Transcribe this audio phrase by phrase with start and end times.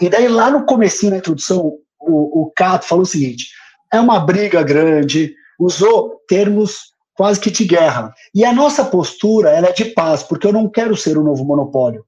[0.00, 3.48] E daí, lá no comecinho da introdução, o, o Cato falou o seguinte:
[3.92, 8.12] é uma briga grande, usou termos quase que de guerra.
[8.34, 11.24] E a nossa postura ela é de paz, porque eu não quero ser o um
[11.24, 12.04] novo monopólio.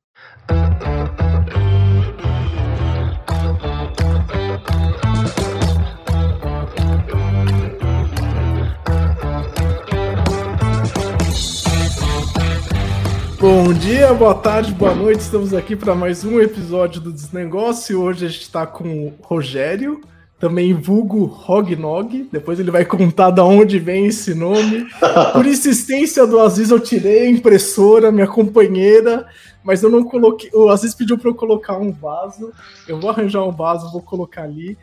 [13.40, 15.20] Bom dia, boa tarde, boa noite.
[15.20, 17.98] Estamos aqui para mais um episódio do Desnegócio.
[17.98, 20.02] Hoje a gente está com o Rogério,
[20.38, 22.28] também vulgo Rognog.
[22.30, 24.86] Depois ele vai contar de onde vem esse nome.
[25.32, 29.26] Por insistência do Aziz, eu tirei a impressora, minha companheira,
[29.64, 30.50] mas eu não coloquei.
[30.52, 32.52] O Aziz pediu para eu colocar um vaso.
[32.86, 34.76] Eu vou arranjar um vaso, vou colocar ali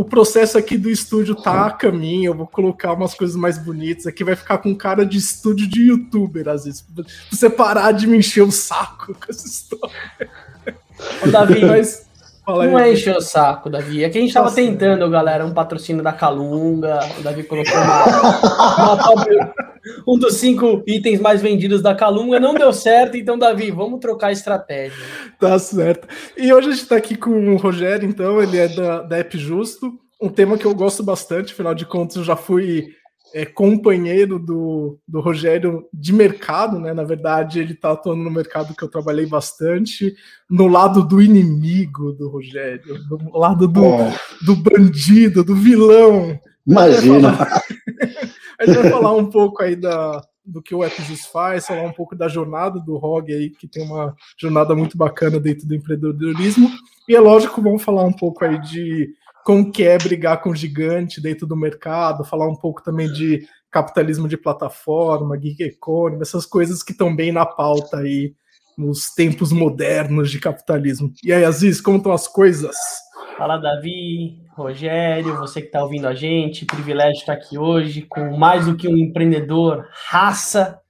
[0.00, 4.06] o processo aqui do estúdio tá a caminho, eu vou colocar umas coisas mais bonitas.
[4.06, 6.80] Aqui vai ficar com cara de estúdio de youtuber, às vezes.
[6.80, 9.94] Pra você parar de me encher o saco com essa história.
[11.22, 12.06] Ô, Davi, Mas,
[12.56, 14.04] não é encher o saco, Davi.
[14.04, 17.00] É que a gente tava Nossa, tentando, galera, um patrocínio da Calunga.
[17.18, 18.04] O Davi colocou uma,
[18.82, 19.52] uma
[20.06, 22.38] um dos cinco itens mais vendidos da Calunga.
[22.38, 24.98] Não deu certo, então, Davi, vamos trocar a estratégia.
[25.38, 26.06] Tá certo.
[26.36, 29.36] E hoje a gente tá aqui com o Rogério, então, ele é da, da App
[29.38, 29.92] Justo.
[30.22, 32.88] Um tema que eu gosto bastante, afinal de contas, eu já fui
[33.32, 36.92] é, companheiro do, do Rogério de mercado, né?
[36.92, 40.14] Na verdade, ele está atuando no mercado que eu trabalhei bastante,
[40.48, 43.82] no lado do inimigo do Rogério, do lado do,
[44.44, 46.38] do bandido, do vilão.
[46.66, 47.46] Imagina!
[48.58, 51.92] A gente vai falar um pouco aí da, do que o AppJus faz, falar um
[51.92, 56.70] pouco da jornada do ROG aí, que tem uma jornada muito bacana dentro do empreendedorismo.
[57.08, 59.08] E é lógico, vamos falar um pouco aí de
[59.44, 64.28] como que é brigar com gigante dentro do mercado, falar um pouco também de capitalismo
[64.28, 68.34] de plataforma, gig economy, essas coisas que estão bem na pauta aí
[68.76, 71.12] nos tempos modernos de capitalismo.
[71.22, 72.76] E aí, Aziz, como estão as coisas?
[73.36, 78.66] Fala, Davi, Rogério, você que está ouvindo a gente, privilégio estar aqui hoje com mais
[78.66, 80.80] do que um empreendedor, raça,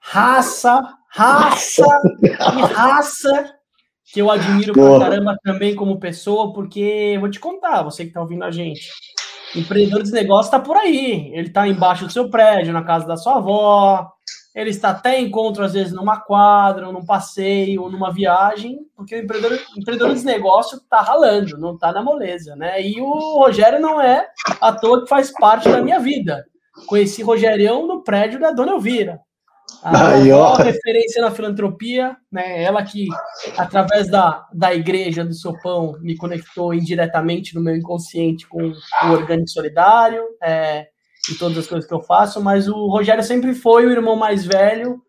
[0.00, 1.84] raça, raça
[2.22, 2.28] e
[2.74, 3.61] raça
[4.12, 4.98] que eu admiro Boa.
[4.98, 8.90] pra caramba também como pessoa, porque vou te contar, você que tá ouvindo a gente.
[9.54, 11.30] Empreendedor de negócio tá por aí.
[11.34, 14.06] Ele tá embaixo do seu prédio, na casa da sua avó.
[14.54, 19.14] Ele está até encontro, às vezes, numa quadra, ou num passeio, ou numa viagem, porque
[19.14, 22.82] o empreendedor, empreendedor de negócio tá ralando, não tá na moleza, né?
[22.82, 24.26] E o Rogério não é
[24.60, 26.44] à toa que faz parte da minha vida.
[26.86, 29.20] Conheci Rogerião no prédio da Dona Elvira.
[29.82, 30.54] A Aí, ó.
[30.54, 32.62] referência na filantropia, né?
[32.62, 33.08] Ela que,
[33.56, 39.10] através da, da igreja do seu pão, me conectou indiretamente no meu inconsciente com o
[39.10, 40.86] orgânico solidário é,
[41.30, 42.40] e todas as coisas que eu faço.
[42.40, 45.02] Mas o Rogério sempre foi o irmão mais velho,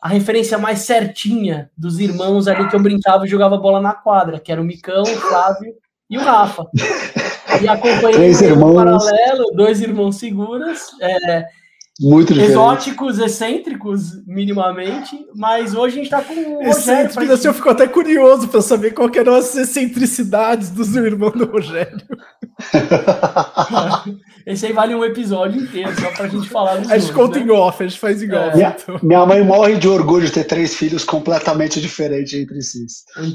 [0.00, 4.38] a referência mais certinha dos irmãos ali que eu brincava e jogava bola na quadra,
[4.38, 5.74] que era o Micão, o Flávio
[6.10, 6.66] e o Rafa.
[7.62, 8.74] E acompanhei Três irmãos.
[8.74, 10.82] paralelo, dois irmãos seguras.
[11.00, 11.46] É,
[12.00, 12.52] muito diferente.
[12.52, 17.12] Exóticos, excêntricos, minimamente, mas hoje a gente tá com o Rogério.
[17.12, 17.34] Pra...
[17.34, 21.98] Assim, eu fico até curioso para saber qual eram as excentricidades dos irmãos do Rogério.
[24.46, 27.46] Esse aí vale um episódio inteiro, só pra gente falar dos A gente conta né?
[27.46, 28.44] em off, a gente faz igual.
[28.44, 28.54] É.
[28.54, 29.00] Minha, então.
[29.02, 32.86] minha, mãe morre de orgulho de ter três filhos completamente diferentes entre si.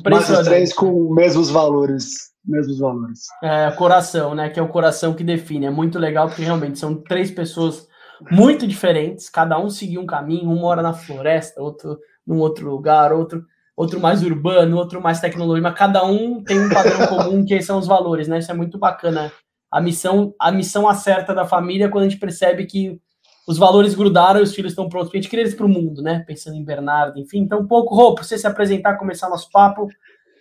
[0.10, 3.22] Mas os três com mesmos valores mesmos valores.
[3.42, 4.50] É, coração, né?
[4.50, 5.66] Que é o coração que define.
[5.66, 7.88] É muito legal porque realmente são três pessoas
[8.32, 13.12] muito diferentes, cada um seguiu um caminho, um mora na floresta, outro num outro lugar,
[13.12, 13.46] outro
[13.76, 17.80] outro mais urbano, outro mais tecnológico, mas cada um tem um padrão comum que são
[17.80, 18.40] os valores, né?
[18.40, 19.32] Isso é muito bacana.
[19.72, 23.00] A missão, a missão acerta da família quando a gente percebe que
[23.48, 25.10] os valores grudaram e os filhos estão prontos.
[25.12, 26.24] A gente queria eles para o mundo, né?
[26.26, 27.40] Pensando em Bernardo, enfim.
[27.40, 29.88] Então, um pouco, Rô, para você se apresentar, começar nosso papo.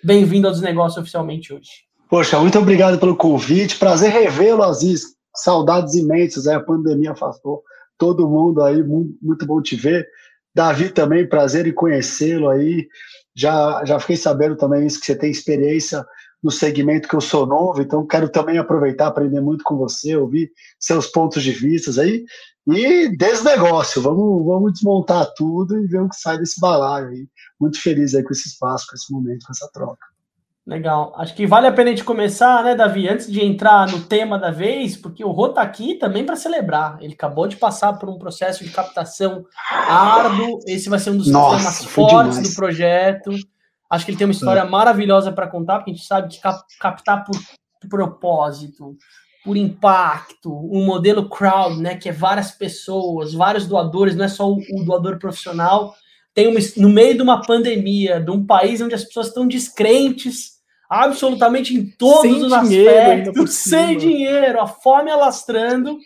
[0.04, 1.70] Bem-vindo aos negócios oficialmente hoje.
[2.10, 3.78] Poxa, muito obrigado pelo convite.
[3.78, 5.16] Prazer revê-lo, Aziz.
[5.34, 7.62] Saudades imensas, aí a pandemia afastou
[8.02, 10.08] todo mundo aí, muito bom te ver.
[10.52, 12.88] Davi também, prazer em conhecê-lo aí.
[13.32, 16.04] Já, já fiquei sabendo também isso, que você tem experiência
[16.42, 20.50] no segmento que eu sou novo, então quero também aproveitar, aprender muito com você, ouvir
[20.80, 22.24] seus pontos de vista aí.
[22.66, 27.28] E desnegócio, vamos, vamos desmontar tudo e ver o que sai desse balaio aí.
[27.60, 30.11] Muito feliz aí com esse espaço, com esse momento, com essa troca.
[30.64, 31.12] Legal.
[31.16, 34.38] Acho que vale a pena a gente começar, né, Davi, antes de entrar no tema
[34.38, 36.98] da vez, porque o Rô tá aqui também para celebrar.
[37.00, 40.60] Ele acabou de passar por um processo de captação árduo.
[40.66, 42.50] Esse vai ser um dos Nossa, temas fortes demais.
[42.50, 43.32] do projeto.
[43.90, 44.64] Acho que ele tem uma história é.
[44.64, 47.36] maravilhosa para contar, porque a gente sabe que cap captar por
[47.88, 48.96] propósito,
[49.44, 54.48] por impacto, um modelo crowd, né, que é várias pessoas, vários doadores, não é só
[54.48, 55.92] o, o doador profissional,
[56.32, 60.51] tem uma, no meio de uma pandemia, de um país onde as pessoas estão descrentes
[60.92, 65.98] absolutamente em todos sem os aspectos, sem dinheiro, a fome alastrando,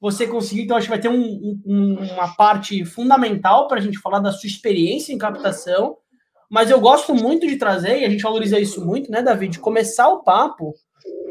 [0.00, 0.62] você conseguir.
[0.62, 4.30] Então, acho que vai ter um, um, uma parte fundamental para a gente falar da
[4.30, 5.96] sua experiência em captação.
[6.48, 9.58] Mas eu gosto muito de trazer, e a gente valoriza isso muito, né, David?
[9.58, 10.72] Começar o papo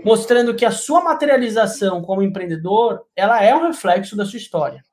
[0.04, 4.84] mostrando que a sua materialização como empreendedor, ela é um reflexo da sua história.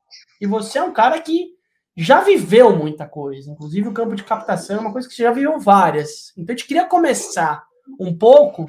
[0.40, 1.49] E você é um cara que
[1.96, 5.32] já viveu muita coisa, inclusive o campo de captação é uma coisa que você já
[5.32, 6.32] viveu várias.
[6.38, 7.64] Então, eu te queria começar
[7.98, 8.66] um pouco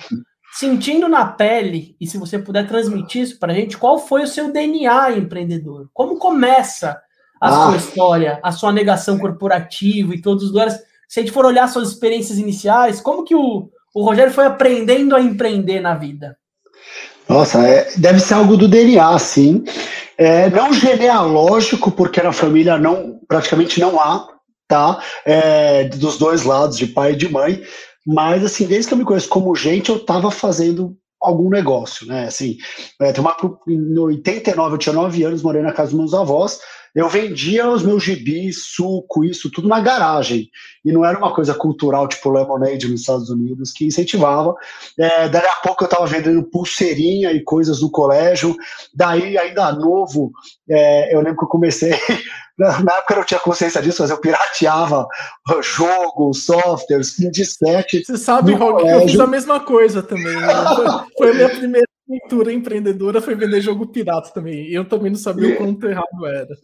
[0.53, 4.27] sentindo na pele, e se você puder transmitir isso para a gente, qual foi o
[4.27, 5.89] seu DNA empreendedor?
[5.93, 6.97] Como começa
[7.41, 7.67] a ah.
[7.67, 10.75] sua história, a sua negação corporativa e todos os lugares?
[11.09, 15.15] Se a gente for olhar suas experiências iniciais, como que o, o Rogério foi aprendendo
[15.15, 16.37] a empreender na vida?
[17.27, 19.63] Nossa, é, deve ser algo do DNA, sim.
[20.17, 24.27] É, não genealógico, porque na família não, praticamente não há,
[24.67, 25.01] tá?
[25.25, 27.61] É, dos dois lados, de pai e de mãe.
[28.05, 32.25] Mas, assim, desde que eu me conheço como gente, eu estava fazendo algum negócio, né?
[32.25, 32.57] Assim,
[33.01, 33.35] é, tem uma,
[33.67, 36.59] em 89, eu tinha 9 anos, morei na casa dos meus avós,
[36.95, 40.49] eu vendia os meus gibis, suco, isso tudo na garagem.
[40.83, 44.55] E não era uma coisa cultural, tipo Lemonade nos Estados Unidos, que incentivava.
[44.97, 48.55] É, daí a pouco eu estava vendendo pulseirinha e coisas no colégio.
[48.93, 50.31] Daí, ainda novo,
[50.69, 51.91] é, eu lembro que eu comecei.
[52.57, 55.05] Na época eu não tinha consciência disso, mas eu pirateava
[55.61, 58.05] jogos, softwares, disquete.
[58.05, 60.33] Você sabe, Rock, eu fiz a mesma coisa também.
[60.33, 60.53] Né?
[60.73, 60.85] Foi,
[61.17, 64.69] foi a minha primeira cultura empreendedora foi vender jogo pirata também.
[64.71, 66.55] Eu também não sabia o quanto errado era.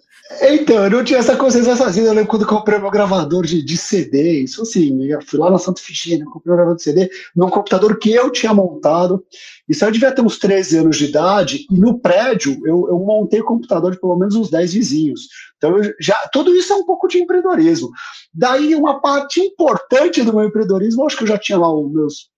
[0.41, 2.07] Então, eu não tinha essa consciência sozinho.
[2.07, 5.57] Eu lembro quando comprei meu gravador de, de CD, isso assim, eu fui lá na
[5.57, 9.25] Santa Fichinha, comprei um gravador de CD num computador que eu tinha montado.
[9.67, 13.41] Isso eu devia ter uns 13 anos de idade, e no prédio eu, eu montei
[13.41, 15.27] o computador de pelo menos uns 10 vizinhos.
[15.57, 17.89] Então, já, tudo isso é um pouco de empreendedorismo.
[18.33, 22.31] Daí, uma parte importante do meu empreendedorismo, acho que eu já tinha lá os meus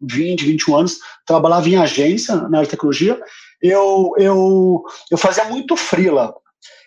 [0.00, 3.20] 20, 21 anos, trabalhava em agência na área de tecnologia,
[3.62, 6.34] eu, eu, eu fazia muito freela.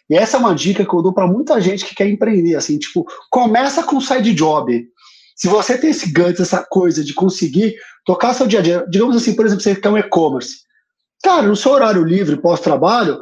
[0.10, 2.78] E essa é uma dica que eu dou para muita gente que quer empreender, assim,
[2.78, 4.86] tipo, começa com side job.
[5.36, 7.76] Se você tem esse ganho, essa coisa de conseguir
[8.06, 10.58] tocar seu dia a dia, digamos assim, por exemplo, você quer um e-commerce.
[11.24, 13.20] Cara, no seu horário livre, pós-trabalho,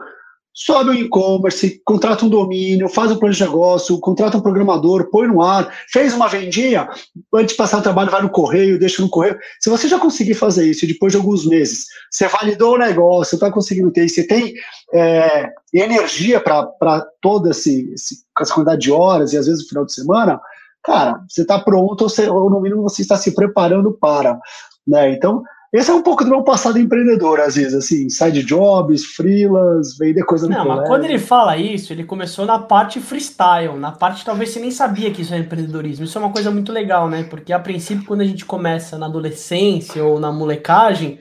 [0.53, 5.27] sobe o e-commerce, contrata um domínio, faz um plano de negócio, contrata um programador, põe
[5.27, 6.89] no ar, fez uma vendinha,
[7.33, 9.38] antes de passar o trabalho, vai no correio, deixa no correio.
[9.59, 13.50] Se você já conseguir fazer isso depois de alguns meses, você validou o negócio, está
[13.50, 14.53] conseguindo ter, você tem
[14.94, 19.86] é, energia para toda esse, esse, essa quantidade de horas e às vezes no final
[19.86, 20.39] de semana,
[20.83, 24.38] cara, você está pronto, ou, você, ou no mínimo você está se preparando para.
[24.86, 25.13] Né?
[25.13, 29.97] Então, esse é um pouco do meu passado empreendedor, às vezes, assim, side jobs, freelas,
[29.97, 30.81] vender coisa no Não, colégio.
[30.81, 34.71] mas quando ele fala isso, ele começou na parte freestyle, na parte talvez você nem
[34.71, 36.03] sabia que isso é empreendedorismo.
[36.03, 37.23] Isso é uma coisa muito legal, né?
[37.23, 41.19] Porque a princípio, quando a gente começa na adolescência ou na molecagem,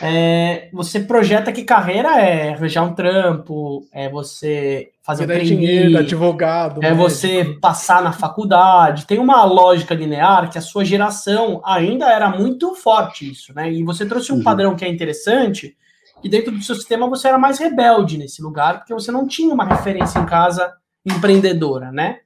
[0.00, 6.80] é, você projeta que carreira é arranjar um trampo, é você fazer um dinheiro, advogado,
[6.82, 7.02] é médico.
[7.02, 9.06] você passar na faculdade.
[9.06, 13.70] Tem uma lógica linear que a sua geração ainda era muito forte isso, né?
[13.70, 14.42] E você trouxe um uhum.
[14.42, 15.76] padrão que é interessante,
[16.22, 19.52] e dentro do seu sistema você era mais rebelde nesse lugar, porque você não tinha
[19.52, 20.72] uma referência em casa
[21.04, 22.20] empreendedora, né?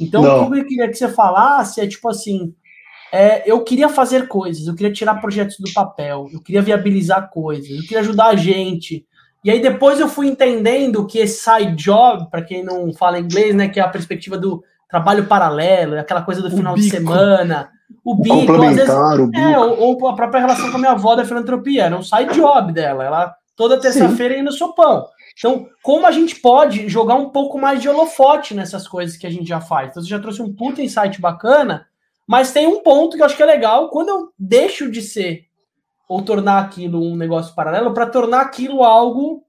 [0.00, 0.46] Então, não.
[0.46, 2.52] o que eu queria que você falasse é tipo assim,
[3.14, 7.70] é, eu queria fazer coisas, eu queria tirar projetos do papel, eu queria viabilizar coisas,
[7.70, 9.06] eu queria ajudar a gente.
[9.44, 13.54] E aí depois eu fui entendendo que esse side job, para quem não fala inglês,
[13.54, 17.70] né, que é a perspectiva do trabalho paralelo, aquela coisa do final de semana,
[18.04, 19.38] o, o bico, às vezes, o bico.
[19.38, 22.34] É, ou, ou, a própria relação com a minha avó da filantropia, era um side
[22.34, 25.06] job dela, ela toda terça-feira ia no sopão.
[25.38, 29.30] Então, como a gente pode jogar um pouco mais de holofote nessas coisas que a
[29.30, 29.90] gente já faz?
[29.90, 31.86] Então, você já trouxe um puta insight bacana,
[32.26, 35.46] mas tem um ponto que eu acho que é legal, quando eu deixo de ser
[36.08, 39.42] ou tornar aquilo um negócio paralelo, para tornar aquilo algo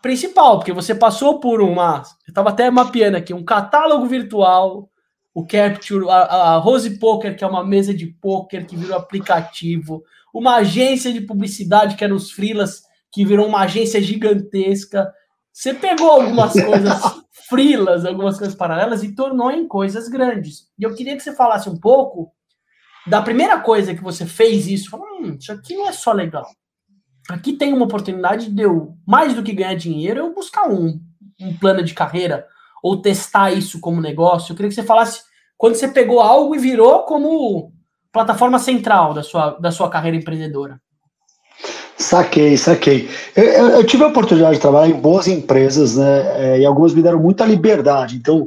[0.00, 2.02] principal, porque você passou por uma.
[2.26, 4.88] Eu estava até mapeando aqui, um catálogo virtual,
[5.34, 10.02] o Capture, a, a Rose Poker, que é uma mesa de poker que virou aplicativo,
[10.34, 15.12] uma agência de publicidade que era os Freelas, que virou uma agência gigantesca.
[15.52, 17.02] Você pegou algumas coisas
[17.48, 20.68] frilas, algumas coisas paralelas e tornou em coisas grandes.
[20.78, 22.32] E eu queria que você falasse um pouco
[23.06, 24.90] da primeira coisa que você fez isso.
[24.90, 26.46] Falou, hum, isso aqui não é só legal.
[27.28, 31.00] Aqui tem uma oportunidade de eu, mais do que ganhar dinheiro, eu buscar um,
[31.40, 32.46] um plano de carreira
[32.82, 34.52] ou testar isso como negócio.
[34.52, 35.22] Eu queria que você falasse
[35.56, 37.72] quando você pegou algo e virou como
[38.10, 40.81] plataforma central da sua, da sua carreira empreendedora.
[41.96, 43.08] Saquei, saquei.
[43.36, 46.22] Eu, eu, eu, tive a oportunidade de trabalhar em boas empresas, né?
[46.36, 48.16] É, e algumas me deram muita liberdade.
[48.16, 48.44] Então,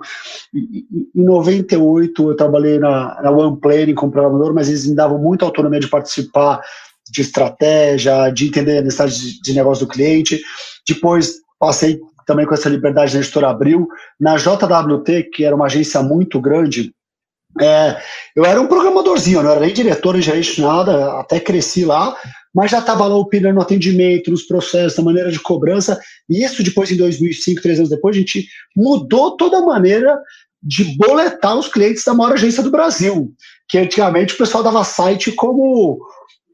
[0.54, 0.86] em,
[1.16, 5.80] em 98, eu trabalhei na, na OnePlane como programador, mas eles me davam muita autonomia
[5.80, 6.62] de participar
[7.10, 10.42] de estratégia, de entender a necessidade de, de negócio do cliente.
[10.88, 13.88] Depois, passei também com essa liberdade na editora Abril.
[14.20, 16.92] Na JWT, que era uma agência muito grande,
[17.62, 17.98] é,
[18.36, 22.16] eu era um programadorzinho, não era nem diretor, nem gerente, nada, até cresci lá,
[22.55, 26.63] mas já estava lá opinando no atendimento, nos processos, na maneira de cobrança, e isso
[26.63, 30.17] depois, em 2005, três anos depois, a gente mudou toda a maneira
[30.63, 33.31] de boletar os clientes da maior agência do Brasil,
[33.67, 36.00] que antigamente o pessoal dava site como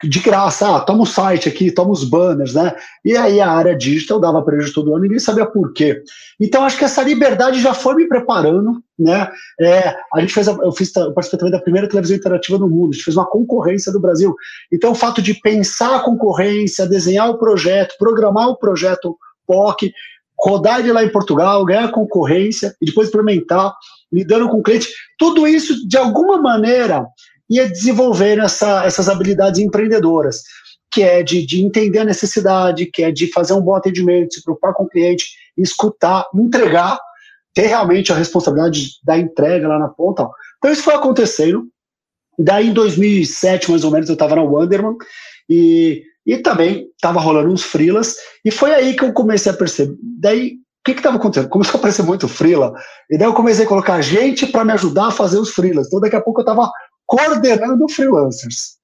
[0.03, 2.75] de graça, ah, toma o site aqui, toma os banners, né?
[3.05, 6.03] E aí a área digital dava prejuízo todo ano, ninguém sabia por quê.
[6.39, 9.29] Então acho que essa liberdade já foi me preparando, né?
[9.59, 12.91] É, a gente fez, eu fiz, eu participei também da primeira televisão interativa do mundo,
[12.91, 14.35] a gente fez uma concorrência do Brasil.
[14.71, 19.93] Então o fato de pensar a concorrência, desenhar o projeto, programar o projeto POC,
[20.39, 23.75] rodar ele lá em Portugal, ganhar concorrência e depois implementar,
[24.11, 27.05] lidando com o cliente, tudo isso de alguma maneira
[27.51, 30.41] ia desenvolver essa, essas habilidades empreendedoras,
[30.89, 34.43] que é de, de entender a necessidade, que é de fazer um bom atendimento, se
[34.43, 35.25] preocupar com o cliente,
[35.57, 36.97] escutar, entregar,
[37.53, 40.25] ter realmente a responsabilidade da entrega lá na ponta.
[40.57, 41.67] Então isso foi acontecendo.
[42.39, 44.95] Daí em 2007, mais ou menos, eu estava na Wanderman
[45.49, 48.15] e, e também estava rolando uns frilas
[48.45, 49.97] e foi aí que eu comecei a perceber.
[50.01, 51.49] Daí o que estava acontecendo?
[51.49, 52.73] Começou a aparecer muito frila,
[53.07, 55.85] e daí eu comecei a colocar gente para me ajudar a fazer os frilas.
[55.85, 56.71] Então daqui a pouco eu estava
[57.11, 58.79] coordenando freelancers.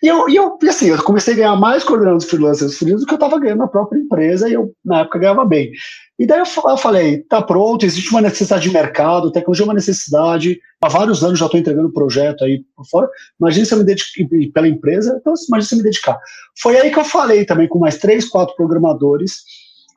[0.00, 3.14] E eu, e eu, assim, eu comecei a ganhar mais coordenando freelancers freelancers do que
[3.14, 5.72] eu estava ganhando na própria empresa e eu, na época, ganhava bem.
[6.16, 9.74] E daí eu, eu falei, tá pronto, existe uma necessidade de mercado, tecnologia é uma
[9.74, 13.08] necessidade, há vários anos já estou entregando projeto aí por fora,
[13.40, 14.10] imagina se eu me dedicar
[14.54, 16.18] pela empresa, então imagina se eu me dedicar.
[16.60, 19.38] Foi aí que eu falei também com mais três, quatro programadores,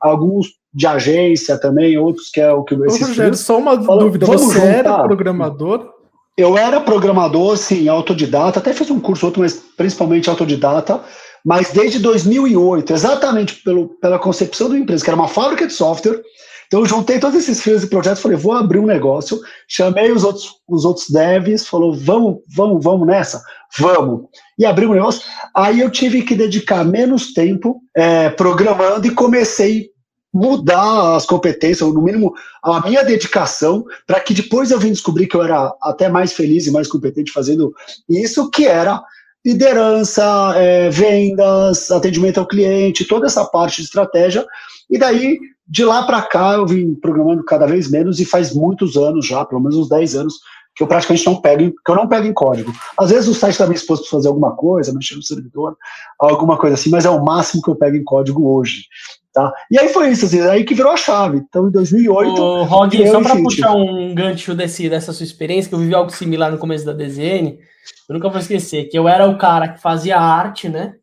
[0.00, 2.74] alguns de agência também, outros que é o que...
[2.74, 5.95] Ô, Rogério, só uma dúvida, você era programador?
[6.36, 11.02] Eu era programador, sim, autodidata, até fiz um curso outro, mas principalmente autodidata,
[11.42, 16.20] mas desde 2008, exatamente pelo, pela concepção da empresa, que era uma fábrica de software,
[16.66, 20.24] então eu juntei todos esses filhos e projetos, falei, vou abrir um negócio, chamei os
[20.24, 23.42] outros, os outros devs, falou, vamos, vamos, vamos nessa?
[23.78, 24.26] Vamos.
[24.58, 25.22] E abri um negócio,
[25.54, 29.90] aí eu tive que dedicar menos tempo é, programando e comecei
[30.36, 35.26] mudar as competências, ou no mínimo a minha dedicação, para que depois eu vim descobrir
[35.26, 37.74] que eu era até mais feliz e mais competente fazendo
[38.06, 39.02] isso, que era
[39.44, 44.44] liderança, é, vendas, atendimento ao cliente, toda essa parte de estratégia.
[44.90, 48.96] E daí, de lá para cá, eu vim programando cada vez menos e faz muitos
[48.96, 50.34] anos já, pelo menos uns 10 anos,
[50.74, 52.70] que eu praticamente não pego, que eu não pego em código.
[52.98, 55.76] Às vezes o site da minha esposa para fazer alguma coisa, mexer no servidor,
[56.18, 58.82] alguma coisa assim, mas é o máximo que eu pego em código hoje.
[59.36, 59.52] Tá?
[59.70, 61.36] E aí foi isso, assim, aí que virou a chave.
[61.36, 62.40] Então, em 2008.
[62.40, 66.10] Ô, Rod, só para puxar um gancho desse, dessa sua experiência, que eu vivi algo
[66.10, 67.58] similar no começo da DZN,
[68.08, 70.94] eu nunca vou esquecer que eu era o cara que fazia arte, né?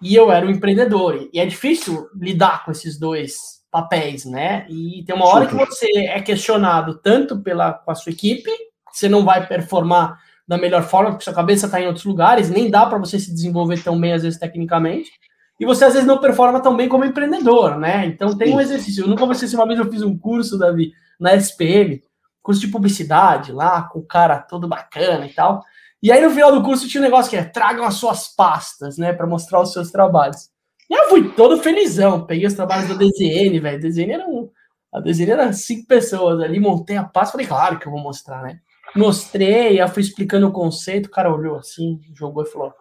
[0.00, 1.28] E eu era o empreendedor.
[1.32, 3.34] E é difícil lidar com esses dois
[3.72, 4.64] papéis, né?
[4.70, 8.52] E tem uma hora que você é questionado tanto pela, com a sua equipe,
[8.92, 12.70] você não vai performar da melhor forma, porque sua cabeça está em outros lugares, nem
[12.70, 15.10] dá para você se desenvolver tão bem, às vezes, tecnicamente
[15.58, 18.06] e você às vezes não performa tão bem como empreendedor, né?
[18.06, 19.04] Então tem um exercício.
[19.04, 22.02] Eu nunca vou esquecer, uma vez eu fiz um curso, Davi, na SPM,
[22.42, 25.64] curso de publicidade lá, com o cara todo bacana e tal.
[26.02, 28.96] E aí no final do curso tinha um negócio que é tragam as suas pastas,
[28.96, 30.48] né, para mostrar os seus trabalhos.
[30.88, 33.80] E eu fui todo felizão, peguei os trabalhos da DZN, velho.
[33.80, 34.48] DZN era um,
[34.94, 38.42] a DZN era cinco pessoas ali, montei a pasta, falei, claro que eu vou mostrar,
[38.42, 38.60] né?
[38.96, 42.72] Mostrei, aí fui explicando o conceito, o cara olhou assim, jogou e falou: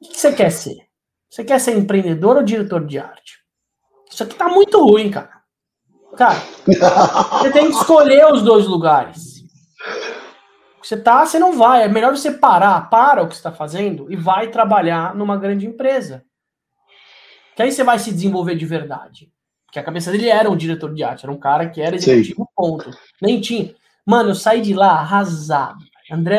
[0.00, 0.85] O que você quer ser?
[1.30, 3.38] Você quer ser empreendedor ou diretor de arte?
[4.10, 5.36] Isso aqui tá muito ruim, cara.
[6.16, 6.40] Cara,
[7.42, 9.36] você tem que escolher os dois lugares.
[10.82, 11.82] Você tá, você não vai.
[11.82, 16.24] É melhor você parar, para o que está fazendo e vai trabalhar numa grande empresa.
[17.56, 19.32] Que aí você vai se desenvolver de verdade.
[19.66, 22.42] Porque a cabeça dele era um diretor de arte, era um cara que era executivo,
[22.42, 22.48] Sim.
[22.54, 22.90] ponto.
[23.20, 23.74] Nem tinha.
[24.06, 25.84] Mano, eu saí de lá arrasado.
[26.10, 26.38] André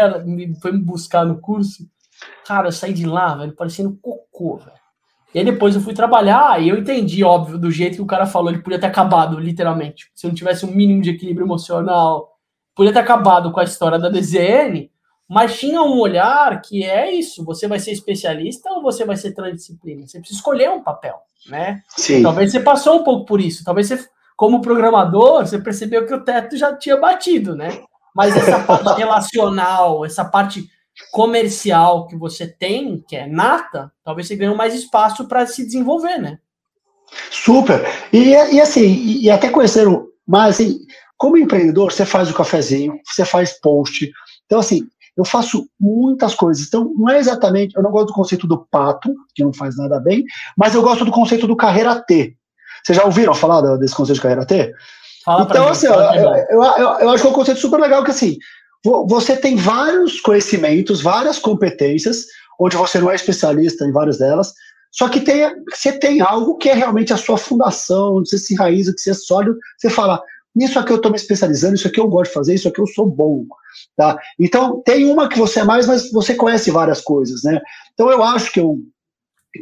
[0.61, 1.83] foi me buscar no curso.
[2.45, 4.76] Cara, eu saí de lá, velho, parecendo cocô, velho.
[5.33, 8.25] E aí depois eu fui trabalhar e eu entendi, óbvio, do jeito que o cara
[8.25, 10.09] falou, ele podia ter acabado, literalmente.
[10.15, 12.37] Se eu não tivesse um mínimo de equilíbrio emocional,
[12.73, 14.89] podia ter acabado com a história da DZN,
[15.27, 19.33] mas tinha um olhar que é isso, você vai ser especialista ou você vai ser
[19.33, 20.07] transdisciplina?
[20.07, 21.17] Você precisa escolher um papel,
[21.49, 21.81] né?
[21.89, 22.23] Sim.
[22.23, 24.07] Talvez você passou um pouco por isso, talvez você,
[24.37, 27.81] como programador, você percebeu que o teto já tinha batido, né?
[28.15, 30.69] Mas essa parte relacional, essa parte
[31.11, 36.17] comercial que você tem, que é nata, talvez você ganhe mais espaço para se desenvolver,
[36.17, 36.39] né?
[37.31, 37.81] Super.
[38.11, 40.79] E, e assim, e, até conheceram, mas assim,
[41.17, 44.11] como empreendedor, você faz o cafezinho, você faz post.
[44.45, 44.87] Então, assim,
[45.17, 46.67] eu faço muitas coisas.
[46.67, 47.75] Então, não é exatamente.
[47.75, 50.23] Eu não gosto do conceito do pato, que não faz nada bem,
[50.55, 52.35] mas eu gosto do conceito do carreira T.
[52.83, 54.73] Vocês já ouviram falar desse conceito de carreira T?
[55.25, 56.63] Fala então, assim, eu, eu, eu,
[56.99, 58.37] eu, acho que é um conceito super legal que, assim,
[58.83, 62.25] você tem vários conhecimentos, várias competências,
[62.59, 64.53] onde você não é especialista em várias delas,
[64.91, 68.93] só que tem, você tem algo que é realmente a sua fundação, você se enraiza,
[68.93, 70.21] que você é sólido, você fala,
[70.55, 72.87] nisso aqui eu estou me especializando, isso aqui eu gosto de fazer, isso aqui eu
[72.87, 73.45] sou bom.
[73.95, 74.17] Tá?
[74.39, 77.61] Então, tem uma que você é mais, mas você conhece várias coisas, né?
[77.93, 78.79] Então, eu acho que eu,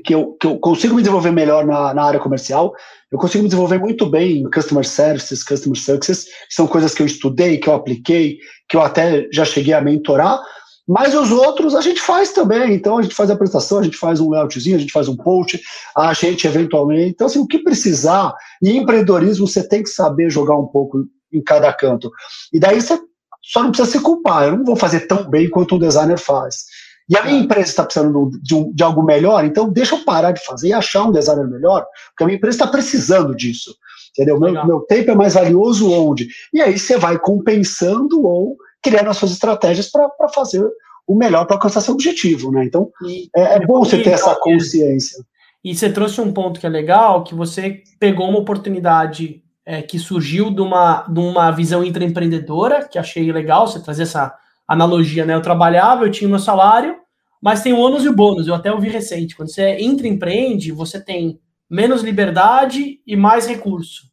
[0.06, 2.74] que eu, que eu consigo me desenvolver melhor na, na área comercial,
[3.12, 7.06] eu consigo me desenvolver muito bem em Customer Services, Customer Success, são coisas que eu
[7.06, 10.42] estudei, que eu apliquei, que eu até já cheguei a mentorar,
[10.88, 12.74] mas os outros a gente faz também.
[12.74, 15.16] Então a gente faz a apresentação, a gente faz um layoutzinho, a gente faz um
[15.16, 15.60] post,
[15.96, 17.12] a gente eventualmente.
[17.12, 21.42] Então, assim, o que precisar, e empreendedorismo você tem que saber jogar um pouco em
[21.42, 22.12] cada canto.
[22.54, 23.00] E daí você
[23.42, 24.48] só não precisa se culpar.
[24.48, 26.66] Eu não vou fazer tão bem quanto um designer faz.
[27.08, 30.32] E a minha empresa está precisando de, um, de, algo melhor, então deixa eu parar
[30.32, 33.76] de fazer e achar um designer melhor, porque a minha empresa está precisando disso.
[34.12, 34.40] Entendeu?
[34.40, 36.28] Meu, meu tempo é mais valioso onde?
[36.54, 40.66] E aí você vai compensando ou criando as suas estratégias para fazer
[41.08, 42.64] o melhor para alcançar seu objetivo, né?
[42.64, 45.24] Então, e, é, é bom você ter essa consciência.
[45.64, 49.98] E você trouxe um ponto que é legal, que você pegou uma oportunidade é, que
[49.98, 54.34] surgiu de uma, de uma visão intraempreendedora, que achei legal você trazer essa
[54.68, 55.34] analogia, né?
[55.34, 56.98] Eu trabalhava, eu tinha meu salário,
[57.42, 59.36] mas tem o ônus e o bônus, eu até ouvi recente.
[59.36, 64.04] Quando você intraempreende, você tem menos liberdade e mais recurso.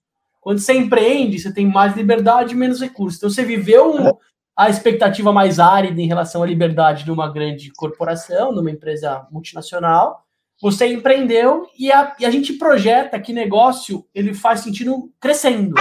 [0.40, 3.18] Quando você empreende, você tem mais liberdade e menos recurso.
[3.18, 4.18] Então você viveu
[4.56, 10.24] a expectativa mais árida em relação à liberdade de uma grande corporação, numa empresa multinacional.
[10.60, 15.74] Você empreendeu e a, e a gente projeta que negócio ele faz sentido crescendo.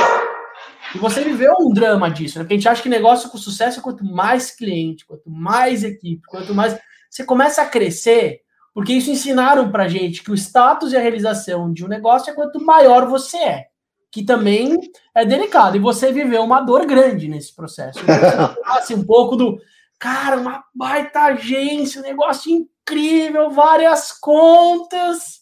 [0.93, 2.43] E você viveu um drama disso, né?
[2.43, 6.21] Porque a gente acha que negócio com sucesso é quanto mais cliente, quanto mais equipe,
[6.27, 6.77] quanto mais.
[7.09, 8.41] Você começa a crescer,
[8.73, 12.33] porque isso ensinaram pra gente que o status e a realização de um negócio é
[12.33, 13.71] quanto maior você é
[14.11, 14.77] que também
[15.15, 15.77] é delicado.
[15.77, 17.99] E você viveu uma dor grande nesse processo.
[17.99, 19.57] Então, assim, um pouco do
[19.97, 25.41] cara, uma baita agência, um negócio incrível, várias contas.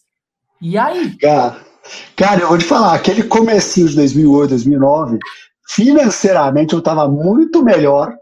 [0.62, 1.16] E aí?
[1.16, 1.64] Cara,
[2.16, 5.18] cara, eu vou te falar, aquele comecinho de 2008, 2009,
[5.68, 8.14] financeiramente eu estava muito melhor.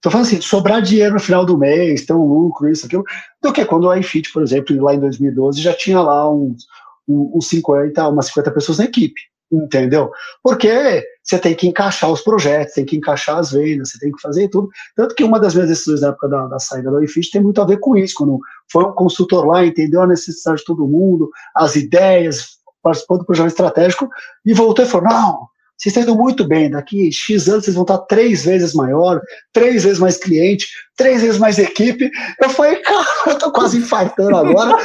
[0.00, 3.04] Tô falando assim, sobrar dinheiro no final do mês, ter um lucro, isso, aquilo,
[3.42, 6.66] do que quando o iFit, por exemplo, lá em 2012, já tinha lá uns,
[7.08, 10.10] uns 50, umas 50 pessoas na equipe entendeu?
[10.42, 14.20] Porque você tem que encaixar os projetos, tem que encaixar as vendas, você tem que
[14.20, 14.68] fazer tudo.
[14.94, 17.60] Tanto que uma das minhas decisões na época da, da saída da iFit tem muito
[17.60, 18.38] a ver com isso, quando
[18.70, 22.53] foi um consultor lá, entendeu a necessidade de todo mundo, as ideias,
[22.84, 24.08] participou do projeto estratégico
[24.46, 27.82] e voltou e falou: não, vocês estão indo muito bem, daqui X anos vocês vão
[27.82, 29.20] estar três vezes maior,
[29.52, 32.10] três vezes mais cliente, três vezes mais equipe.
[32.40, 34.76] Eu falei, cara, eu tô quase infartando agora.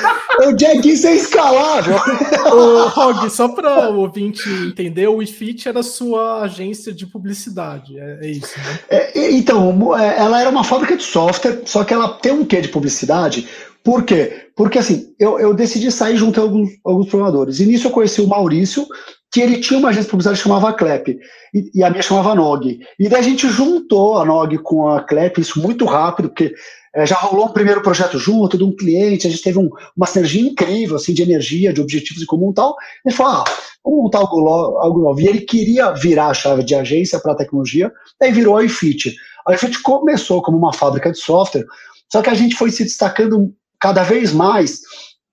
[0.47, 1.95] o Jack, isso é escalável.
[2.51, 8.19] Ô, Rog, só para o ouvinte entender, o iFit era sua agência de publicidade, é,
[8.23, 8.79] é isso, né?
[8.89, 12.62] É, então, é, ela era uma fábrica de software, só que ela tem um quê
[12.62, 13.47] de publicidade,
[13.89, 14.52] por quê?
[14.56, 17.60] Porque assim, eu, eu decidi sair junto a alguns, alguns programadores.
[17.60, 18.86] Nisso eu conheci o Maurício,
[19.32, 21.17] que ele tinha uma agência publicidade que chamava Clep,
[21.56, 22.80] e, e, a minha chamava Nog.
[22.99, 26.54] E daí a gente juntou a Nog com a Clep, isso muito rápido, porque
[26.93, 30.06] é, já rolou um primeiro projeto junto de um cliente, a gente teve um, uma
[30.06, 32.75] sinergia incrível, assim, de energia, de objetivos em comum e tal.
[33.04, 33.43] Ele falou, ah,
[33.84, 34.47] vamos montar algo,
[34.78, 35.19] algo novo.
[35.19, 39.15] E ele queria virar a chave de agência para tecnologia, daí virou a iFit.
[39.47, 41.65] A iFit começou como uma fábrica de software,
[42.12, 44.81] só que a gente foi se destacando cada vez mais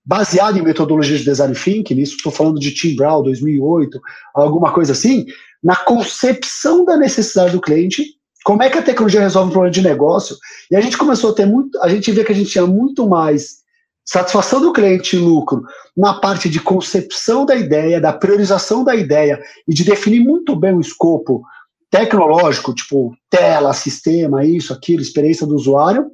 [0.05, 3.99] baseado em metodologias de design thinking, isso estou falando de Tim Brown 2008,
[4.33, 5.25] alguma coisa assim,
[5.61, 8.05] na concepção da necessidade do cliente,
[8.45, 10.37] como é que a tecnologia resolve um problema de negócio,
[10.71, 13.05] e a gente começou a ter muito, a gente vê que a gente tinha muito
[13.05, 13.57] mais
[14.05, 15.63] satisfação do cliente e lucro
[15.95, 20.73] na parte de concepção da ideia, da priorização da ideia e de definir muito bem
[20.73, 21.43] o escopo
[21.91, 26.09] tecnológico, tipo tela, sistema, isso, aquilo, experiência do usuário,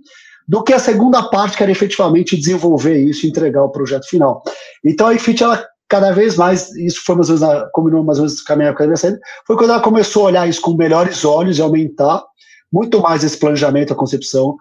[0.47, 4.43] do que a segunda parte, que era efetivamente desenvolver isso e entregar o projeto final.
[4.83, 8.25] Então a iFit, ela cada vez mais, isso foi mais ou menos, combinou mais ou
[8.25, 11.57] menos com a minha época foi quando ela começou a olhar isso com melhores olhos
[11.59, 12.23] e aumentar
[12.71, 14.57] muito mais esse planejamento, a concepção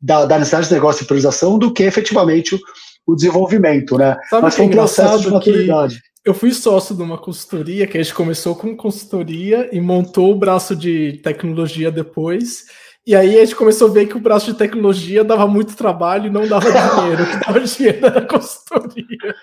[0.00, 2.60] da, da necessidade de negócio e priorização do que efetivamente o,
[3.06, 4.16] o desenvolvimento, né?
[4.30, 6.00] Sabe Mas foi um processo de maturidade.
[6.24, 10.38] Eu fui sócio de uma consultoria, que a gente começou com consultoria e montou o
[10.38, 12.64] braço de tecnologia depois.
[13.04, 16.26] E aí a gente começou a ver que o braço de tecnologia dava muito trabalho
[16.26, 17.24] e não dava dinheiro.
[17.24, 19.34] O que dava dinheiro era a consultoria.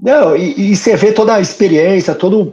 [0.00, 2.52] Não, e, e, você vê toda a experiência, toda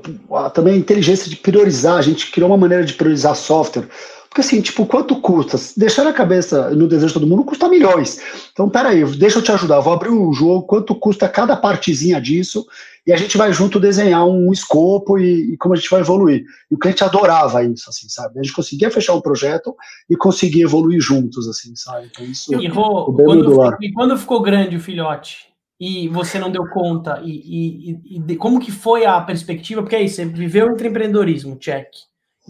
[0.53, 1.97] também a inteligência de priorizar.
[1.97, 3.87] A gente criou uma maneira de priorizar software.
[4.29, 5.57] Porque assim, tipo, quanto custa?
[5.75, 8.19] Deixar na cabeça, no desejo de todo mundo, custa milhões.
[8.51, 9.77] Então, peraí, deixa eu te ajudar.
[9.77, 12.63] Eu vou abrir um jogo, quanto custa cada partezinha disso,
[13.07, 16.45] e a gente vai junto desenhar um escopo e, e como a gente vai evoluir.
[16.69, 18.39] E o cliente adorava isso, assim, sabe?
[18.39, 19.75] A gente conseguia fechar um projeto
[20.07, 22.07] e conseguia evoluir juntos, assim, sabe?
[22.11, 25.49] Então, isso e, Rô, quando, e quando ficou grande o filhote?
[25.79, 27.19] E você não deu conta?
[27.23, 29.81] E, e, e de, como que foi a perspectiva?
[29.81, 31.87] Porque aí, você viveu entre empreendedorismo, check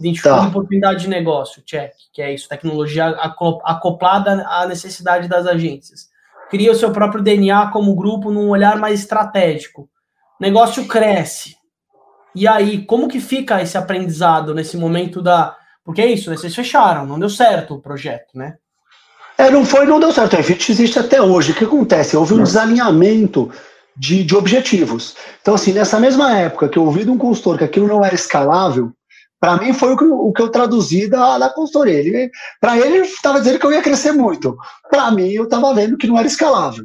[0.00, 0.48] Identificou tá.
[0.48, 3.08] oportunidade de negócio, check, que é isso, tecnologia
[3.64, 6.08] acoplada à necessidade das agências.
[6.50, 9.88] Cria o seu próprio DNA como grupo num olhar mais estratégico.
[10.40, 11.54] Negócio cresce.
[12.34, 15.54] E aí, como que fica esse aprendizado nesse momento da.
[15.84, 16.36] Porque é isso, né?
[16.36, 18.54] Vocês fecharam, não deu certo o projeto, né?
[19.36, 20.36] É, não foi, não deu certo.
[20.36, 21.52] A Fit existe até hoje.
[21.52, 22.16] O que acontece?
[22.16, 23.50] Houve um desalinhamento
[23.96, 25.14] de, de objetivos.
[25.40, 28.14] Então, assim, nessa mesma época que eu ouvi de um consultor que aquilo não era
[28.14, 28.92] escalável,
[29.40, 31.94] para mim foi o que, o que eu traduzi da, da consultoria.
[31.94, 34.54] Ele, para ele, estava dizendo que eu ia crescer muito.
[34.90, 36.84] Para mim, eu estava vendo que não era escalável.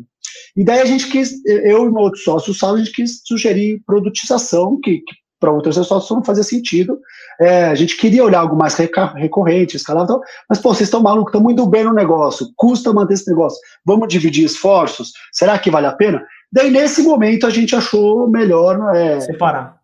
[0.56, 3.22] E daí a gente quis, eu e meu outro sócio, o Saulo, a gente quis
[3.26, 6.98] sugerir produtização, que, que para outros sócios não fazia sentido.
[7.40, 11.42] É, a gente queria olhar algo mais recorrente, escalável, mas, pô, vocês estão malucos, estão
[11.42, 15.92] muito bem no negócio, custa manter esse negócio, vamos dividir esforços, será que vale a
[15.92, 16.26] pena?
[16.50, 18.96] Daí, nesse momento, a gente achou melhor...
[18.96, 19.75] É, Separar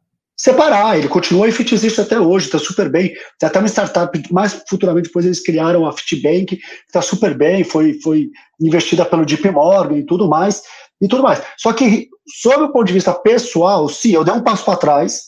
[0.42, 0.98] separar.
[0.98, 3.14] Ele continua em Fitexist até hoje, está super bem.
[3.40, 7.64] Tem até uma startup, mais futuramente depois eles criaram a Fitbank, que está super bem,
[7.64, 10.64] foi, foi investida pelo JP Morgan e tudo mais,
[11.00, 11.42] e tudo mais.
[11.58, 12.10] Só que,
[12.42, 15.26] sob o ponto de vista pessoal, sim, eu dei um passo para trás,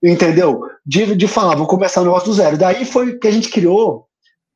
[0.00, 0.60] entendeu?
[0.86, 2.56] De, de falar, vou começar o negócio do zero.
[2.56, 4.06] Daí foi que a gente criou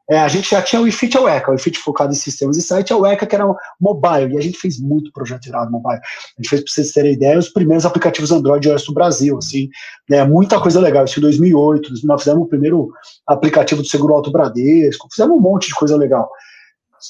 [0.08, 2.56] é, a gente já tinha o iFit e o ECA, o iFit focado em sistemas
[2.56, 3.44] e site, e o ECA que era
[3.80, 5.98] mobile, e a gente fez muito projeto irado mobile.
[5.98, 9.68] A gente fez, para vocês terem ideia, os primeiros aplicativos Android iOS do Brasil, assim,
[10.08, 11.04] né, muita coisa legal.
[11.04, 12.92] Isso em 2008, nós fizemos o primeiro
[13.26, 16.30] aplicativo do Seguro Auto Bradesco, fizemos um monte de coisa legal.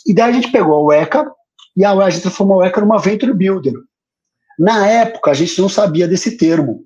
[0.07, 1.31] E daí a gente pegou o ECA,
[1.77, 3.75] e a, a gente transformou o ECA numa Venture Builder.
[4.59, 6.85] Na época, a gente não sabia desse termo.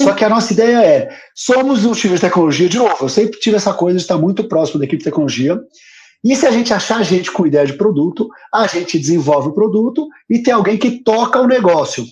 [0.00, 3.38] Só que a nossa ideia é, somos um time de tecnologia, de novo, eu sempre
[3.40, 5.58] tive essa coisa de estar muito próximo da equipe de tecnologia,
[6.24, 10.08] e se a gente achar gente com ideia de produto, a gente desenvolve o produto
[10.28, 12.04] e tem alguém que toca o negócio.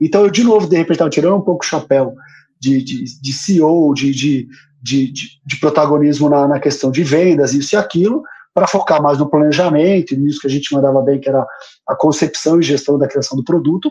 [0.00, 2.14] Então, eu, de novo, de repente, estava tirando um pouco o chapéu
[2.58, 4.48] de, de, de CEO, de, de,
[4.82, 5.12] de,
[5.44, 8.22] de protagonismo na, na questão de vendas, isso e aquilo,
[8.54, 11.46] para focar mais no planejamento, nisso que a gente mandava bem, que era
[11.86, 13.90] a concepção e gestão da criação do produto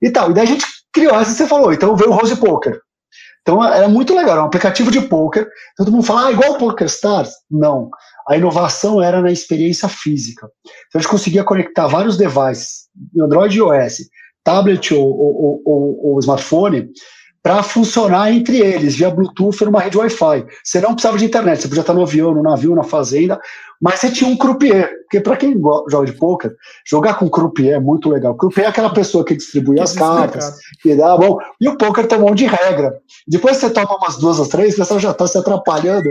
[0.00, 0.30] e tal.
[0.30, 0.64] E daí a gente
[0.96, 1.72] essa que você falou.
[1.72, 2.80] Então veio o Rose Poker.
[3.42, 5.48] Então é, é muito legal, é um aplicativo de poker.
[5.76, 7.30] Todo mundo fala, ah, igual o Poker Stars?
[7.50, 7.90] Não.
[8.28, 10.48] A inovação era na experiência física.
[10.88, 13.98] Então a gente conseguia conectar vários devices, Android e iOS,
[14.44, 16.90] tablet ou, ou, ou, ou smartphone,
[17.42, 20.46] para funcionar entre eles, via Bluetooth numa rede Wi-Fi.
[20.62, 23.40] Você não precisava de internet, você podia estar no avião, no navio, na fazenda,
[23.80, 26.54] mas você tinha um croupier, porque para quem joga de poker,
[26.86, 28.34] jogar com croupier é muito legal.
[28.34, 31.38] Croupier é aquela pessoa que distribui que as cartas, que dá bom.
[31.58, 32.92] E o poker tem um monte de regra.
[33.26, 36.10] Depois você toma umas duas ou três, o pessoal já está se atrapalhando.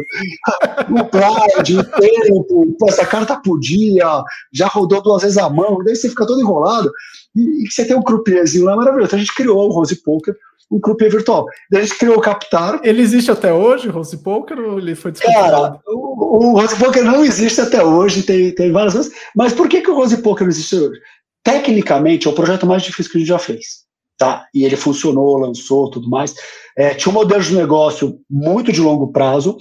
[1.00, 6.10] o prazo, o tempo, essa carta podia, já rodou duas vezes a mão, daí você
[6.10, 6.92] fica todo enrolado.
[7.36, 9.10] E, e você tem um croupierzinho lá maravilhoso.
[9.10, 10.36] Então a gente criou o Rose Poker
[10.78, 11.46] croupier virtual.
[11.72, 12.82] Daí a gente criou o Captar.
[12.84, 17.24] Ele existe até hoje, Rose Poker, ou ele foi Cara, o, o Rose Poker não
[17.24, 19.14] existe até hoje, tem, tem várias coisas.
[19.34, 21.00] Mas por que, que o Rose Poker não existe hoje?
[21.44, 23.88] Tecnicamente, é o projeto mais difícil que a gente já fez.
[24.18, 24.46] Tá?
[24.54, 26.36] E ele funcionou, lançou, tudo mais.
[26.78, 29.58] É, tinha um modelo de negócio muito de longo prazo,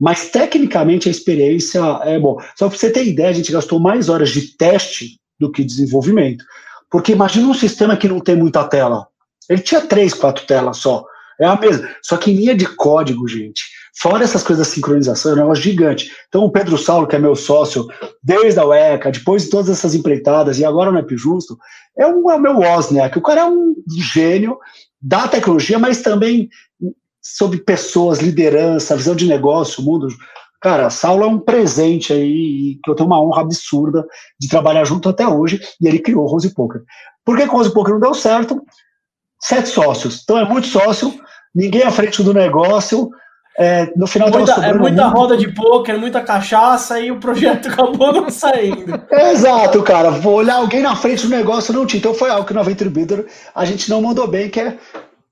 [0.00, 2.36] mas tecnicamente a experiência é bom.
[2.56, 6.44] Só para você ter ideia, a gente gastou mais horas de teste do que desenvolvimento.
[6.90, 9.06] Porque imagina um sistema que não tem muita tela.
[9.48, 11.04] Ele tinha três, quatro telas só.
[11.38, 11.88] É a mesma.
[12.02, 13.62] Só que em linha de código, gente.
[13.98, 16.10] Fora essas coisas da sincronização, é um negócio gigante.
[16.28, 17.86] Então, o Pedro Saulo, que é meu sócio,
[18.22, 21.58] desde a UECA, depois de todas essas empreitadas, e agora no App Justo,
[21.96, 23.16] é, um, é o meu Wozniak.
[23.16, 24.58] O cara é um gênio
[25.00, 26.50] da tecnologia, mas também
[27.22, 30.08] sobre pessoas, liderança, visão de negócio, mundo.
[30.60, 34.06] Cara, Saulo é um presente aí, que eu tenho uma honra absurda
[34.38, 36.82] de trabalhar junto até hoje, e ele criou o Rose Poker.
[37.24, 38.62] Por que o Rose Poker não deu certo?
[39.46, 40.20] Sete sócios.
[40.22, 41.14] Então é muito sócio,
[41.54, 43.10] ninguém à frente do negócio.
[43.58, 45.16] É, no final muita, É muita muito.
[45.16, 49.00] roda de pôquer, muita cachaça e o projeto acabou não saindo.
[49.10, 50.10] Exato, cara.
[50.10, 51.98] Vou olhar alguém na frente do negócio, não tinha.
[51.98, 54.76] Então foi algo que no Venture Builder a gente não mandou bem, que é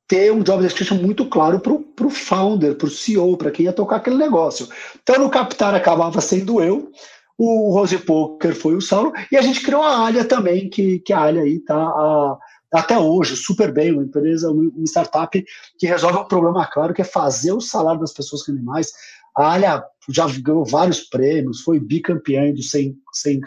[0.09, 3.73] ter um job description muito claro para o founder, para o CEO, para quem ia
[3.73, 4.69] tocar aquele negócio.
[5.03, 6.91] Então no Captar acabava sendo eu,
[7.37, 11.13] o Rose Poker foi o Saulo, e a gente criou a Alia também, que, que
[11.13, 12.37] a Alia aí tá a,
[12.75, 15.45] até hoje super bem, uma empresa, uma startup
[15.79, 18.93] que resolve um problema claro, que é fazer o salário das pessoas com animais.
[19.37, 23.41] A Alia já ganhou vários prêmios, foi bicampeã do 100, 100,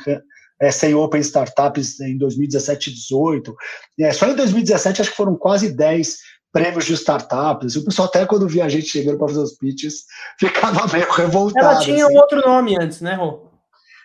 [0.62, 3.56] é, 100 Open Startups em 2017 e 2018.
[4.00, 6.18] É, só em 2017 acho que foram quase 10
[6.52, 7.76] prêmios de startups.
[7.76, 10.06] O pessoal até quando via a gente chegando para fazer os pitches,
[10.40, 11.66] ficava meio revoltado.
[11.66, 12.16] Ela tinha assim.
[12.16, 13.47] um outro nome antes, né, Rô?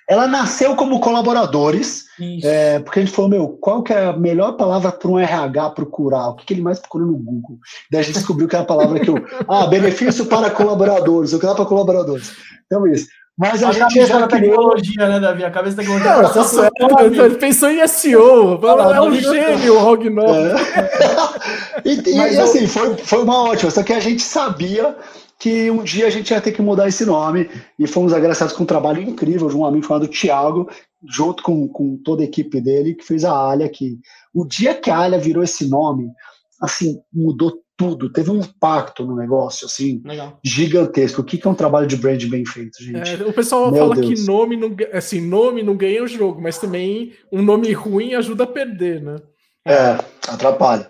[0.08, 2.06] Ela nasceu como colaboradores,
[2.42, 5.70] é, porque a gente falou, meu, qual que é a melhor palavra para um RH
[5.70, 6.28] procurar?
[6.28, 7.58] O que, que ele mais procura no Google?
[7.90, 9.14] Daí a gente descobriu que é a palavra que eu...
[9.48, 12.32] Ah, benefício para colaboradores, eu quero para colaboradores.
[12.66, 13.06] Então, isso.
[13.38, 15.44] Mas a, a gente já da tecnologia, né, Davi?
[15.44, 16.22] A cabeça da tecnologia.
[16.22, 18.60] Não, tá certo, ele pensou em SEO.
[18.62, 20.28] é um gênio o Rognov.
[20.30, 21.80] É.
[21.88, 23.70] e, e, e assim, foi, foi uma ótima.
[23.70, 24.94] Só que a gente sabia
[25.42, 28.62] que um dia a gente ia ter que mudar esse nome e fomos agraciados com
[28.62, 30.70] um trabalho incrível de um amigo chamado Thiago,
[31.04, 33.98] junto com, com toda a equipe dele, que fez a Alha, que
[34.32, 36.12] o dia que a Alha virou esse nome,
[36.60, 40.38] assim, mudou tudo, teve um impacto no negócio, assim, Legal.
[40.44, 41.22] gigantesco.
[41.22, 43.20] O que, que é um trabalho de brand bem feito, gente?
[43.20, 44.20] É, o pessoal Meu fala Deus.
[44.20, 48.44] que nome não, assim, nome não ganha o jogo, mas também um nome ruim ajuda
[48.44, 49.16] a perder, né?
[49.66, 50.88] É, atrapalha.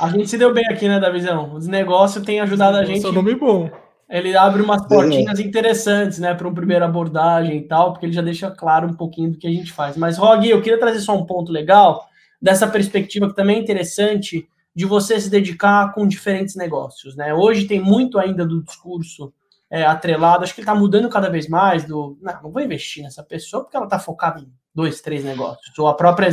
[0.00, 1.54] A gente se deu bem aqui, né, Davizão?
[1.54, 3.04] Os negócios têm ajudado a gente.
[3.04, 3.70] É um nome bom.
[4.08, 5.42] Ele abre umas portinhas é.
[5.42, 9.32] interessantes, né, para uma primeira abordagem e tal, porque ele já deixa claro um pouquinho
[9.32, 9.96] do que a gente faz.
[9.96, 12.08] Mas, Rog, eu queria trazer só um ponto legal
[12.40, 17.34] dessa perspectiva que também é interessante de você se dedicar com diferentes negócios, né?
[17.34, 19.32] Hoje tem muito ainda do discurso
[19.70, 23.04] é, atrelado, acho que ele está mudando cada vez mais do, não, não vou investir
[23.04, 26.28] nessa pessoa porque ela está focada em dois, três negócios, ou a própria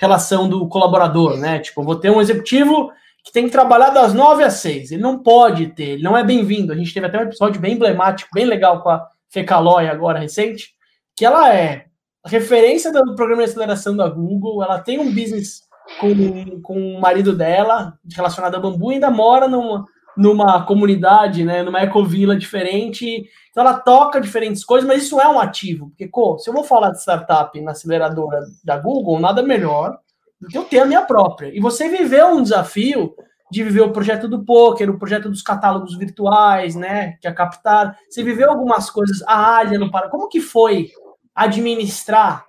[0.00, 1.58] relação do colaborador, né?
[1.58, 2.90] Tipo, vou ter um executivo
[3.22, 4.90] que tem que trabalhar das nove às seis.
[4.90, 6.72] Ele não pode ter, ele não é bem-vindo.
[6.72, 10.70] A gente teve até um episódio bem emblemático, bem legal com a Fecalói agora recente,
[11.14, 11.84] que ela é
[12.24, 15.62] referência do programa de aceleração da Google, ela tem um business
[16.00, 19.84] com, com o marido dela, relacionado a bambu, e ainda mora numa,
[20.16, 23.28] numa comunidade, né, numa ecovila diferente.
[23.50, 25.88] Então ela toca diferentes coisas, mas isso é um ativo.
[25.88, 29.98] Porque, pô, se eu vou falar de startup na aceleradora da Google, nada melhor
[30.40, 31.54] do que eu ter a minha própria.
[31.54, 33.14] E você viveu um desafio
[33.50, 37.18] de viver o projeto do poker, o projeto dos catálogos virtuais, né?
[37.20, 37.96] Que é captar.
[38.08, 40.08] Você viveu algumas coisas, a Alha no para.
[40.08, 40.90] Como que foi
[41.34, 42.46] administrar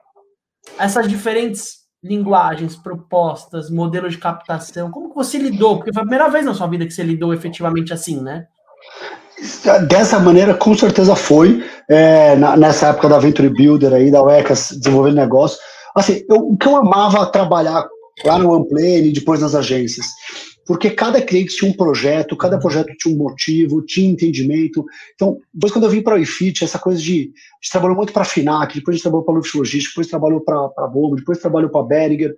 [0.77, 4.91] essas diferentes linguagens, propostas, modelos de captação?
[4.91, 5.77] Como que você lidou?
[5.77, 8.47] Porque foi a primeira vez na sua vida que você lidou efetivamente assim, né?
[9.87, 11.63] Dessa maneira, com certeza foi.
[11.89, 15.59] É, nessa época da Venture Builder aí, da UECAS, desenvolvendo negócio.
[15.95, 17.85] Assim, eu, o que eu amava trabalhar
[18.23, 20.05] lá no OnePlane e depois nas agências,
[20.65, 24.85] porque cada cliente tinha um projeto, cada projeto tinha um motivo, tinha entendimento.
[25.15, 28.13] Então, depois quando eu vim para o iFit, essa coisa de, a gente trabalhou muito
[28.13, 30.87] para a FINAC, depois a gente trabalhou para a Luft Logística, depois trabalhou para a
[30.87, 32.35] Bomba, depois trabalhou para a Berger,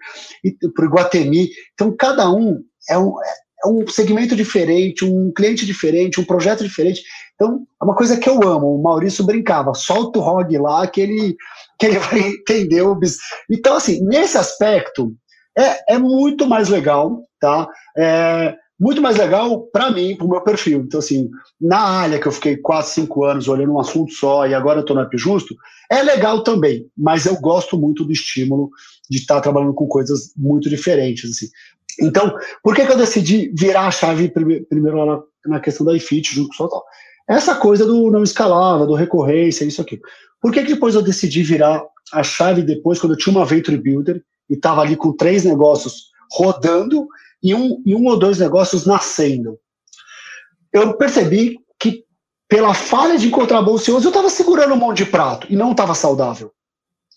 [0.74, 1.50] para o Iguatemi.
[1.74, 7.04] Então, cada um é um, é um segmento diferente, um cliente diferente, um projeto diferente.
[7.36, 8.76] Então, é uma coisa que eu amo.
[8.76, 11.36] O Maurício brincava, solta o ROG lá que ele,
[11.80, 13.18] que ele vai entender o bis.
[13.50, 15.14] Então, assim, nesse aspecto,
[15.58, 17.68] é, é muito mais legal, tá?
[17.98, 20.82] É muito mais legal para mim, para o meu perfil.
[20.82, 24.54] Então, assim, na área que eu fiquei quase cinco anos olhando um assunto só e
[24.54, 25.56] agora eu estou na App Justo,
[25.90, 28.70] é legal também, mas eu gosto muito do estímulo
[29.10, 31.48] de estar tá trabalhando com coisas muito diferentes, assim.
[32.00, 36.36] Então, por que, que eu decidi virar a chave primeiro na, na questão da iFit
[36.36, 36.84] junto com o tal?
[37.28, 40.00] Essa coisa do não escalável, do recorrência, isso aqui.
[40.42, 43.78] Por que, que depois eu decidi virar a chave depois, quando eu tinha uma Venture
[43.78, 47.08] Builder e estava ali com três negócios rodando
[47.42, 49.58] e um, e um ou dois negócios nascendo?
[50.72, 52.04] Eu percebi que,
[52.50, 55.72] pela falha de encontrar bons CEOs, eu estava segurando um monte de prato e não
[55.72, 56.52] estava saudável.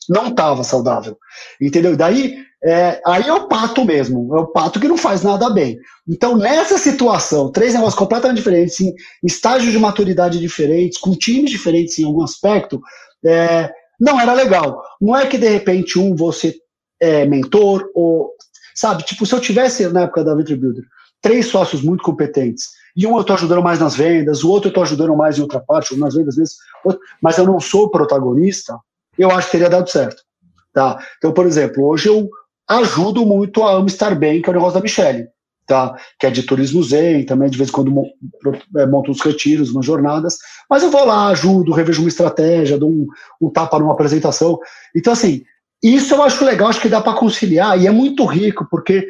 [0.09, 1.19] Não estava saudável.
[1.61, 1.95] Entendeu?
[1.95, 5.51] E daí é, aí é o pato mesmo, é o pato que não faz nada
[5.51, 5.79] bem.
[6.09, 11.99] Então, nessa situação, três negócios completamente diferentes, em estágios de maturidade diferentes, com times diferentes
[11.99, 12.81] em algum aspecto,
[13.25, 14.83] é, não era legal.
[15.01, 16.55] Não é que de repente um você
[17.01, 18.33] é mentor, ou
[18.75, 20.85] sabe, tipo, se eu tivesse na época da Venture Builder
[21.21, 24.71] três sócios muito competentes, e um eu estou ajudando mais nas vendas, o outro eu
[24.71, 26.37] estou ajudando mais em outra parte, ou nas vendas,
[27.21, 28.79] mas eu não sou protagonista,
[29.19, 30.23] eu acho que teria dado certo.
[30.73, 30.99] Tá?
[31.19, 32.29] Então, por exemplo, hoje eu
[32.69, 35.29] ajudo muito a Amo Estar Bem, que é o negócio da Michelle,
[35.67, 35.95] tá?
[36.19, 37.93] que é de turismo zen, também de vez em quando
[38.77, 42.91] é, monto uns retiros, umas jornadas, mas eu vou lá, ajudo, revejo uma estratégia, dou
[42.91, 43.07] um,
[43.41, 44.59] um tapa numa apresentação.
[44.95, 45.43] Então, assim,
[45.83, 49.07] isso eu acho legal, acho que dá para conciliar, e é muito rico, porque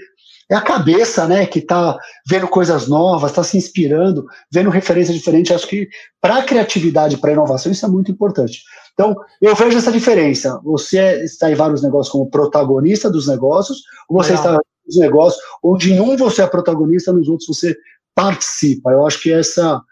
[0.48, 5.50] é a cabeça, né, que está vendo coisas novas, está se inspirando, vendo referências diferentes.
[5.50, 5.88] Acho que
[6.20, 8.62] para a criatividade, para a inovação, isso é muito importante.
[8.94, 10.60] Então, eu vejo essa diferença.
[10.64, 14.44] Você está em vários negócios como protagonista dos negócios, ou você Legal.
[14.44, 17.76] está nos negócios onde em um você é protagonista, nos outros você
[18.14, 18.92] participa.
[18.92, 19.82] Eu acho que essa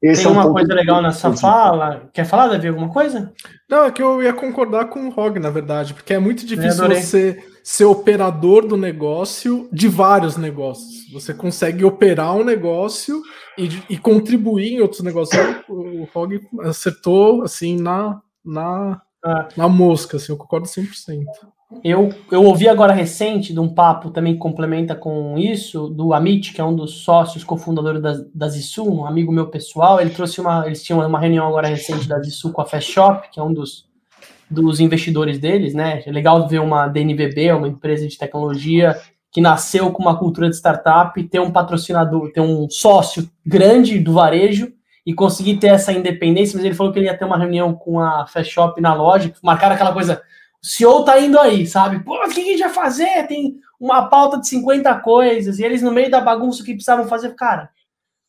[0.00, 2.08] esse Tem é um uma coisa legal nessa fala.
[2.12, 3.32] Quer falar, Davi, alguma coisa?
[3.68, 6.88] Não, é que eu ia concordar com o Rog, na verdade, porque é muito difícil
[6.88, 11.10] você ser operador do negócio de vários negócios.
[11.12, 13.20] Você consegue operar um negócio
[13.58, 15.38] e, e contribuir em outros negócios.
[15.68, 19.48] O, o Rog acertou assim na, na, ah.
[19.56, 21.24] na mosca, assim, eu concordo 100%.
[21.84, 26.54] Eu, eu ouvi agora recente de um papo também que complementa com isso, do Amit,
[26.54, 30.00] que é um dos sócios cofundadores da, da Zissu, um amigo meu pessoal.
[30.00, 30.66] Ele trouxe uma.
[30.66, 33.52] Eles tinham uma reunião agora recente da Zissu com a Fast Shop, que é um
[33.52, 33.86] dos,
[34.50, 36.02] dos investidores deles, né?
[36.06, 38.98] É legal ver uma DNVB, uma empresa de tecnologia
[39.30, 44.14] que nasceu com uma cultura de startup, ter um patrocinador, ter um sócio grande do
[44.14, 44.72] varejo
[45.04, 46.56] e conseguir ter essa independência.
[46.56, 49.34] Mas ele falou que ele ia ter uma reunião com a Fast Shop na loja,
[49.42, 50.22] marcar aquela coisa
[50.62, 52.02] o CEO tá indo aí, sabe?
[52.04, 53.26] Pô, o que a gente vai fazer?
[53.26, 57.34] Tem uma pauta de 50 coisas, e eles no meio da bagunça que precisavam fazer,
[57.34, 57.70] cara,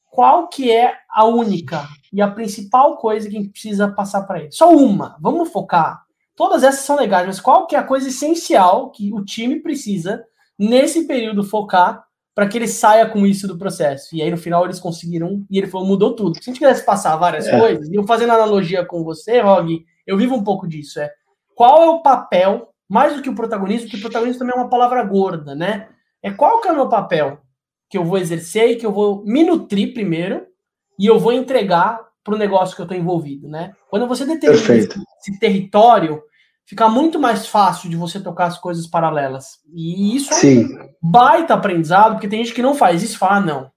[0.05, 4.41] qual que é a única e a principal coisa que a gente precisa passar para
[4.41, 4.55] eles?
[4.55, 6.03] Só uma, vamos focar.
[6.35, 10.23] Todas essas são legais, mas qual que é a coisa essencial que o time precisa
[10.57, 14.15] nesse período focar para que ele saia com isso do processo?
[14.15, 16.35] E aí no final eles conseguiram, e ele falou, mudou tudo.
[16.35, 17.59] Se a gente quisesse passar várias é.
[17.59, 21.11] coisas, e eu fazendo analogia com você, Rog, eu vivo um pouco disso, é
[21.59, 24.69] qual é o papel, mais do que o protagonismo, que o protagonismo também é uma
[24.69, 25.89] palavra gorda, né?
[26.23, 27.41] É qual que é o meu papel
[27.89, 30.45] que eu vou exercer e que eu vou me nutrir primeiro
[30.97, 33.73] e eu vou entregar para o negócio que eu estou envolvido, né?
[33.89, 34.87] Quando você determina esse,
[35.19, 36.23] esse território,
[36.65, 39.59] fica muito mais fácil de você tocar as coisas paralelas.
[39.73, 40.77] E isso Sim.
[40.79, 43.71] é um baita aprendizado, porque tem gente que não faz isso e fala, ah, não,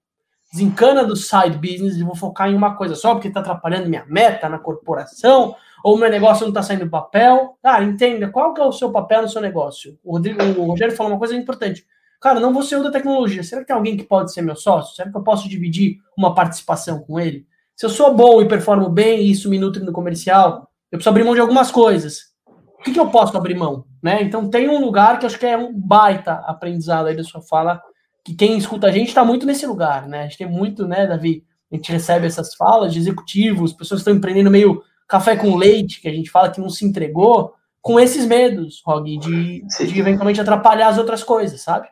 [0.53, 4.05] desencana do side business e vou focar em uma coisa só, porque está atrapalhando minha
[4.07, 7.57] meta na corporação, ou meu negócio não está saindo do papel.
[7.61, 9.99] Ah, entenda, qual que é o seu papel no seu negócio?
[10.01, 11.85] O, Rodrigo, o Rogério falou uma coisa importante.
[12.21, 13.43] Cara, não vou ser eu da tecnologia.
[13.43, 14.95] Será que tem alguém que pode ser meu sócio?
[14.95, 17.45] Será que eu posso dividir uma participação com ele?
[17.75, 21.09] Se eu sou bom e performo bem e isso me nutre no comercial, eu preciso
[21.09, 22.31] abrir mão de algumas coisas.
[22.79, 23.85] O que, que eu posso abrir mão?
[24.01, 24.23] Né?
[24.23, 27.81] Então tem um lugar que acho que é um baita aprendizado aí da sua fala,
[28.23, 30.21] que quem escuta a gente está muito nesse lugar, né?
[30.21, 31.43] A gente tem muito, né, Davi?
[31.69, 36.01] A gente recebe essas falas de executivos, pessoas que estão empreendendo meio café com leite,
[36.01, 40.39] que a gente fala que não se entregou, com esses medos, Rog, de, de eventualmente
[40.39, 41.87] atrapalhar as outras coisas, sabe?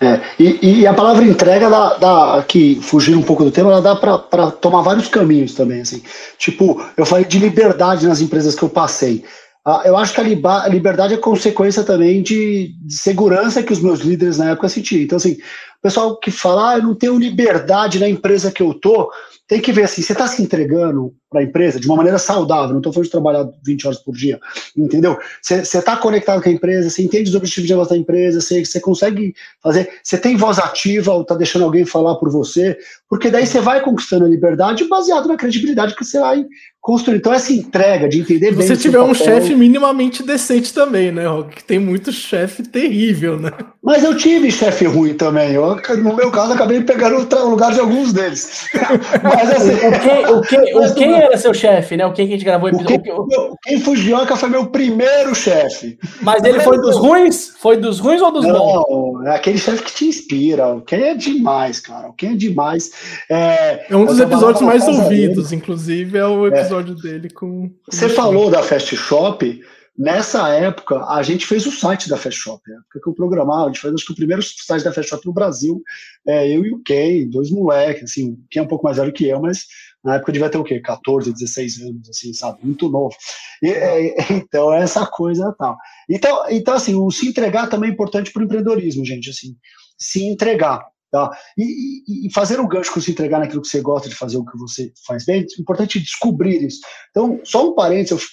[0.00, 3.80] É, e, e, a palavra entrega dá, dá aqui, fugindo um pouco do tema, ela
[3.80, 6.02] dá para tomar vários caminhos também, assim.
[6.38, 9.24] Tipo, eu falei de liberdade nas empresas que eu passei.
[9.64, 14.00] Ah, eu acho que a liberdade é consequência também de, de, segurança que os meus
[14.00, 15.00] líderes na época sentiam.
[15.00, 15.36] Então, assim,
[15.82, 19.10] pessoal que fala, ah, eu não tenho liberdade na empresa que eu tô,
[19.48, 22.70] tem que ver assim, você está se entregando para a empresa de uma maneira saudável,
[22.70, 24.40] não estou falando de trabalhar 20 horas por dia,
[24.76, 25.18] entendeu?
[25.42, 28.80] Você está conectado com a empresa, você entende os objetivos de negócio da empresa, você,
[28.80, 33.46] consegue fazer, você tem voz ativa ou está deixando alguém falar por você, porque daí
[33.46, 36.46] você vai conquistando a liberdade baseado na credibilidade que você vai
[36.82, 37.18] construir.
[37.18, 38.66] Então, essa entrega de entender Se bem.
[38.66, 41.56] Se você tiver um chefe minimamente decente também, né, Rock?
[41.56, 43.52] Que tem muito chefe terrível, né?
[43.82, 45.52] Mas eu tive chefe ruim também.
[45.52, 48.66] Eu, no meu caso, acabei pegando o lugar de alguns deles.
[49.22, 49.74] Mas assim.
[49.74, 52.06] o, que, o, que, o quem era seu chefe, né?
[52.06, 53.14] O quem que a gente gravou o episódio?
[53.14, 55.98] O, o quem Fujioka foi meu primeiro chefe.
[56.20, 57.52] Mas ele foi dos ruins?
[57.58, 58.84] Foi dos ruins ou dos bons?
[58.88, 60.82] Não, é aquele chefe que te inspira.
[60.86, 62.10] Quem é demais, cara.
[62.16, 62.90] Quem é demais.
[63.30, 65.62] É, é um dos episódios mais ouvidos, dele.
[65.62, 66.56] inclusive, é o episódio.
[66.56, 67.70] É episódio dele com.
[67.90, 69.60] Você falou da Fast Shop.
[70.02, 72.60] Nessa época, a gente fez o site da Fast Shop.
[72.66, 72.76] Né?
[72.92, 75.32] Porque eu programava, a gente fez acho que o primeiro site da Fast Shop no
[75.32, 75.80] Brasil.
[76.26, 79.28] É, eu e o Ken, dois moleques, assim, que é um pouco mais velho que
[79.28, 79.64] eu, mas
[80.02, 80.80] na época devia ter o quê?
[80.80, 82.58] 14, 16 anos, assim, sabe?
[82.64, 83.14] Muito novo.
[83.62, 85.76] E, é, então, essa coisa tal.
[86.10, 89.56] Então, então, assim, o se entregar também é importante para o empreendedorismo, gente, assim,
[89.96, 90.84] se entregar.
[91.12, 91.30] Tá?
[91.58, 91.62] E,
[92.08, 94.46] e, e, fazer um gancho com se entregar naquilo que você gosta de fazer, o
[94.46, 96.80] que você faz bem, é importante descobrir isso.
[97.10, 98.28] Então, só um parênteses,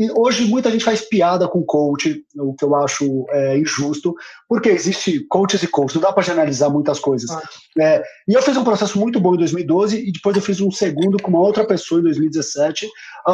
[0.00, 4.14] eu, hoje muita gente faz piada com coach, o que eu acho é, injusto,
[4.48, 7.30] porque existe coaches e coaches, não dá para generalizar muitas coisas.
[7.30, 7.42] Ah.
[7.78, 10.70] É, e eu fiz um processo muito bom em 2012 e depois eu fiz um
[10.70, 12.88] segundo com uma outra pessoa em 2017.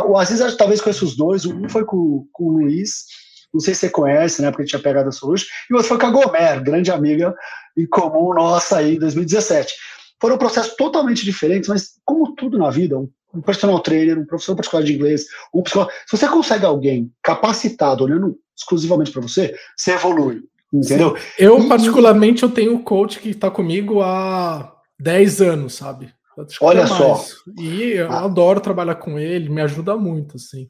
[0.09, 3.05] O Aziz talvez conheça os dois, um foi com, com o Luiz,
[3.53, 5.99] não sei se você conhece, né, porque tinha pegado a Solution, e o outro foi
[5.99, 7.34] com a Gomer, grande amiga
[7.76, 9.72] em comum nossa aí em 2017.
[10.20, 14.57] Foram processos totalmente diferentes, mas como tudo na vida, um, um personal trainer, um professor
[14.57, 19.93] particular de inglês, um psicólogo, se você consegue alguém capacitado olhando exclusivamente para você, você
[19.93, 20.43] evolui.
[20.72, 21.16] Entendeu?
[21.39, 26.12] Eu, particularmente, eu tenho um coach que está comigo há 10 anos, sabe?
[26.61, 27.24] Olha só.
[27.59, 28.24] E eu ah.
[28.24, 30.68] adoro trabalhar com ele, me ajuda muito, assim.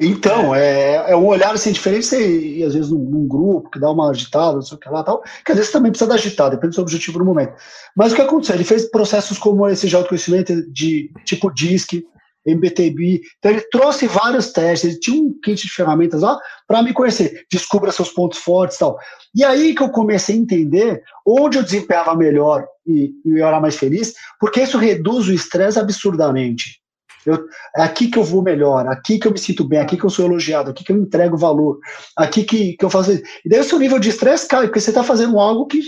[0.00, 3.90] Então, é, é um olhar assim, diferente, você, às vezes, num, num, grupo que dá
[3.90, 6.56] uma agitada, não sei o que lá tal, que às vezes também precisa dar agitada,
[6.56, 7.54] depende do seu objetivo no momento.
[7.96, 8.56] Mas o que aconteceu?
[8.56, 12.04] Ele fez processos como esse de autoconhecimento de tipo DISC,
[12.46, 13.20] MBTB.
[13.38, 17.46] Então ele trouxe vários testes, ele tinha um kit de ferramentas lá para me conhecer,
[17.50, 18.98] descubra seus pontos fortes e tal.
[19.34, 23.60] E aí que eu comecei a entender onde eu desempenhava melhor e, e eu era
[23.60, 26.81] mais feliz, porque isso reduz o estresse absurdamente.
[27.24, 27.44] Eu,
[27.76, 30.10] é aqui que eu vou melhor, aqui que eu me sinto bem, aqui que eu
[30.10, 31.78] sou elogiado, aqui que eu entrego valor,
[32.16, 33.12] aqui que, que eu faço.
[33.12, 35.80] E daí o seu nível de estresse cai, porque você está fazendo algo que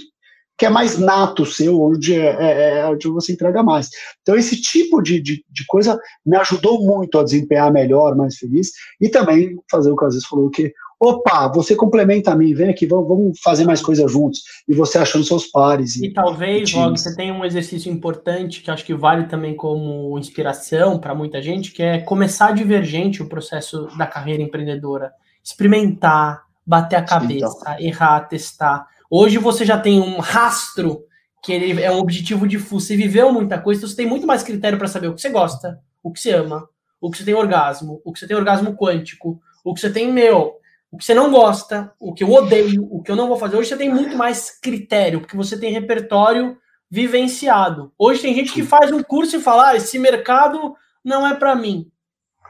[0.56, 3.90] que é mais nato seu, onde, é, é, é, onde você entrega mais.
[4.22, 8.70] Então, esse tipo de, de, de, coisa me ajudou muito a desempenhar melhor, mais feliz,
[9.00, 10.72] e também fazer o que às vezes falou que,
[11.04, 14.98] opa, você complementa a mim, vem aqui, vamos, vamos fazer mais coisas juntos, e você
[14.98, 15.96] achando seus pares.
[15.96, 20.18] E, e talvez, Rog, você tem um exercício importante que acho que vale também como
[20.18, 25.12] inspiração para muita gente, que é começar divergente o processo da carreira empreendedora.
[25.42, 27.80] Experimentar, bater a cabeça, então.
[27.80, 28.86] errar, testar
[29.16, 31.04] Hoje você já tem um rastro
[31.40, 32.86] que ele é um objetivo difuso.
[32.86, 35.28] Você viveu muita coisa, então você tem muito mais critério para saber o que você
[35.28, 36.68] gosta, o que você ama,
[37.00, 40.10] o que você tem orgasmo, o que você tem orgasmo quântico, o que você tem
[40.10, 40.54] meu,
[40.94, 43.56] o que você não gosta, o que eu odeio, o que eu não vou fazer.
[43.56, 46.56] Hoje você tem muito mais critério, porque você tem repertório
[46.88, 47.92] vivenciado.
[47.98, 51.56] Hoje tem gente que faz um curso e fala: ah, esse mercado não é para
[51.56, 51.90] mim.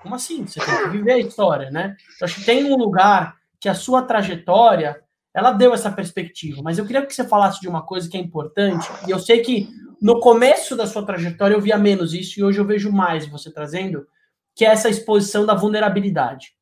[0.02, 0.46] Como assim?
[0.46, 1.96] Você tem que viver a história, né?
[2.20, 5.00] Eu acho que tem um lugar que a sua trajetória
[5.32, 8.20] ela deu essa perspectiva, mas eu queria que você falasse de uma coisa que é
[8.20, 9.68] importante, e eu sei que
[10.00, 13.50] no começo da sua trajetória eu via menos isso, e hoje eu vejo mais você
[13.50, 14.06] trazendo,
[14.54, 16.54] que é essa exposição da vulnerabilidade,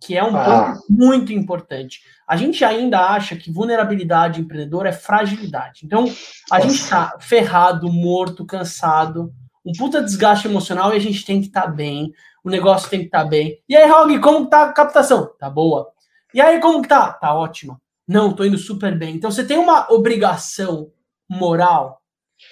[0.00, 0.44] que é um ah.
[0.74, 2.02] ponto muito importante.
[2.26, 5.80] A gente ainda acha que vulnerabilidade empreendedora é fragilidade.
[5.84, 6.04] Então,
[6.50, 6.68] a Nossa.
[6.68, 9.32] gente está ferrado, morto, cansado,
[9.64, 13.00] um puta desgaste emocional e a gente tem que estar tá bem, o negócio tem
[13.00, 13.58] que estar tá bem.
[13.68, 15.30] E aí, Rog, como tá a captação?
[15.38, 15.88] Tá boa.
[16.32, 17.12] E aí, como que tá?
[17.12, 17.80] Tá ótima.
[18.06, 19.14] Não, estou indo super bem.
[19.14, 20.90] Então você tem uma obrigação
[21.28, 22.00] moral,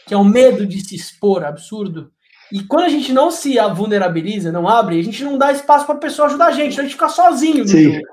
[0.07, 2.12] que é o medo de se expor absurdo.
[2.53, 5.97] E quando a gente não se vulnerabiliza, não abre, a gente não dá espaço para
[5.97, 7.94] a pessoa ajudar a gente, então a gente fica sozinho Sim.
[7.94, 8.07] jogo.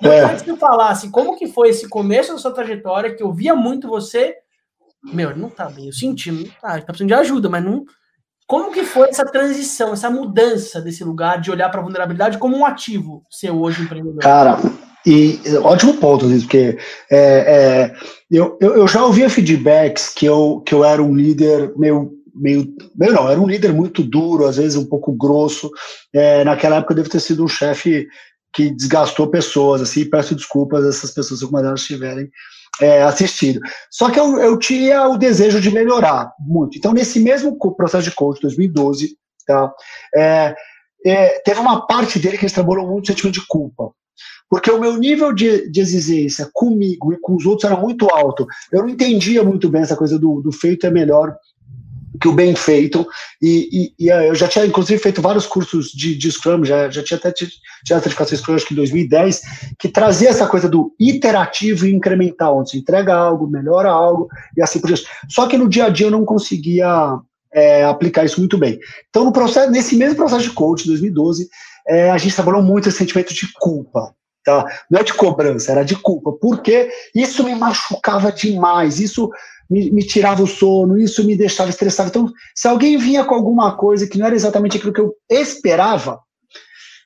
[0.00, 0.20] E é.
[0.20, 3.54] queria que você falasse como que foi esse começo da sua trajetória, que eu via
[3.54, 4.34] muito você.
[5.02, 7.84] Meu, não tá bem, eu senti, não tá, tá precisando de ajuda, mas não.
[8.46, 12.56] Como que foi essa transição, essa mudança desse lugar de olhar para a vulnerabilidade como
[12.56, 14.20] um ativo seu hoje empreendedor?
[14.20, 14.58] Cara,
[15.06, 16.78] e ótimo ponto, porque
[17.10, 17.94] é, é,
[18.30, 22.74] eu, eu, eu, já ouvia feedbacks que eu, que eu era um líder meio, meio,
[22.94, 25.70] meio não, era um líder muito duro, às vezes um pouco grosso.
[26.12, 28.06] É, naquela época eu devo ter sido um chefe
[28.52, 32.30] que desgastou pessoas, assim, peço desculpas a essas pessoas como elas tiverem
[32.80, 33.00] é.
[33.90, 36.78] Só que eu, eu tinha o desejo de melhorar muito.
[36.78, 39.16] Então, nesse mesmo processo de coach, 2012,
[39.46, 39.72] tá,
[40.14, 40.54] é,
[41.04, 43.92] é, teve uma parte dele que ele trabalhou muito o sentimento de culpa.
[44.50, 48.46] Porque o meu nível de, de exigência comigo e com os outros era muito alto.
[48.72, 51.36] Eu não entendia muito bem essa coisa do, do feito é melhor
[52.20, 53.06] que o bem feito,
[53.40, 57.02] e, e, e, eu já tinha inclusive feito vários cursos de, de Scrum, já, já
[57.02, 57.50] tinha até tido
[57.84, 59.42] a certificação Scrum, acho que em 2010,
[59.78, 64.62] que trazia essa coisa do iterativo e incremental, onde se entrega algo, melhora algo, e
[64.62, 65.06] assim por diante.
[65.28, 67.18] Só que no dia a dia eu não conseguia
[67.52, 68.78] é, aplicar isso muito bem.
[69.08, 71.48] Então, no processo, nesse mesmo processo de coach, 2012,
[71.86, 74.14] é, a gente trabalhou muito esse sentimento de culpa.
[74.44, 74.64] Tá?
[74.90, 79.30] Não é de cobrança, era de culpa, porque isso me machucava demais, isso
[79.68, 82.08] me, me, tirava o sono, isso me deixava estressado.
[82.08, 86.20] Então, se alguém vinha com alguma coisa que não era exatamente aquilo que eu esperava,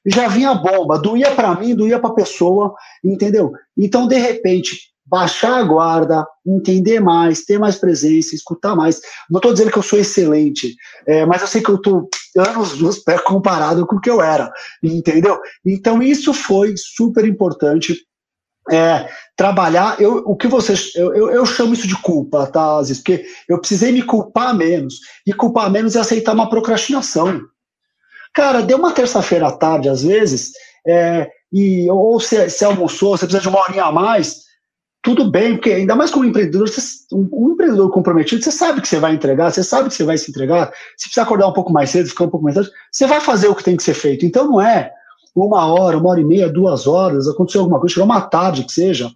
[0.06, 3.52] já vinha bomba, doía para mim, doía para a pessoa, entendeu?
[3.76, 9.00] Então, de repente, baixar a guarda, entender mais, ter mais presença, escutar mais.
[9.30, 10.74] Não estou dizendo que eu sou excelente,
[11.06, 14.22] é, mas eu sei que eu estou anos nos pés comparado com o que eu
[14.22, 14.50] era,
[14.82, 15.38] entendeu?
[15.64, 17.96] Então isso foi super importante.
[18.70, 22.98] É, trabalhar, eu, o que vocês, eu, eu, eu, chamo isso de culpa, tá, Aziz?
[22.98, 27.40] Porque eu precisei me culpar menos, e culpar menos é aceitar uma procrastinação.
[28.32, 30.52] Cara, deu uma terça-feira à tarde, às vezes,
[30.86, 34.42] é, e, ou se, se almoçou, você precisa de uma horinha a mais,
[35.02, 36.80] tudo bem, porque ainda mais como empreendedor, você,
[37.12, 40.16] um, um, empreendedor comprometido, você sabe que você vai entregar, você sabe que você vai
[40.16, 43.06] se entregar, se precisar acordar um pouco mais cedo, ficar um pouco mais tarde, você
[43.06, 44.24] vai fazer o que tem que ser feito.
[44.24, 44.92] Então não é
[45.34, 48.72] uma hora, uma hora e meia, duas horas, aconteceu alguma coisa, chegou uma tarde que
[48.72, 49.10] seja,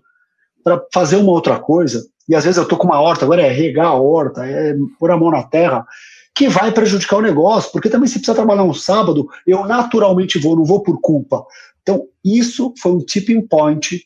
[0.65, 3.53] para fazer uma outra coisa, e às vezes eu tô com uma horta, agora é
[3.53, 5.87] regar a horta, é pôr a mão na terra,
[6.35, 10.57] que vai prejudicar o negócio, porque também se precisa trabalhar um sábado, eu naturalmente vou,
[10.57, 11.45] não vou por culpa.
[11.83, 14.05] Então, isso foi um tipping point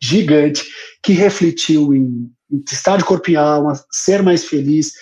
[0.00, 0.64] gigante
[1.02, 4.92] que refletiu em, em estar de corpo e alma, ser mais feliz,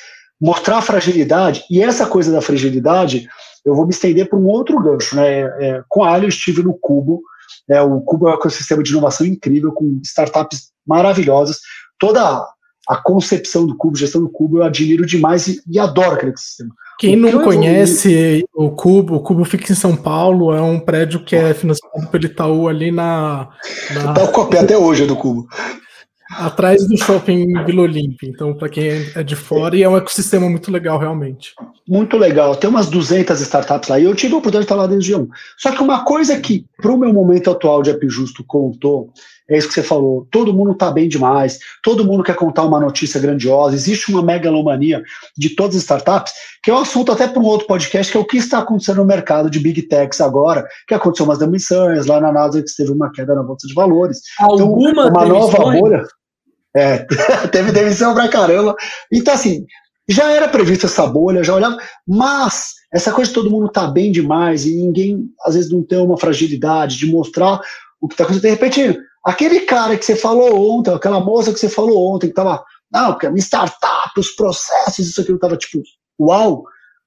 [0.40, 3.26] mostrar fragilidade, e essa coisa da fragilidade,
[3.66, 5.40] eu vou me estender para um outro gancho, né?
[5.40, 7.20] É, com a Ali eu estive no Cubo,
[7.68, 11.58] é, o Cubo é um ecossistema de inovação incrível, com startups maravilhosas,
[11.98, 12.46] toda
[12.88, 16.70] a concepção do Cubo, gestão do Cubo, eu admiro demais e, e adoro aquele ecossistema.
[16.98, 21.22] Quem não que conhece o Cubo, o Cubo fica em São Paulo, é um prédio
[21.22, 23.48] que é financiado pelo Itaú ali na.
[23.92, 24.14] na...
[24.14, 25.46] Tá até hoje é do Cubo.
[26.30, 28.28] Atrás do shopping Vila Olímpia.
[28.28, 31.54] Então, para quem é de fora, e é um ecossistema muito legal, realmente.
[31.88, 32.56] Muito legal.
[32.56, 33.98] Tem umas 200 startups lá.
[33.98, 35.28] E eu tive a oportunidade de estar lá desde um.
[35.56, 39.12] Só que uma coisa que, para o meu momento atual de App Justo, contou
[39.48, 40.26] é isso que você falou.
[40.30, 45.02] Todo mundo está bem demais, todo mundo quer contar uma notícia grandiosa, existe uma megalomania
[45.36, 46.32] de todas as startups,
[46.62, 48.98] que é um assunto até para um outro podcast, que é o que está acontecendo
[48.98, 52.90] no mercado de Big Techs agora, que aconteceu umas demissões, lá na NASA que teve
[52.90, 54.20] uma queda na bolsa de valores.
[54.40, 56.04] Alguma então, uma nova bolha.
[56.76, 57.06] É,
[57.52, 58.74] teve demissão pra caramba.
[59.10, 59.64] Então, assim,
[60.08, 64.12] já era previsto essa bolha, já olhava, mas essa coisa de todo mundo tá bem
[64.12, 67.60] demais e ninguém, às vezes, não tem uma fragilidade de mostrar
[68.00, 68.42] o que está acontecendo.
[68.42, 72.32] De repente, Aquele cara que você falou ontem, aquela moça que você falou ontem, que
[72.32, 75.82] tava, não, porque é uma startup, os processos, isso aqui, tava tipo,
[76.20, 76.62] uau,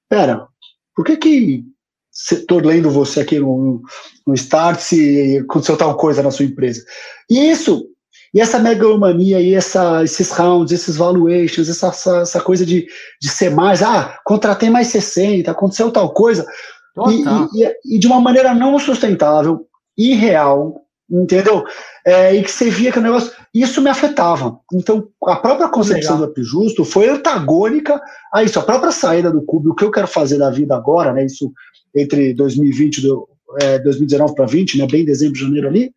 [0.06, 0.46] pera,
[0.94, 1.64] por que que
[2.12, 3.80] estou lendo você aqui no,
[4.26, 6.84] no Start se aconteceu tal coisa na sua empresa?
[7.30, 7.86] E isso,
[8.34, 12.86] e essa megalomania, e essa, esses rounds, esses valuations, essa, essa, essa, coisa de,
[13.18, 16.46] de ser mais, ah, contratei mais 60, aconteceu tal coisa,
[17.08, 19.66] e, e, e, de uma maneira não sustentável,
[19.96, 20.79] irreal,
[21.10, 21.64] entendeu?
[22.06, 23.32] É, e que você via que o negócio.
[23.52, 24.58] Isso me afetava.
[24.72, 26.28] Então, a própria concepção Legal.
[26.28, 28.00] do Up Justo foi antagônica
[28.32, 28.58] a isso.
[28.58, 31.24] A própria saída do Cube, o que eu quero fazer da vida agora, né?
[31.24, 31.52] Isso
[31.94, 33.08] entre 2020 e
[33.60, 34.86] é, 2019 para 20, né?
[34.86, 35.92] Bem dezembro, janeiro ali.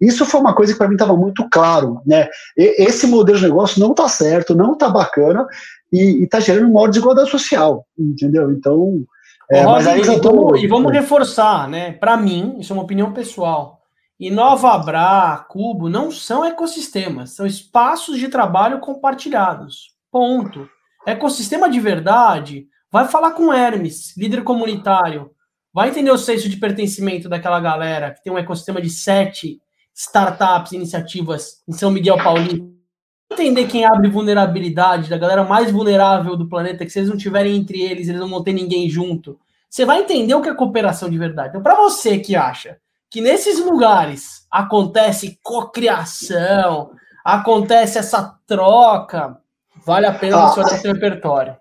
[0.00, 2.28] Isso foi uma coisa que para mim estava muito claro, né?
[2.56, 5.46] E, esse modelo de negócio não está certo, não está bacana
[5.92, 8.50] e está gerando uma maior desigualdade social, entendeu?
[8.52, 9.02] Então,
[9.50, 10.54] é, mas aí e, tô...
[10.56, 11.92] e vamos reforçar, né?
[11.92, 13.77] Para mim, isso é uma opinião pessoal
[14.18, 19.94] e Nova Bra, Cubo não são ecossistemas, são espaços de trabalho compartilhados.
[20.10, 20.68] Ponto.
[21.06, 25.30] Ecossistema de verdade, vai falar com Hermes, líder comunitário,
[25.72, 29.60] vai entender o senso de pertencimento daquela galera que tem um ecossistema de sete
[29.94, 32.66] startups, iniciativas em São Miguel Paulista.
[33.30, 37.56] Entender quem abre vulnerabilidade, da galera mais vulnerável do planeta, que se eles não tiverem
[37.56, 39.38] entre eles, eles não vão ter ninguém junto.
[39.68, 41.50] Você vai entender o que é cooperação de verdade.
[41.50, 42.78] Então, para você que acha
[43.10, 46.90] que nesses lugares acontece cocriação,
[47.24, 49.36] acontece essa troca,
[49.84, 51.56] vale a pena ah, você olhar seu repertório.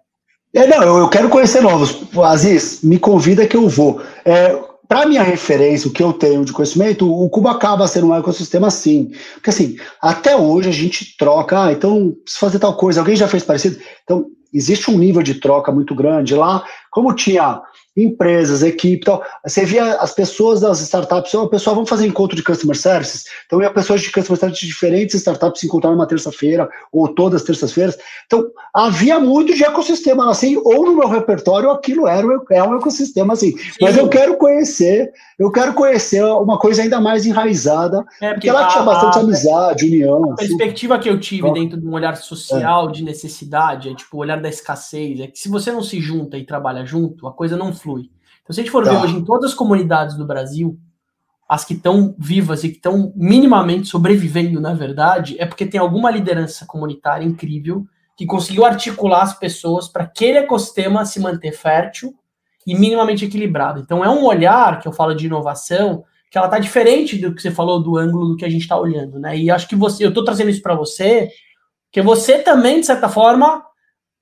[0.53, 1.97] É, não, eu, eu, quero conhecer novos.
[2.23, 4.01] Aziz, me convida que eu vou.
[4.25, 8.15] É, para minha referência, o que eu tenho de conhecimento, o Cuba acaba sendo um
[8.15, 9.11] ecossistema assim.
[9.33, 13.27] Porque assim, até hoje a gente troca, ah, então, se fazer tal coisa, alguém já
[13.27, 13.77] fez parecido?
[14.03, 16.63] Então, existe um nível de troca muito grande lá.
[16.91, 17.61] Como tinha
[17.97, 19.23] empresas, equipe tal.
[19.43, 23.25] Você via as pessoas das startups, o pessoal, vamos fazer encontro de customer services.
[23.47, 27.41] Então, ia pessoas de customer services de diferentes startups se encontrar numa terça-feira ou todas
[27.41, 27.97] as terças-feiras.
[28.27, 33.33] Então, havia muito de ecossistema assim, ou no meu repertório aquilo era é um ecossistema
[33.33, 33.57] assim.
[33.57, 33.71] Sim.
[33.81, 38.67] Mas eu quero conhecer, eu quero conhecer uma coisa ainda mais enraizada, é, porque, ela
[38.67, 40.31] tinha bastante a, amizade, união.
[40.31, 40.47] A assim.
[40.47, 42.91] perspectiva que eu tive dentro de um olhar social é.
[42.91, 46.37] de necessidade, é tipo o olhar da escassez, é que se você não se junta
[46.37, 48.09] e trabalha junto, a coisa não flui.
[48.41, 48.91] Então, se a gente for tá.
[48.91, 50.79] ver hoje em todas as comunidades do Brasil,
[51.47, 56.11] as que estão vivas e que estão minimamente sobrevivendo, na verdade, é porque tem alguma
[56.11, 62.15] liderança comunitária incrível que conseguiu articular as pessoas para aquele ecossistema se manter fértil
[62.65, 63.79] e minimamente equilibrado.
[63.79, 67.41] Então, é um olhar que eu falo de inovação que ela está diferente do que
[67.41, 69.37] você falou do ângulo do que a gente está olhando, né?
[69.37, 71.29] E acho que você, eu estou trazendo isso para você,
[71.91, 73.63] que você também, de certa forma,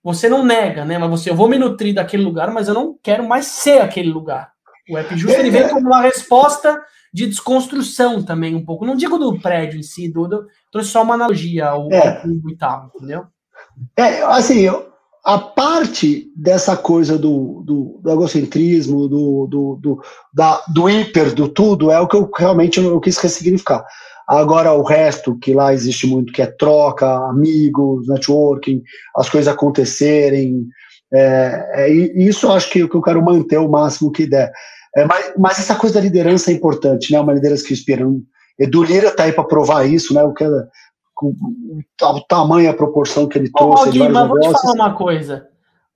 [0.05, 0.99] você não nega, né?
[0.99, 4.11] Mas você, eu vou me nutrir daquele lugar, mas eu não quero mais ser aquele
[4.11, 4.51] lugar.
[4.87, 6.79] O App Justo ele vem como uma resposta
[7.11, 8.85] de desconstrução também, um pouco.
[8.85, 12.21] Não digo do prédio em si, do, do trouxe só uma analogia ao, é.
[12.21, 13.25] cubo e tal, entendeu?
[13.97, 14.69] É, assim,
[15.23, 20.01] a parte dessa coisa do, do, do egocentrismo, do, do, do,
[20.31, 23.83] da, do hiper, do tudo, é o que eu realmente eu quis ressignificar.
[24.27, 28.81] Agora, o resto, que lá existe muito, que é troca, amigos, networking,
[29.15, 30.67] as coisas acontecerem,
[31.13, 34.51] é, é, isso acho que, que eu quero manter o máximo que der.
[34.95, 37.19] É, mas, mas, essa coisa da liderança é importante, né?
[37.19, 38.05] Uma liderança que inspira.
[38.57, 40.23] Edu Lira está aí para provar isso, né?
[40.23, 41.33] O que é, o,
[42.01, 43.89] o, tamanho, a proporção que ele trouxe.
[43.89, 45.47] Ô, Gui, mas vou te falar uma coisa.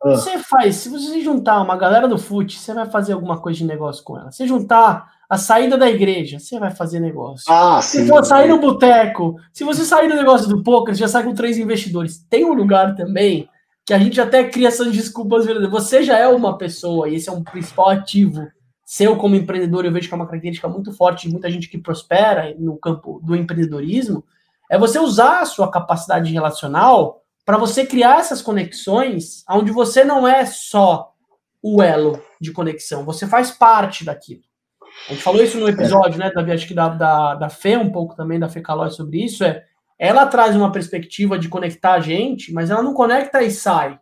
[0.04, 0.12] Ah.
[0.12, 3.66] Você faz, se você juntar uma galera do FUT, você vai fazer alguma coisa de
[3.66, 4.32] negócio com ela.
[4.32, 7.46] Se juntar a saída da igreja, você vai fazer negócio.
[7.48, 11.08] Ah, se for sair no boteco, se você sair no negócio do poker, você já
[11.08, 12.26] sai com três investidores.
[12.30, 13.48] Tem um lugar também
[13.86, 15.84] que a gente até cria essas desculpas verdadeiras.
[15.84, 18.48] Você já é uma pessoa, e esse é um principal ativo
[18.90, 21.78] seu como empreendedor, eu vejo que é uma característica muito forte de muita gente que
[21.78, 24.24] prospera no campo do empreendedorismo,
[24.68, 30.28] é você usar a sua capacidade relacional para você criar essas conexões onde você não
[30.28, 31.16] é só
[31.64, 34.44] o elo de conexão, você faz parte daquilo.
[35.08, 36.52] A gente falou isso no episódio, né, Davi?
[36.52, 39.44] Acho que da, da, da Fê, um pouco também, da Fê Calói sobre isso.
[39.44, 39.66] É,
[39.98, 44.00] ela traz uma perspectiva de conectar a gente, mas ela não conecta e sai.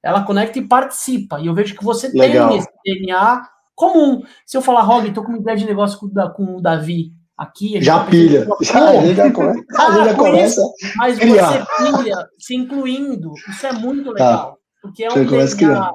[0.00, 1.40] Ela conecta e participa.
[1.40, 2.48] E eu vejo que você Legal.
[2.48, 3.42] tem esse DNA
[3.74, 4.22] comum.
[4.46, 7.80] Se eu falar, Rog, tô com uma ideia de negócio com, com o Davi aqui.
[7.82, 8.46] Já pilha.
[8.60, 10.62] Já, já, começa, ah, já começa.
[10.96, 13.32] mas você pilha se incluindo.
[13.48, 14.10] Isso é muito tá.
[14.12, 14.50] legal.
[14.52, 14.56] Tá.
[14.82, 15.92] Porque é um DNA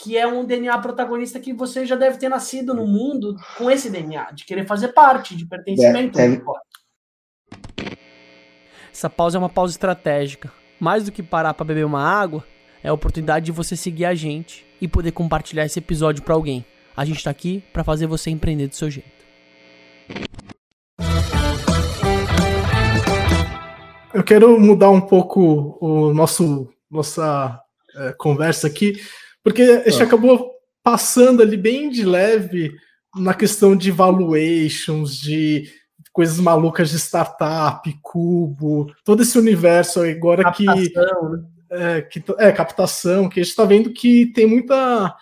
[0.00, 3.90] que é um DNA protagonista que você já deve ter nascido no mundo com esse
[3.90, 6.20] DNA, de querer fazer parte, de pertencimento.
[6.20, 6.40] É, é...
[8.92, 10.52] Essa pausa é uma pausa estratégica.
[10.78, 12.44] Mais do que parar para beber uma água,
[12.82, 16.64] é a oportunidade de você seguir a gente e poder compartilhar esse episódio para alguém.
[16.96, 19.17] A gente está aqui para fazer você empreender do seu jeito.
[24.12, 27.60] Eu quero mudar um pouco o nosso nossa
[27.94, 29.00] é, conversa aqui
[29.42, 30.06] porque a gente ah.
[30.06, 30.50] acabou
[30.82, 32.74] passando ali bem de leve
[33.14, 35.70] na questão de valuations, de
[36.12, 41.96] coisas malucas de startup, cubo, todo esse universo agora captação, que, né?
[41.96, 45.14] é, que é captação, que a gente está vendo que tem muita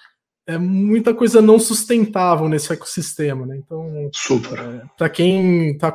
[0.47, 3.57] é, muita coisa não sustentável nesse ecossistema, né?
[3.57, 4.09] Então.
[4.55, 5.93] É, para quem está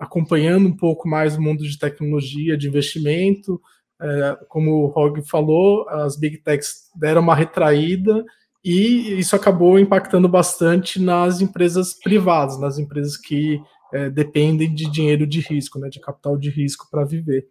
[0.00, 3.60] acompanhando um pouco mais o mundo de tecnologia, de investimento,
[4.00, 8.24] é, como o Rog falou, as big techs deram uma retraída
[8.64, 13.60] e isso acabou impactando bastante nas empresas privadas, nas empresas que
[13.94, 17.46] é, dependem de dinheiro de risco, né, de capital de risco para viver.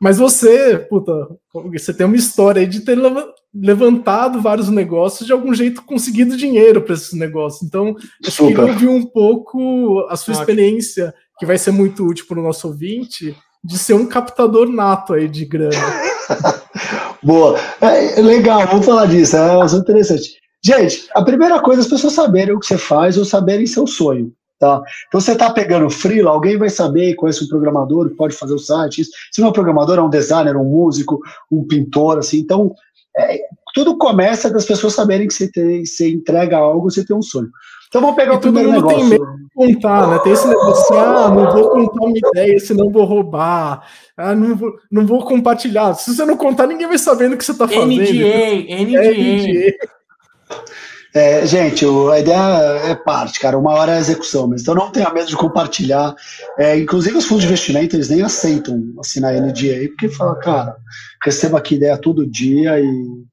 [0.00, 1.12] Mas você, puta,
[1.72, 2.96] você tem uma história aí de ter
[3.54, 7.62] levantado vários negócios de algum jeito conseguido dinheiro para esses negócios.
[7.62, 10.42] Então, eu queria ouvir um pouco a sua Ótimo.
[10.42, 15.14] experiência, que vai ser muito útil para o nosso ouvinte, de ser um captador nato
[15.14, 15.76] aí de grana.
[17.22, 17.58] Boa.
[17.80, 19.36] É, legal, vamos falar disso.
[19.36, 20.34] É um interessante.
[20.62, 23.86] Gente, a primeira coisa é as pessoas saberem o que você faz ou saberem seu
[23.86, 24.32] sonho.
[24.58, 24.82] Tá?
[25.08, 28.58] Então você está pegando freela, alguém vai saber, conhece um programador que pode fazer o
[28.58, 29.00] site.
[29.00, 29.10] Isso.
[29.32, 32.38] Se não é um programador, é um designer, um músico, um pintor, assim.
[32.38, 32.74] Então,
[33.16, 33.40] é,
[33.74, 37.50] tudo começa das pessoas saberem que você, tem, você entrega algo, você tem um sonho.
[37.88, 38.98] Então vamos pegar e o primeiro negócio.
[38.98, 40.18] tem medo de contar, né?
[40.18, 43.88] Tem esse negócio assim, ah, não vou contar uma ideia, senão vou roubar.
[44.16, 45.94] Ah, não vou, não vou compartilhar.
[45.94, 47.92] Se você não contar, ninguém vai sabendo o que você está fazendo.
[47.92, 49.04] NDA, NDA.
[49.04, 49.76] É, NDA.
[51.16, 53.56] É, gente, a ideia é parte, cara.
[53.56, 56.12] Uma hora é a execução, mas então não tenha medo de compartilhar.
[56.58, 60.76] É, inclusive os fundos de investimento, eles nem aceitam assinar NDA, porque fala, cara,
[61.24, 63.24] recebo aqui ideia todo dia e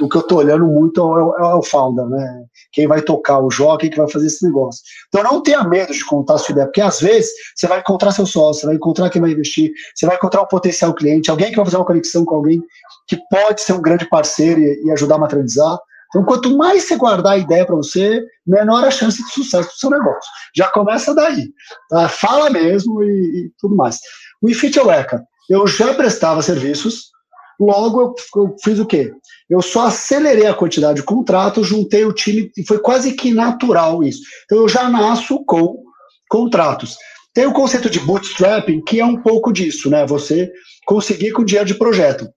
[0.00, 2.44] o que eu estou olhando muito é o, é o founder, né?
[2.72, 4.82] Quem vai tocar o jogo, quem que vai fazer esse negócio.
[5.08, 8.12] Então não tenha medo de contar a sua ideia, porque às vezes você vai encontrar
[8.12, 11.50] seu sócio, você vai encontrar quem vai investir, você vai encontrar um potencial cliente, alguém
[11.50, 12.62] que vai fazer uma conexão com alguém
[13.08, 15.78] que pode ser um grande parceiro e, e ajudar a materializar.
[16.14, 19.74] Então, quanto mais você guardar a ideia para você, menor a chance de sucesso do
[19.74, 20.30] seu negócio.
[20.54, 21.48] Já começa daí.
[21.90, 22.08] Tá?
[22.08, 23.98] Fala mesmo e, e tudo mais.
[24.40, 27.10] O Ifit Eca, eu já prestava serviços,
[27.58, 29.12] logo eu, eu fiz o quê?
[29.50, 34.04] Eu só acelerei a quantidade de contratos, juntei o time e foi quase que natural
[34.04, 34.20] isso.
[34.44, 35.82] Então eu já nasço com
[36.28, 36.96] contratos.
[37.34, 40.06] Tem o conceito de bootstrapping, que é um pouco disso, né?
[40.06, 40.52] Você
[40.86, 42.28] conseguir com dinheiro de projeto.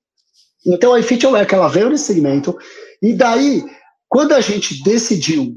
[0.66, 2.58] Então a iFit que ela veio nesse segmento,
[3.02, 3.64] e daí,
[4.08, 5.56] quando a gente decidiu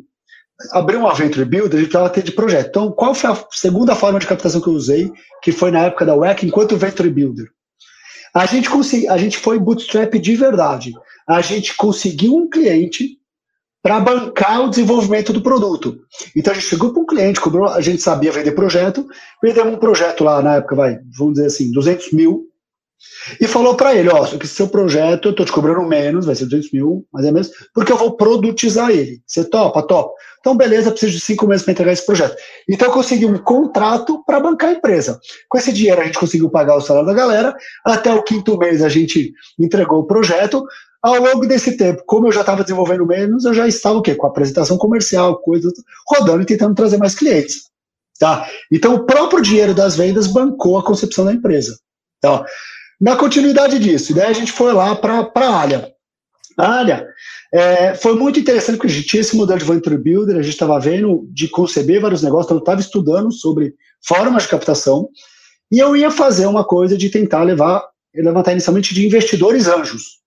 [0.73, 2.69] abrir uma Venture Builder, a gente precisava ter de projeto.
[2.69, 5.11] Então, qual foi a segunda forma de captação que eu usei,
[5.43, 7.47] que foi na época da WEC, enquanto Venture Builder?
[8.35, 10.93] A gente, consegui, a gente foi bootstrap de verdade
[11.31, 13.17] a gente conseguiu um cliente
[13.81, 16.01] para bancar o desenvolvimento do produto.
[16.37, 19.07] Então a gente chegou para um cliente, cobrou, a gente sabia vender projeto,
[19.41, 22.50] vendemos um projeto lá na época, vai, vamos dizer assim, 200 mil,
[23.41, 26.45] e falou para ele, ó, que seu projeto eu tô te cobrando menos, vai ser
[26.45, 29.21] 200 mil, mais ou menos, porque eu vou produtizar ele.
[29.27, 29.83] Você topa?
[29.83, 30.15] Top.
[30.41, 32.35] Então, beleza, preciso de cinco meses para entregar esse projeto.
[32.69, 35.21] Então, eu consegui um contrato para bancar a empresa.
[35.49, 37.55] Com esse dinheiro, a gente conseguiu pagar o salário da galera.
[37.85, 40.65] Até o quinto mês, a gente entregou o projeto.
[41.03, 44.15] Ao longo desse tempo, como eu já estava desenvolvendo menos, eu já estava o quê?
[44.15, 45.71] Com apresentação comercial, coisa
[46.07, 47.71] rodando e tentando trazer mais clientes.
[48.19, 48.47] Tá?
[48.71, 51.79] Então, o próprio dinheiro das vendas bancou a concepção da empresa.
[52.21, 52.45] Tá?
[53.01, 55.93] Na continuidade disso, daí a gente foi lá para a área.
[56.59, 57.07] Olha,
[57.53, 60.53] é, foi muito interessante porque a gente tinha esse modelo de Venture Builder, a gente
[60.53, 63.75] estava vendo de conceber vários negócios, então eu estava estudando sobre
[64.07, 65.09] formas de captação,
[65.73, 67.83] e eu ia fazer uma coisa de tentar levar,
[68.15, 70.21] levantar inicialmente de investidores anjos.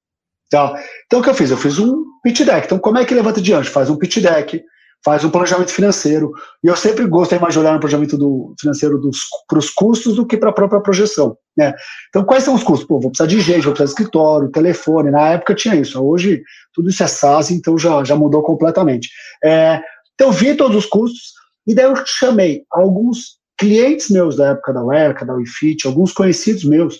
[0.49, 0.73] Tá?
[1.05, 1.51] Então o que eu fiz?
[1.51, 2.65] Eu fiz um pitch deck.
[2.65, 3.69] Então, como é que levanta de anjo?
[3.69, 4.63] Faz um pitch deck,
[5.03, 6.31] faz um planejamento financeiro.
[6.63, 8.99] E eu sempre gostei mais de olhar no planejamento do, financeiro
[9.47, 11.37] para os custos do que para a própria projeção.
[11.57, 11.73] Né?
[12.09, 12.87] Então, quais são os custos?
[12.87, 15.11] Pô, vou precisar de gente, vou precisar de escritório, telefone.
[15.11, 16.01] Na época tinha isso.
[16.01, 16.41] Hoje,
[16.73, 19.09] tudo isso é SaaS, então já, já mudou completamente.
[19.43, 19.81] É,
[20.15, 21.33] então, vi todos os custos
[21.67, 26.63] e daí eu chamei alguns clientes meus da época da Werca, da WeFit, alguns conhecidos
[26.63, 26.97] meus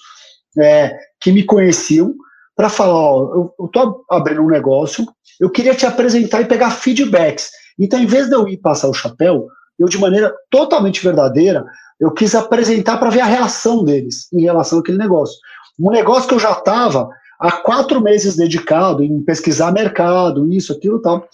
[0.59, 2.13] é, que me conheciam,
[2.55, 5.05] para falar, ó, eu estou abrindo um negócio,
[5.39, 7.49] eu queria te apresentar e pegar feedbacks.
[7.79, 9.47] Então, em vez de eu ir passar o chapéu,
[9.77, 11.65] eu, de maneira totalmente verdadeira,
[11.99, 15.37] eu quis apresentar para ver a reação deles em relação àquele negócio.
[15.79, 17.09] Um negócio que eu já estava
[17.39, 21.27] há quatro meses dedicado em pesquisar mercado, isso, aquilo tal.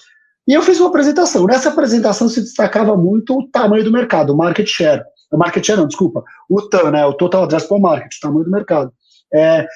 [0.47, 1.45] E eu fiz uma apresentação.
[1.45, 5.03] Nessa apresentação se destacava muito o tamanho do mercado, o market share.
[5.31, 6.23] O market share, não, desculpa.
[6.49, 8.91] O TAM, né, o Total Addressable Market, o tamanho do mercado.
[9.31, 9.67] É,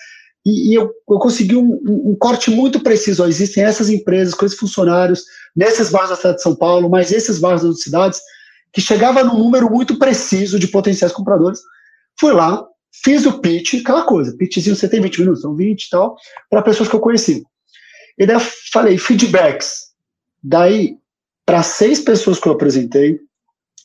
[0.45, 3.23] e, e eu, eu, consegui um, um, corte muito preciso.
[3.23, 5.23] Ó, existem essas empresas com esses funcionários
[5.55, 8.19] nesses bairros da cidade de São Paulo, mas esses bairros das cidades,
[8.73, 11.61] que chegava num número muito preciso de potenciais compradores.
[12.19, 12.65] Fui lá,
[13.03, 16.15] fiz o pitch, aquela coisa, pitchzinho você tem 20 minutos, são 20 e tal,
[16.49, 17.43] para pessoas que eu conheci.
[18.17, 18.41] E daí eu
[18.71, 19.93] falei, feedbacks.
[20.43, 20.97] Daí,
[21.45, 23.17] para seis pessoas que eu apresentei,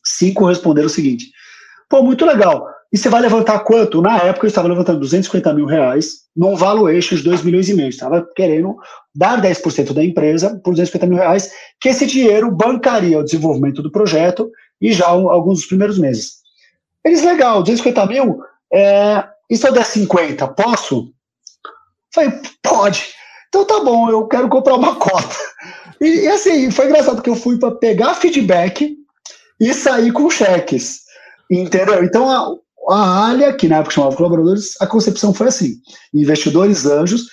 [0.05, 1.31] cinco responderam o seguinte:
[1.89, 2.67] pô, muito legal.
[2.91, 4.01] E você vai levantar quanto?
[4.01, 7.91] Na época eu estava levantando 250 mil reais num valuation de 2 milhões e meio.
[7.91, 8.77] Estava querendo
[9.15, 13.93] dar 10% da empresa por 250 mil reais, que esse dinheiro bancaria o desenvolvimento do
[13.93, 16.39] projeto e já alguns dos primeiros meses.
[17.05, 18.41] Eles, legal, 250 mil,
[18.73, 21.13] é, e se eu der 50, posso?
[22.15, 22.33] Falei,
[22.63, 23.09] pode.
[23.49, 25.37] Então tá bom, eu quero comprar uma cota.
[26.01, 28.97] E, e assim, foi engraçado porque eu fui para pegar feedback
[29.61, 31.01] e sair com cheques.
[31.51, 32.05] Entendeu?
[32.05, 32.55] Então, a,
[32.89, 35.75] a Alia, que na época chamava colaboradores, a concepção foi assim:
[36.15, 37.29] investidores anjos,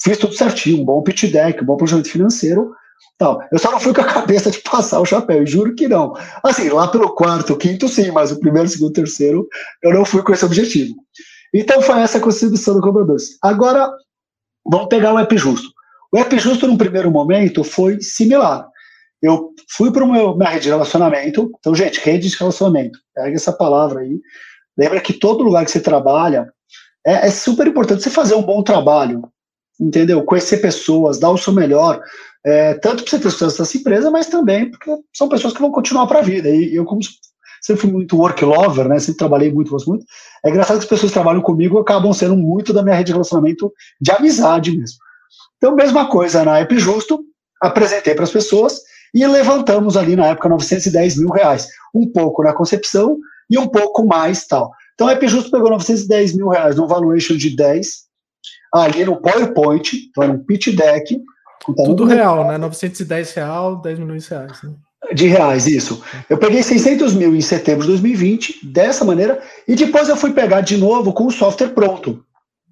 [0.00, 2.72] fiz tudo certinho, um bom pitch deck, um bom planejamento financeiro.
[3.18, 3.40] Tal.
[3.50, 6.14] Eu só não fui com a cabeça de passar o chapéu, juro que não.
[6.42, 9.46] Assim, lá pelo quarto, quinto, sim, mas o primeiro, segundo, terceiro,
[9.82, 10.94] eu não fui com esse objetivo.
[11.54, 13.38] Então foi essa a contribuição do colaboradores.
[13.42, 13.90] Agora,
[14.70, 15.68] vamos pegar o App Justo.
[16.12, 18.68] O App Justo, num primeiro momento, foi similar.
[19.22, 21.50] Eu fui para meu minha rede de relacionamento.
[21.58, 24.20] Então, gente, rede de relacionamento, pega essa palavra aí,
[24.76, 26.52] Lembra que todo lugar que você trabalha
[27.06, 29.22] é, é super importante você fazer um bom trabalho,
[29.80, 30.22] entendeu?
[30.24, 32.00] Conhecer pessoas, dar o seu melhor,
[32.44, 35.70] é, tanto para você ter sucesso nessa empresa, mas também porque são pessoas que vão
[35.70, 36.48] continuar para a vida.
[36.48, 37.00] E eu, como
[37.60, 38.98] sempre fui muito work lover, né?
[38.98, 40.04] Sempre trabalhei muito, gosto muito.
[40.44, 43.12] É engraçado que as pessoas que trabalham comigo acabam sendo muito da minha rede de
[43.12, 44.98] relacionamento de amizade mesmo.
[45.56, 47.24] Então, mesma coisa na App Justo,
[47.60, 48.80] apresentei para as pessoas
[49.14, 51.66] e levantamos ali na época 910 mil reais.
[51.94, 53.18] Um pouco na concepção
[53.50, 54.72] e um pouco mais tal.
[54.94, 58.06] Então a Epijusto pegou 910 mil reais no valuation de 10,
[58.72, 61.20] ali no PowerPoint, então era um pitch deck.
[61.84, 62.58] Tudo real, né?
[62.58, 64.62] 910 real, 10 milhões de reais.
[64.62, 64.74] Né?
[65.12, 66.02] De reais, isso.
[66.28, 70.62] Eu peguei 600 mil em setembro de 2020, dessa maneira, e depois eu fui pegar
[70.62, 72.24] de novo com o software pronto.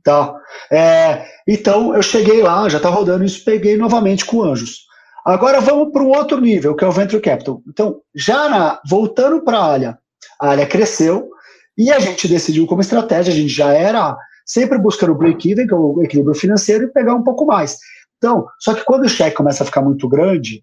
[0.03, 0.35] Tá?
[0.71, 4.85] É, então eu cheguei lá, já está rodando isso, peguei novamente com anjos.
[5.25, 7.63] Agora vamos para um outro nível, que é o Venture Capital.
[7.67, 9.99] Então, já na, voltando para a área
[10.41, 11.29] a área cresceu
[11.77, 14.17] e a gente decidiu como estratégia, a gente já era
[14.47, 17.79] sempre buscando o break-even, que é o equilíbrio financeiro, e pegar um pouco mais.
[18.19, 20.63] Então, só que quando o cheque começa a ficar muito grande,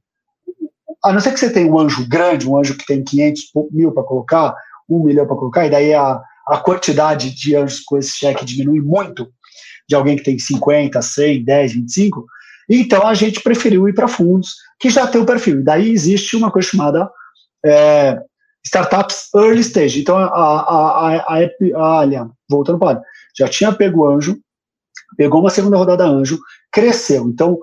[1.03, 3.91] a não ser que você tenha um anjo grande, um anjo que tem 500 mil
[3.91, 4.55] para colocar,
[4.89, 8.79] um milhão para colocar, e daí a, a quantidade de anjos com esse cheque diminui
[8.79, 9.27] muito,
[9.89, 12.25] de alguém que tem 50, 100, 10, 25,
[12.69, 15.63] então a gente preferiu ir para fundos que já tem o perfil.
[15.63, 17.09] Daí existe uma coisa chamada
[17.65, 18.17] é,
[18.65, 20.01] startups early stage.
[20.01, 21.43] Então, a, a, a,
[21.75, 23.01] a, Alien, voltando para a
[23.37, 24.37] já tinha pego anjo,
[25.17, 26.39] pegou uma segunda rodada anjo,
[26.71, 27.27] cresceu.
[27.27, 27.57] Então,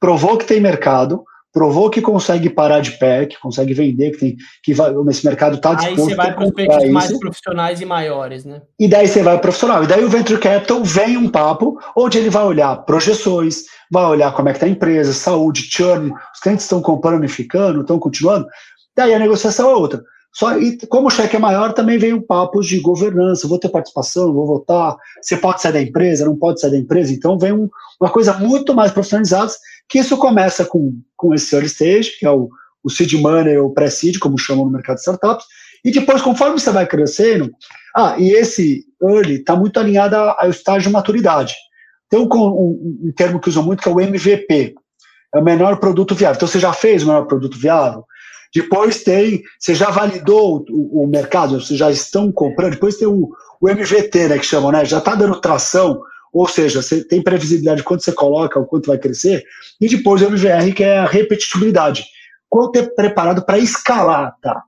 [0.00, 4.36] provou que tem mercado, provou que consegue parar de pé, que consegue vender, que tem
[4.62, 8.44] que vai, esse mercado está disposto Aí você vai para os mais profissionais e maiores,
[8.44, 8.60] né?
[8.78, 9.82] E daí você vai profissional.
[9.82, 14.34] E daí o Venture Capital vem um papo onde ele vai olhar projeções, vai olhar
[14.34, 17.98] como é que está a empresa, saúde, churn, os clientes estão comprando e ficando, estão
[17.98, 18.46] continuando,
[18.96, 20.02] Daí a negociação é outra.
[20.32, 23.70] Só, e como o cheque é maior, também vem o papo de governança, vou ter
[23.70, 27.52] participação, vou votar, você pode sair da empresa, não pode sair da empresa, então vem
[27.52, 29.50] um, uma coisa muito mais profissionalizada,
[29.88, 32.50] que isso começa com, com esse early stage, que é o,
[32.84, 35.46] o seed money ou pré-seed, como chamam no mercado de startups,
[35.82, 37.50] e depois, conforme você vai crescendo,
[37.96, 41.54] ah, e esse early está muito alinhado ao estágio de maturidade.
[42.10, 44.74] tem um, um, um termo que usam muito que é o MVP,
[45.34, 46.36] é o menor produto viável.
[46.36, 48.04] Então você já fez o menor produto viável?
[48.54, 52.72] Depois tem, você já validou o, o mercado, vocês já estão comprando.
[52.72, 53.30] Depois tem o,
[53.60, 54.84] o MVT, né, que chamam, né?
[54.84, 56.00] Já está dando tração,
[56.32, 59.44] ou seja, você tem previsibilidade de quanto você coloca, o quanto vai crescer.
[59.80, 62.04] E depois o MVR, que é a repetitibilidade.
[62.48, 64.62] Quanto é preparado para escalar, tá?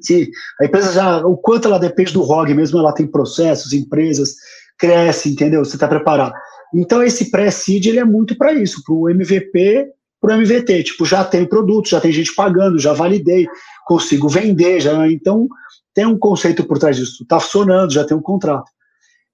[0.00, 0.30] Se
[0.60, 4.34] a empresa já, o quanto ela depende do ROG mesmo, ela tem processos, empresas,
[4.78, 5.64] cresce, entendeu?
[5.64, 6.32] Você está preparado.
[6.74, 9.88] Então esse pré-seed ele é muito para isso, para o MVP,
[10.20, 10.84] para o MVT.
[10.84, 13.46] Tipo, já tem produto, já tem gente pagando, já validei,
[13.86, 15.10] consigo vender, já.
[15.10, 15.48] Então
[15.94, 17.22] tem um conceito por trás disso.
[17.22, 18.70] Está funcionando, já tem um contrato.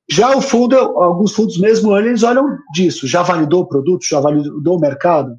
[0.09, 3.09] Já o fundo, alguns fundos mesmo, eles olham disso.
[3.09, 5.37] Já validou o produto, já validou o mercado?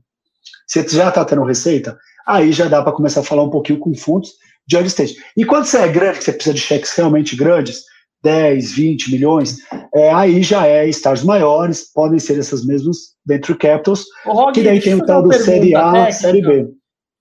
[0.67, 1.97] Você já está tendo receita?
[2.25, 4.33] Aí já dá para começar a falar um pouquinho com fundos
[4.67, 5.15] de early stage.
[5.37, 7.85] E quando você é grande, você precisa de cheques realmente grandes,
[8.23, 9.57] 10, 20 milhões,
[9.93, 14.81] é, aí já é stars maiores, podem ser essas mesmas venture capitals, Rogue, que daí
[14.81, 16.67] tem o tal do Série A, técnica, Série B.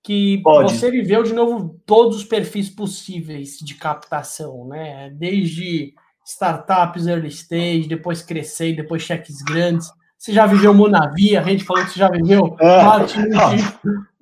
[0.02, 0.72] Que Pode.
[0.72, 5.10] você viveu de novo todos os perfis possíveis de captação, né?
[5.10, 5.92] Desde
[6.24, 9.88] startups early stage, depois crescer, depois cheques grandes.
[10.18, 12.82] Você já viveu Monavi, a gente falou que você já viveu é.
[12.82, 13.28] marketing,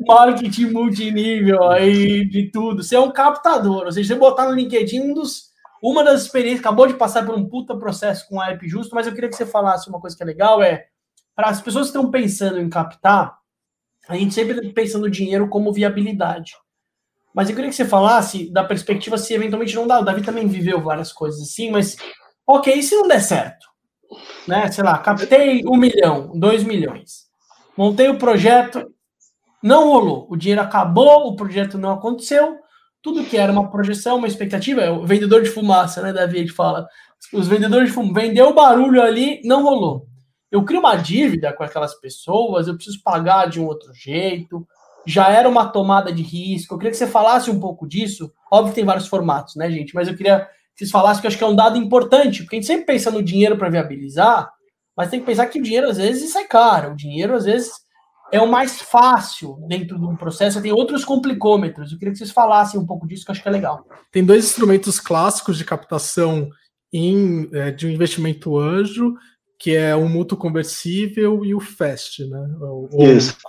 [0.07, 2.83] marketing multinível aí de tudo.
[2.83, 5.54] Você é um captador, ou seja, você botar no LinkedIn um dos
[5.91, 9.07] uma das experiências, acabou de passar por um puta processo com a App Justo, mas
[9.07, 10.87] eu queria que você falasse uma coisa que é legal, é
[11.37, 13.37] para as pessoas que estão pensando em captar,
[14.09, 16.53] a gente sempre pensa no dinheiro como viabilidade.
[17.35, 20.01] Mas eu queria que você falasse da perspectiva se eventualmente não dá.
[20.01, 21.97] O Davi também viveu várias coisas assim, mas
[22.47, 23.67] ok, e se não der certo?
[24.49, 24.71] Né?
[24.71, 27.25] Sei lá, captei um milhão, dois milhões.
[27.77, 28.91] Montei o projeto,
[29.63, 30.27] não rolou.
[30.31, 32.64] O dinheiro acabou, o projeto não aconteceu.
[33.05, 36.39] Tudo que era uma projeção, uma expectativa, é o vendedor de fumaça, né, Davi?
[36.39, 36.89] Gente fala.
[37.33, 40.09] Os vendedores de fumaça, vendeu o barulho ali, não rolou.
[40.51, 44.67] Eu crio uma dívida com aquelas pessoas, eu preciso pagar de um outro jeito
[45.07, 46.75] já era uma tomada de risco.
[46.75, 48.33] Eu queria que você falasse um pouco disso.
[48.51, 49.95] Óbvio que tem vários formatos, né, gente?
[49.95, 52.57] Mas eu queria que vocês falassem que eu acho que é um dado importante, porque
[52.57, 54.51] a gente sempre pensa no dinheiro para viabilizar,
[54.97, 56.93] mas tem que pensar que o dinheiro às vezes sai caro.
[56.93, 57.73] O dinheiro às vezes
[58.35, 61.93] é o mais fácil dentro de um processo, tem outros complicômetros.
[61.93, 63.87] Eu queria que vocês falassem um pouco disso, que eu acho que é legal.
[64.11, 66.51] Tem dois instrumentos clássicos de captação
[66.93, 69.15] em, é, de um investimento anjo,
[69.57, 72.57] que é o mútuo conversível e o FAST, né?
[72.61, 72.91] Ou,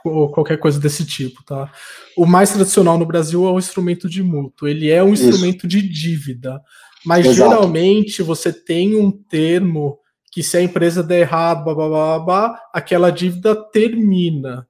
[0.06, 1.72] ou, qualquer coisa desse tipo, tá?
[2.16, 4.68] O mais tradicional no Brasil é o instrumento de mútuo.
[4.68, 5.24] Ele é um Isso.
[5.24, 6.62] instrumento de dívida,
[7.04, 7.50] mas Exato.
[7.50, 9.98] geralmente você tem um termo
[10.32, 14.68] que se a empresa der errado, blá, blá, blá, blá, aquela dívida termina.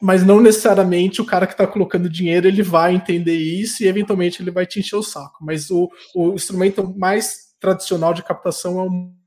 [0.00, 4.40] Mas não necessariamente o cara que está colocando dinheiro ele vai entender isso e eventualmente
[4.40, 5.38] ele vai te encher o saco.
[5.40, 9.18] Mas o, o instrumento mais tradicional de captação é o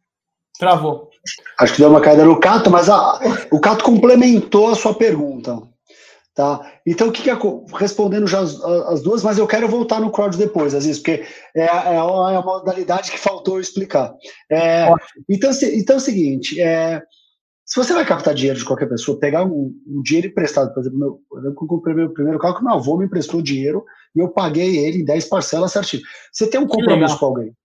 [0.61, 1.09] Travou.
[1.59, 3.19] Acho que deu uma caída no Cato, mas a,
[3.51, 5.59] o Cato complementou a sua pergunta.
[6.35, 6.61] Tá?
[6.87, 7.37] Então, o que, que é,
[7.77, 11.25] respondendo já as, as, duas, mas eu quero voltar no crowd depois, às vezes, porque
[11.55, 14.13] é, é, a, é a modalidade que faltou explicar.
[14.49, 14.87] É,
[15.29, 17.01] então, se, então é o seguinte: é,
[17.71, 20.99] se você vai captar dinheiro de qualquer pessoa, pegar um, um dinheiro emprestado, por exemplo,
[20.99, 24.75] meu, eu comprei meu primeiro carro que meu avô me emprestou dinheiro e eu paguei
[24.75, 26.03] ele em 10 parcelas certinho.
[26.33, 27.55] Você tem um compromisso com alguém.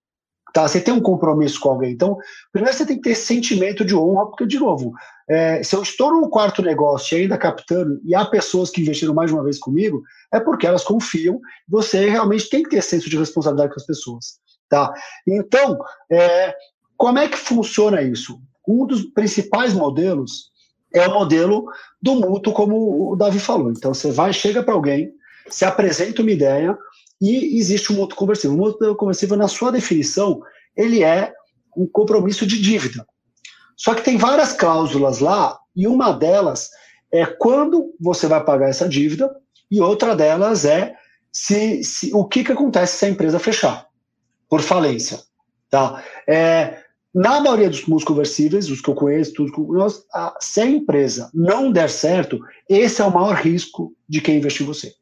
[0.54, 0.68] Tá?
[0.68, 1.90] Você tem um compromisso com alguém.
[1.90, 2.16] Então,
[2.52, 4.92] primeiro você tem que ter sentimento de honra, porque, de novo,
[5.28, 9.12] é, se eu estou no quarto negócio e ainda captando, e há pessoas que investiram
[9.12, 13.10] mais de uma vez comigo, é porque elas confiam, você realmente tem que ter senso
[13.10, 14.38] de responsabilidade com as pessoas.
[14.68, 14.94] Tá?
[15.26, 15.76] Então,
[16.12, 16.54] é,
[16.96, 18.40] como é que funciona isso?
[18.66, 20.50] Um dos principais modelos
[20.92, 21.66] é o modelo
[22.00, 23.70] do mútuo, como o Davi falou.
[23.70, 25.12] Então, você vai, chega para alguém,
[25.48, 26.76] se apresenta uma ideia,
[27.20, 28.56] e existe um mútuo conversível.
[28.56, 30.40] O mútuo conversível, na sua definição,
[30.76, 31.32] ele é
[31.76, 33.06] um compromisso de dívida.
[33.76, 36.70] Só que tem várias cláusulas lá, e uma delas
[37.12, 39.30] é quando você vai pagar essa dívida,
[39.70, 40.94] e outra delas é
[41.32, 43.86] se, se o que, que acontece se a empresa fechar,
[44.48, 45.20] por falência.
[45.68, 46.02] Tá?
[46.26, 46.82] É,
[47.16, 51.30] na maioria dos mútuos conversíveis, os que eu conheço, tudo, nós, a, se a empresa
[51.32, 52.38] não der certo,
[52.68, 54.92] esse é o maior risco de quem investir em você.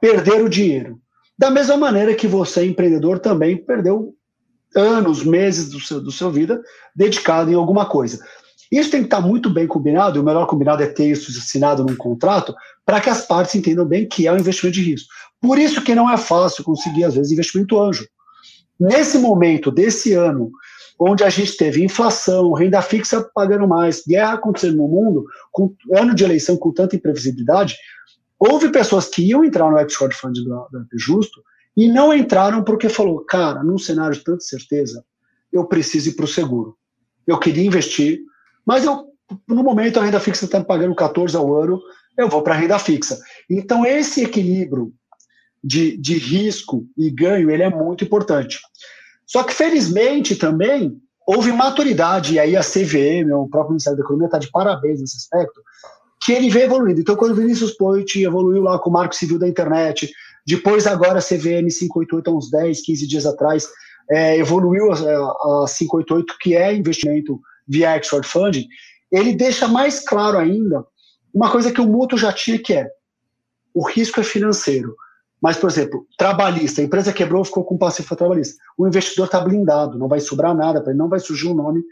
[0.00, 1.00] Perder o dinheiro.
[1.36, 4.14] Da mesma maneira que você, empreendedor, também perdeu
[4.76, 6.62] anos, meses do seu, do seu vida
[6.94, 8.24] dedicado em alguma coisa.
[8.70, 11.84] Isso tem que estar muito bem combinado, e o melhor combinado é ter isso assinado
[11.84, 12.54] num contrato,
[12.84, 15.08] para que as partes entendam bem que é um investimento de risco.
[15.40, 18.06] Por isso que não é fácil conseguir, às vezes, investimento anjo.
[18.78, 20.52] Nesse momento desse ano,
[20.98, 26.14] onde a gente teve inflação, renda fixa pagando mais, guerra acontecendo no mundo, com ano
[26.14, 27.76] de eleição com tanta imprevisibilidade,
[28.38, 31.42] Houve pessoas que iam entrar no Equity do, do Justo
[31.76, 35.04] e não entraram porque falou, cara, num cenário de tanta certeza,
[35.52, 36.76] eu preciso ir para o seguro.
[37.26, 38.20] Eu queria investir,
[38.64, 39.06] mas eu
[39.48, 41.80] no momento a renda fixa está me pagando 14 ao ano,
[42.16, 43.18] eu vou para a renda fixa.
[43.50, 44.92] Então, esse equilíbrio
[45.64, 48.60] de, de risco e ganho, ele é muito importante.
[49.26, 54.26] Só que, felizmente, também, houve maturidade, e aí a CVM, o próprio Ministério da Economia,
[54.26, 55.60] está de parabéns nesse aspecto,
[56.22, 57.00] que ele vem evoluindo.
[57.00, 60.10] Então, quando o Vinícius Poit evoluiu lá com o Marco Civil da Internet,
[60.46, 63.68] depois agora a CVM 588, há uns 10, 15 dias atrás,
[64.10, 68.66] é, evoluiu a, a 588, que é investimento via Export Funding,
[69.10, 70.84] ele deixa mais claro ainda
[71.34, 72.88] uma coisa que o mútuo já tinha, que é
[73.74, 74.96] o risco é financeiro.
[75.40, 78.56] Mas, por exemplo, trabalhista, a empresa quebrou, ficou com passivo trabalhista.
[78.76, 81.54] O investidor está blindado, não vai sobrar nada para ele, não vai surgir o um
[81.54, 81.82] nome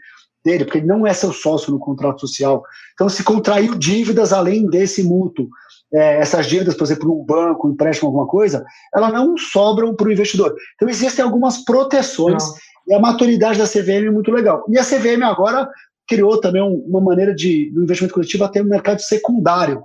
[0.43, 2.63] dele, porque ele não é seu sócio no contrato social.
[2.93, 5.47] Então, se contraiu dívidas além desse mútuo,
[5.93, 10.07] é, essas dívidas, por exemplo, num banco, um empréstimo, alguma coisa, elas não sobram para
[10.07, 10.55] o investidor.
[10.75, 12.55] Então, existem algumas proteções não.
[12.87, 14.63] e a maturidade da CVM é muito legal.
[14.69, 15.67] E a CVM agora
[16.07, 19.83] criou também uma maneira de, do investimento coletivo até um mercado secundário.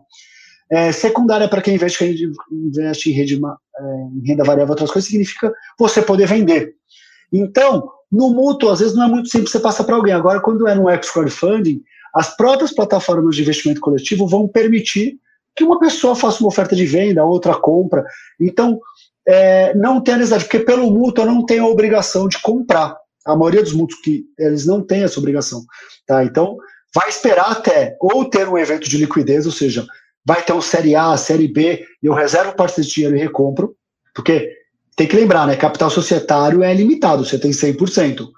[0.72, 3.82] É, secundária para quem investe, investe em, rede, é,
[4.16, 6.74] em renda variável outras coisas, significa você poder vender.
[7.32, 10.12] Então, no mútuo, às vezes não é muito simples você passar para alguém.
[10.12, 11.82] Agora, quando é no X Crowdfunding,
[12.14, 15.18] as próprias plataformas de investimento coletivo vão permitir
[15.56, 18.04] que uma pessoa faça uma oferta de venda, outra compra.
[18.40, 18.80] Então,
[19.26, 22.96] é, não tem a necessidade, porque pelo mútuo eu não tenho a obrigação de comprar.
[23.26, 25.62] A maioria dos mútuos que eles não têm essa obrigação.
[26.06, 26.24] Tá?
[26.24, 26.56] Então,
[26.94, 29.86] vai esperar até ou ter um evento de liquidez, ou seja,
[30.24, 33.74] vai ter um Série A, Série B, e eu reservo parte desse dinheiro e recompro,
[34.14, 34.52] porque
[34.96, 35.56] tem que lembrar, né?
[35.56, 38.28] Capital societário é limitado, você tem 100%.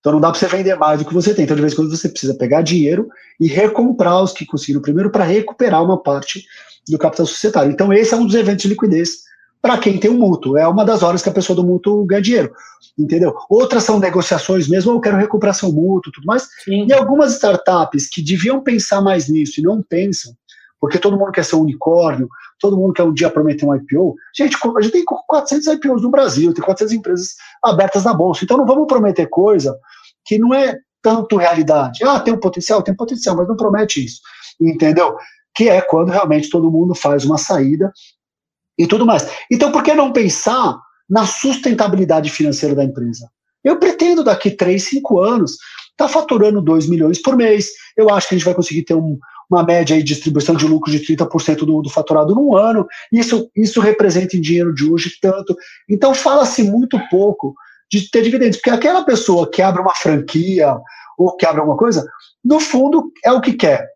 [0.00, 1.44] Então não dá para você vender mais do que você tem.
[1.44, 5.10] Então, de vez em quando, você precisa pegar dinheiro e recomprar os que conseguiram primeiro
[5.10, 6.44] para recuperar uma parte
[6.88, 7.70] do capital societário.
[7.70, 9.30] Então, esse é um dos eventos de liquidez
[9.60, 10.56] para quem tem um mútuo.
[10.56, 12.52] É uma das horas que a pessoa do mútuo ganha dinheiro.
[12.98, 13.34] Entendeu?
[13.48, 16.48] Outras são negociações mesmo, eu quero recuperação mútua, tudo mais.
[16.64, 16.86] Sim.
[16.88, 20.34] E algumas startups que deviam pensar mais nisso e não pensam,
[20.80, 22.28] porque todo mundo quer ser um unicórnio,
[22.58, 24.14] todo mundo quer um dia prometer um IPO.
[24.34, 28.44] Gente, a gente tem 400 IPOs no Brasil, tem 400 empresas abertas na bolsa.
[28.44, 29.78] Então não vamos prometer coisa
[30.24, 32.02] que não é tanto realidade.
[32.04, 32.82] Ah, tem um potencial?
[32.82, 34.20] Tem potencial, mas não promete isso.
[34.60, 35.16] Entendeu?
[35.54, 37.92] Que é quando realmente todo mundo faz uma saída
[38.78, 39.30] e tudo mais.
[39.50, 40.78] Então, por que não pensar
[41.08, 43.30] na sustentabilidade financeira da empresa?
[43.62, 47.68] Eu pretendo daqui 3, 5 anos estar tá faturando 2 milhões por mês.
[47.96, 49.18] Eu acho que a gente vai conseguir ter um,
[49.50, 52.86] uma média de distribuição de lucro de 30% do, do faturado num ano.
[53.12, 55.56] Isso, isso representa em dinheiro de hoje tanto.
[55.88, 57.54] Então, fala-se muito pouco
[57.90, 60.76] de ter dividendos, porque aquela pessoa que abre uma franquia
[61.18, 62.06] ou que abre alguma coisa,
[62.44, 63.88] no fundo é o que quer.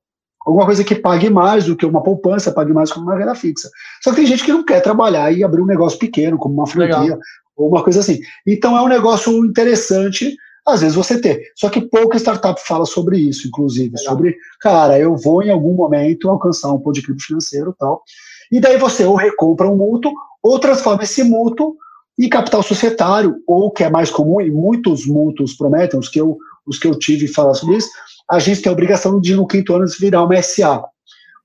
[0.44, 3.70] Alguma coisa que pague mais do que uma poupança, pague mais como uma renda fixa.
[4.02, 6.66] Só que tem gente que não quer trabalhar e abrir um negócio pequeno, como uma
[6.66, 7.18] franquia, Legal.
[7.56, 8.20] ou uma coisa assim.
[8.46, 10.36] Então é um negócio interessante
[10.66, 11.52] às vezes você ter.
[11.54, 16.30] Só que pouca startup fala sobre isso, inclusive, sobre, cara, eu vou em algum momento
[16.30, 18.02] alcançar um ponto de equilíbrio financeiro e tal.
[18.50, 20.12] E daí você ou recompra um mútuo,
[20.42, 21.76] ou transforma esse mútuo
[22.18, 26.38] em capital societário, ou que é mais comum, e muitos mútuos prometem, os que eu,
[26.66, 27.90] os que eu tive falar sobre isso,
[28.30, 30.82] a gente tem a obrigação de, no quinto ano, virar uma SA.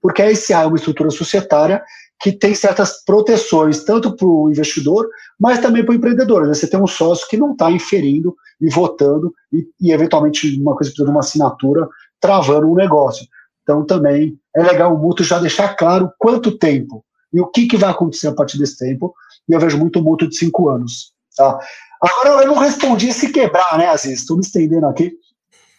[0.02, 1.84] Porque a SA é uma estrutura societária
[2.20, 5.08] que tem certas proteções, tanto para o investidor,
[5.40, 6.48] mas também para o empreendedor.
[6.48, 10.90] Você tem um sócio que não está inferindo e votando, e, e, eventualmente uma coisa
[10.90, 11.88] precisa de uma assinatura,
[12.20, 13.26] travando um negócio.
[13.64, 17.78] Então também é legal o mútuo já deixar claro quanto tempo e o que, que
[17.78, 19.14] vai acontecer a partir desse tempo.
[19.48, 21.14] E eu vejo muito mútuo de cinco anos.
[21.38, 21.58] Tá?
[22.02, 24.20] Agora eu não respondi se quebrar, né, Aziz?
[24.20, 25.14] Estou me estendendo aqui.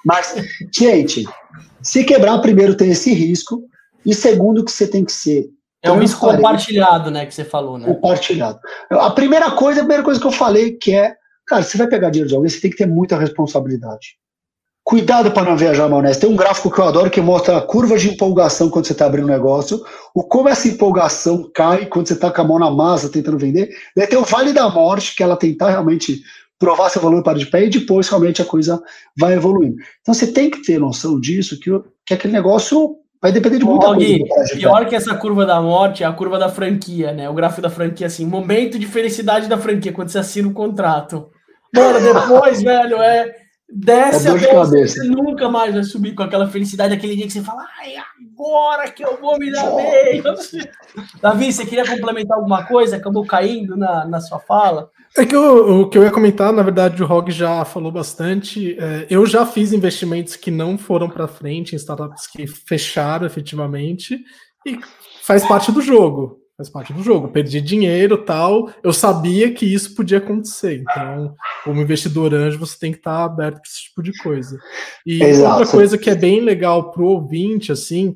[0.04, 0.34] Mas,
[0.74, 1.26] gente,
[1.82, 3.62] se quebrar, primeiro tem esse risco,
[4.06, 5.50] e segundo que você tem que ser
[5.82, 7.86] é um risco compartilhado, né, que você falou, né?
[7.86, 8.60] Compartilhado.
[8.90, 11.14] A primeira coisa, a primeira coisa que eu falei, que é,
[11.46, 14.18] cara, você vai pegar dinheiro de alguém, você tem que ter muita responsabilidade.
[14.82, 16.20] Cuidado para não viajar maionese.
[16.20, 19.06] Tem um gráfico que eu adoro que mostra a curva de empolgação quando você está
[19.06, 19.82] abrindo um negócio,
[20.14, 23.70] o como essa empolgação cai quando você está com a mão na massa tentando vender.
[23.96, 26.22] Daí tem o Vale da Morte, que ela tentar realmente
[26.58, 28.82] provar seu valor para de pé e depois realmente a coisa
[29.16, 29.76] vai evoluindo.
[30.02, 31.70] Então você tem que ter noção disso, que,
[32.04, 34.54] que aquele negócio Vai depender de muita coisa.
[34.54, 37.28] Pior que essa curva da morte é a curva da franquia, né?
[37.28, 41.28] O gráfico da franquia, assim, momento de felicidade da franquia, quando você assina o contrato.
[41.74, 43.36] Mano, depois, velho, é.
[43.72, 47.40] Desce é a você nunca mais vai subir com aquela felicidade, aquele dia que você
[47.40, 47.94] fala, ai,
[48.40, 50.22] agora que eu vou me dar bem.
[51.20, 52.96] Davi, você queria complementar alguma coisa?
[52.96, 54.90] Acabou caindo na, na sua fala?
[55.16, 58.76] É que eu, o que eu ia comentar, na verdade, o Rog já falou bastante.
[58.78, 64.18] É, eu já fiz investimentos que não foram para frente, em startups que fecharam efetivamente,
[64.66, 64.78] e
[65.22, 66.39] faz parte do jogo.
[66.60, 67.28] Faz parte do jogo.
[67.28, 68.70] Perdi dinheiro tal.
[68.82, 70.82] Eu sabia que isso podia acontecer.
[70.82, 71.34] Então,
[71.64, 74.58] como investidor anjo, você tem que estar aberto para esse tipo de coisa.
[75.06, 75.58] E Exato.
[75.60, 78.14] outra coisa que é bem legal para o ouvinte, assim,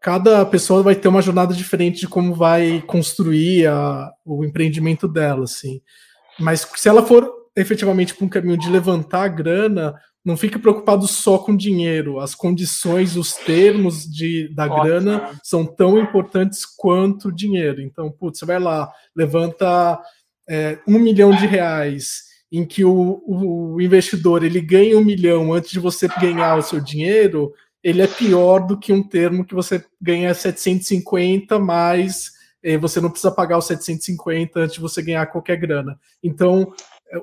[0.00, 5.44] cada pessoa vai ter uma jornada diferente de como vai construir a, o empreendimento dela,
[5.44, 5.82] assim.
[6.40, 9.94] Mas se ela for efetivamente para um caminho de levantar grana,
[10.24, 12.20] não fique preocupado só com dinheiro.
[12.20, 14.82] As condições, os termos de, da Ótimo.
[14.82, 17.80] grana são tão importantes quanto o dinheiro.
[17.80, 20.00] Então, putz, você vai lá, levanta
[20.48, 25.70] é, um milhão de reais, em que o, o investidor ele ganha um milhão antes
[25.70, 27.52] de você ganhar o seu dinheiro,
[27.82, 32.30] ele é pior do que um termo que você ganha 750, mas
[32.62, 35.98] eh, você não precisa pagar os 750 antes de você ganhar qualquer grana.
[36.22, 36.72] Então,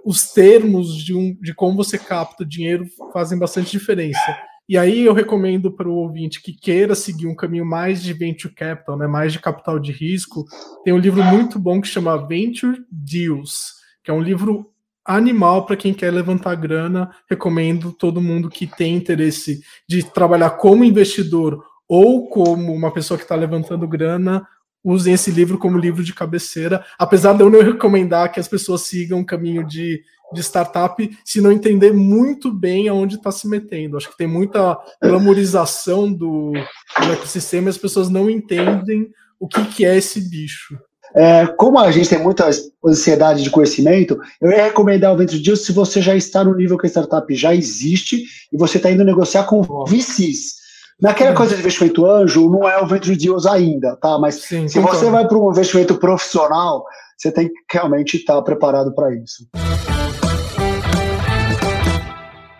[0.05, 4.37] os termos de, um, de como você capta dinheiro fazem bastante diferença.
[4.67, 8.53] E aí eu recomendo para o ouvinte que queira seguir um caminho mais de venture
[8.53, 10.45] capital, né, mais de capital de risco,
[10.83, 13.73] tem um livro muito bom que chama Venture Deals,
[14.03, 14.71] que é um livro
[15.03, 17.09] animal para quem quer levantar grana.
[17.27, 23.23] Recomendo todo mundo que tem interesse de trabalhar como investidor ou como uma pessoa que
[23.23, 24.47] está levantando grana,
[24.83, 26.83] usem esse livro como livro de cabeceira.
[26.97, 30.01] Apesar de eu não recomendar que as pessoas sigam um caminho de,
[30.33, 33.97] de startup se não entender muito bem aonde está se metendo.
[33.97, 39.09] Acho que tem muita glamorização do, do ecossistema e as pessoas não entendem
[39.39, 40.77] o que, que é esse bicho.
[41.15, 42.49] É, como a gente tem muita
[42.85, 46.77] ansiedade de conhecimento, eu ia recomendar o Venture Deals se você já está no nível
[46.77, 50.58] que a startup já existe e você está indo negociar com VCs.
[51.01, 54.19] Naquela coisa de investimento anjo, não é o Venture Deals ainda, tá?
[54.19, 56.83] Mas Sim, se você vai para um investimento profissional,
[57.17, 59.47] você tem que realmente estar preparado para isso.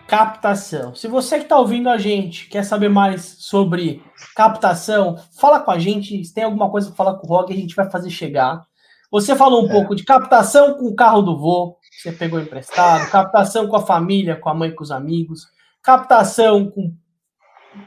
[0.06, 0.94] Captação.
[0.94, 4.02] Se você que está ouvindo a gente quer saber mais sobre
[4.34, 6.24] captação, fala com a gente.
[6.24, 8.62] Se tem alguma coisa para falar com o Rock, a gente vai fazer chegar.
[9.12, 9.72] Você falou um é.
[9.72, 13.84] pouco de captação com o carro do vô, que você pegou emprestado, captação com a
[13.84, 15.46] família, com a mãe, com os amigos,
[15.82, 16.90] captação com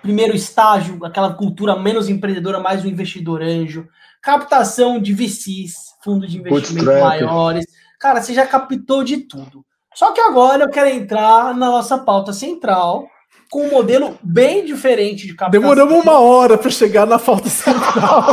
[0.01, 3.88] primeiro estágio, aquela cultura menos empreendedora, mais o investidor anjo,
[4.21, 5.73] captação de VCs,
[6.03, 7.65] fundos de investimento maiores.
[7.99, 9.65] Cara, você já captou de tudo.
[9.93, 13.07] Só que agora eu quero entrar na nossa pauta central
[13.49, 15.61] com um modelo bem diferente de captação.
[15.61, 18.25] Demoramos uma hora para chegar na pauta central.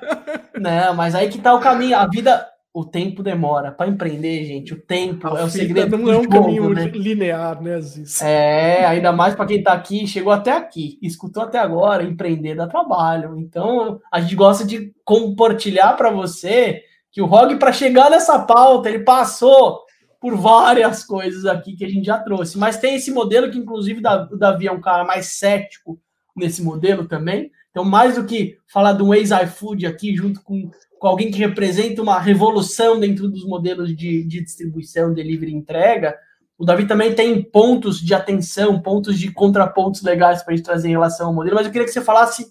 [0.58, 1.98] Não, mas aí que tá o caminho.
[1.98, 3.70] A vida, o tempo demora.
[3.70, 5.96] Para empreender, gente, o tempo a é o segredo.
[5.96, 6.86] Não é um caminho né?
[6.88, 8.20] linear, né, Aziz?
[8.20, 12.66] É, ainda mais para quem está aqui, chegou até aqui, escutou até agora, empreender dá
[12.66, 13.38] trabalho.
[13.38, 18.88] Então, a gente gosta de compartilhar para você que o Rog, para chegar nessa pauta,
[18.88, 19.84] ele passou
[20.20, 22.58] por várias coisas aqui que a gente já trouxe.
[22.58, 24.02] Mas tem esse modelo que, inclusive,
[24.32, 26.00] o Davi é um cara mais cético
[26.36, 27.52] nesse modelo também.
[27.74, 32.00] Então, mais do que falar do ex iFood aqui, junto com, com alguém que representa
[32.00, 36.16] uma revolução dentro dos modelos de, de distribuição, delivery e entrega,
[36.56, 40.86] o Davi também tem pontos de atenção, pontos de contrapontos legais para a gente trazer
[40.86, 41.56] em relação ao modelo.
[41.56, 42.46] Mas eu queria que você falasse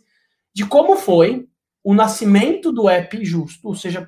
[0.53, 1.47] de como foi
[1.81, 4.05] o nascimento do app justo, ou seja,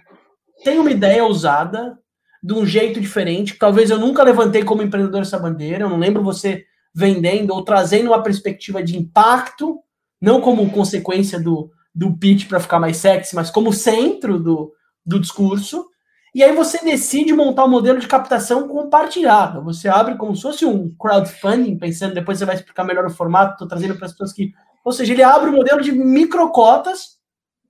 [0.66, 1.98] tem uma ideia ousada,
[2.44, 3.58] de um jeito diferente.
[3.58, 5.86] Talvez eu nunca levantei como empreendedor essa bandeira.
[5.86, 9.80] Eu não lembro você vendendo ou trazendo uma perspectiva de impacto,
[10.22, 14.74] não como consequência do, do pitch para ficar mais sexy, mas como centro do,
[15.06, 15.86] do discurso.
[16.34, 19.62] E aí você decide montar um modelo de captação compartilhada.
[19.62, 23.54] Você abre como se fosse um crowdfunding, pensando, depois você vai explicar melhor o formato,
[23.54, 24.52] estou trazendo para as pessoas que.
[24.84, 27.18] Ou seja, ele abre um modelo de microcotas,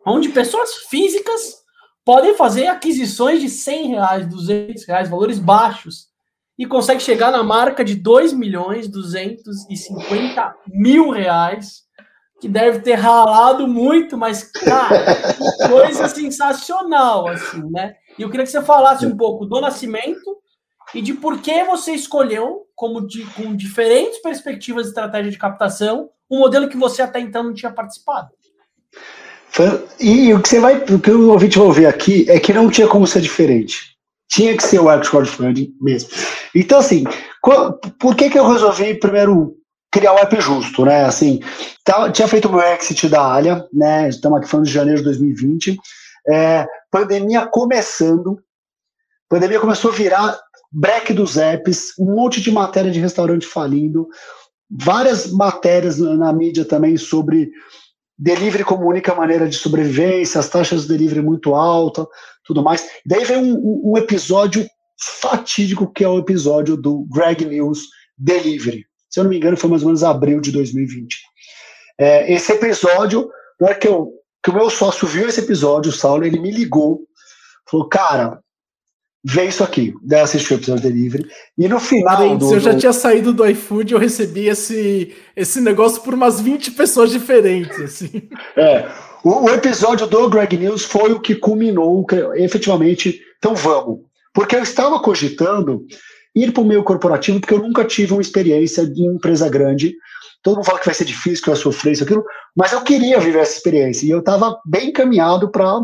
[0.05, 1.63] onde pessoas físicas
[2.03, 6.07] podem fazer aquisições de 100 reais, 200 reais, valores baixos,
[6.57, 11.84] e consegue chegar na marca de 2 milhões 250 mil reais,
[12.45, 15.35] que deve ter ralado muito, mas, cara,
[15.67, 17.95] coisa sensacional, assim, né?
[18.19, 20.37] E eu queria que você falasse um pouco do nascimento
[20.93, 26.07] e de por que você escolheu, como de, com diferentes perspectivas de estratégia de captação,
[26.29, 28.29] um modelo que você até então não tinha participado.
[29.99, 32.69] E o que você vai, o que o ouvinte vai ouvir aqui é que não
[32.69, 33.95] tinha como ser diferente.
[34.29, 36.11] Tinha que ser o X Crowdfunding mesmo.
[36.53, 37.05] Então, assim,
[37.99, 39.55] por que, que eu resolvi primeiro
[39.95, 41.05] criar o app justo, né?
[41.05, 41.39] Assim,
[41.85, 44.09] tá, tinha feito o meu exit da Alia, né?
[44.09, 45.79] Estamos aqui falando de janeiro de 2020.
[46.29, 48.37] É, pandemia começando,
[49.29, 50.37] pandemia começou a virar
[50.69, 54.09] break dos apps, um monte de matéria de restaurante falindo,
[54.69, 57.49] várias matérias na mídia também sobre
[58.17, 62.05] delivery como única maneira de sobrevivência, as taxas de delivery muito altas,
[62.43, 62.85] tudo mais.
[63.05, 64.67] Daí vem um, um, episódio
[65.21, 67.83] fatídico que é o episódio do Greg News
[68.17, 68.85] Delivery.
[69.15, 71.15] Se eu não me engano, foi mais ou menos abril de 2020.
[71.97, 74.11] É, esse episódio, na hora que eu
[74.43, 76.99] que o meu sócio viu esse episódio, o Saulo, ele me ligou,
[77.67, 78.39] falou, cara,
[79.23, 79.93] vê isso aqui.
[80.03, 81.25] Daí assisti o episódio delivery.
[81.57, 82.37] E no final.
[82.37, 82.77] do, eu já do...
[82.77, 87.79] tinha saído do iFood eu recebi esse, esse negócio por umas 20 pessoas diferentes.
[87.79, 88.29] Assim.
[88.57, 88.91] É.
[89.23, 93.21] O, o episódio do Greg News foi o que culminou, que, efetivamente.
[93.37, 94.01] Então vamos.
[94.33, 95.85] Porque eu estava cogitando
[96.35, 99.95] ir para o meio corporativo, porque eu nunca tive uma experiência de empresa grande.
[100.43, 102.23] Todo mundo fala que vai ser difícil, que eu ia sofrer isso, aquilo,
[102.55, 104.05] mas eu queria viver essa experiência.
[104.05, 105.79] E eu estava bem encaminhado para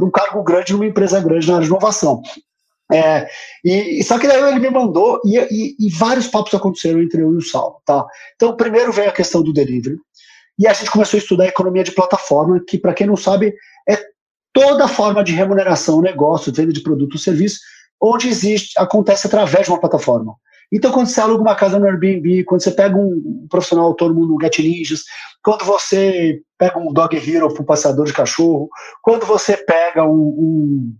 [0.00, 2.20] um cargo grande numa empresa grande na área de inovação.
[2.92, 3.26] É,
[3.64, 7.32] e, só que daí ele me mandou e, e, e, vários papos aconteceram entre eu
[7.32, 8.04] e o Sal, tá?
[8.34, 9.96] Então, primeiro veio a questão do delivery
[10.58, 13.54] e a gente começou a estudar a economia de plataforma, que para quem não sabe
[13.88, 13.98] é
[14.52, 17.60] toda forma de remuneração, negócio, venda de produto ou serviço,
[18.02, 20.34] onde existe acontece através de uma plataforma.
[20.72, 24.38] Então, quando você aluga uma casa no Airbnb, quando você pega um profissional autônomo no
[24.40, 25.04] Get Ninjas,
[25.44, 28.70] quando você pega um Dog Hero para um passeador de cachorro,
[29.02, 30.96] quando você pega um, um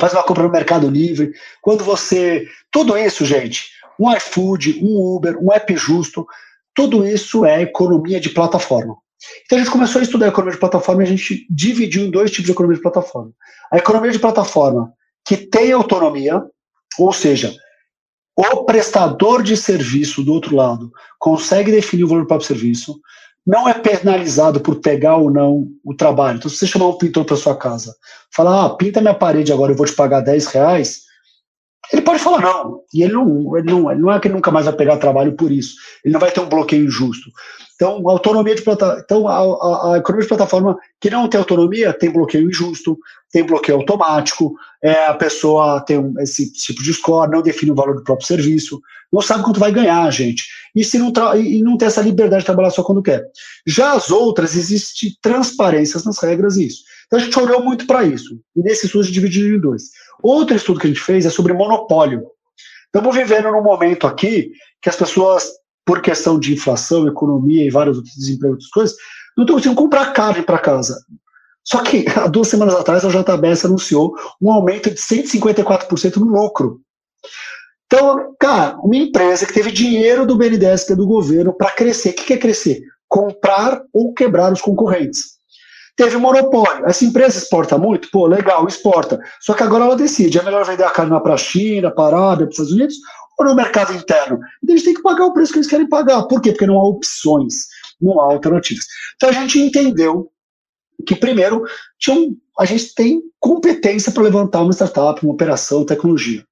[0.00, 2.46] faz uma compra no Mercado Livre, quando você.
[2.72, 3.68] Tudo isso, gente,
[4.00, 6.26] um iFood, um Uber, um app justo,
[6.74, 8.96] tudo isso é economia de plataforma.
[9.44, 12.10] Então a gente começou a estudar a economia de plataforma e a gente dividiu em
[12.10, 13.30] dois tipos de economia de plataforma.
[13.70, 14.92] A economia de plataforma
[15.24, 16.42] que tem autonomia,
[16.98, 17.54] ou seja,
[18.36, 23.00] o prestador de serviço do outro lado consegue definir o valor do próprio serviço,
[23.46, 26.38] não é penalizado por pegar ou não o trabalho.
[26.38, 27.94] Então, se você chamar um pintor para sua casa,
[28.34, 31.02] falar, ah, pinta minha parede agora, eu vou te pagar 10 reais,
[31.92, 32.80] ele pode falar não.
[32.92, 35.36] E ele não, ele não, ele não é que ele nunca mais vai pegar trabalho
[35.36, 35.74] por isso.
[36.04, 37.30] Ele não vai ter um bloqueio injusto.
[37.84, 41.92] Então, autonomia de plataforma, então a, a, a, economia de plataforma que não tem autonomia
[41.92, 42.98] tem bloqueio injusto,
[43.30, 47.74] tem bloqueio automático, é, a pessoa tem um, esse tipo de score, não define o
[47.74, 48.80] valor do próprio serviço,
[49.12, 50.44] não sabe quanto vai ganhar, gente.
[50.74, 53.22] E, se não e não tem essa liberdade de trabalhar só quando quer.
[53.66, 56.84] Já as outras, existe transparências nas regras e isso.
[57.06, 58.40] Então a gente olhou muito para isso.
[58.56, 59.90] E nesse estudo a gente dividiu em dois.
[60.22, 62.24] Outro estudo que a gente fez é sobre monopólio.
[62.86, 65.50] Estamos vivendo num momento aqui que as pessoas
[65.84, 68.96] por questão de inflação, economia e vários outros desempregos, outras coisas,
[69.36, 70.96] não estão conseguindo comprar carne para casa.
[71.64, 76.80] Só que há duas semanas atrás a JBS anunciou um aumento de 154% no lucro.
[77.86, 82.10] Então, cara, uma empresa que teve dinheiro do BNDES, que é do governo, para crescer.
[82.10, 82.82] O que é crescer?
[83.08, 85.34] Comprar ou quebrar os concorrentes.
[85.96, 86.86] Teve um monopólio.
[86.86, 88.08] Essa empresa exporta muito?
[88.10, 89.20] Pô, legal, exporta.
[89.40, 92.26] Só que agora ela decide: é melhor vender a carne para a China, para a
[92.26, 92.96] Arábia, para os Estados Unidos,
[93.38, 94.38] ou no mercado interno.
[94.62, 96.22] Então, eles têm que pagar o preço que eles querem pagar.
[96.24, 96.52] Por quê?
[96.52, 97.66] Porque não há opções,
[98.00, 98.84] não há alternativas.
[99.16, 100.30] Então a gente entendeu
[101.06, 101.64] que, primeiro,
[102.58, 106.44] a gente tem competência para levantar uma startup, uma operação, tecnologia.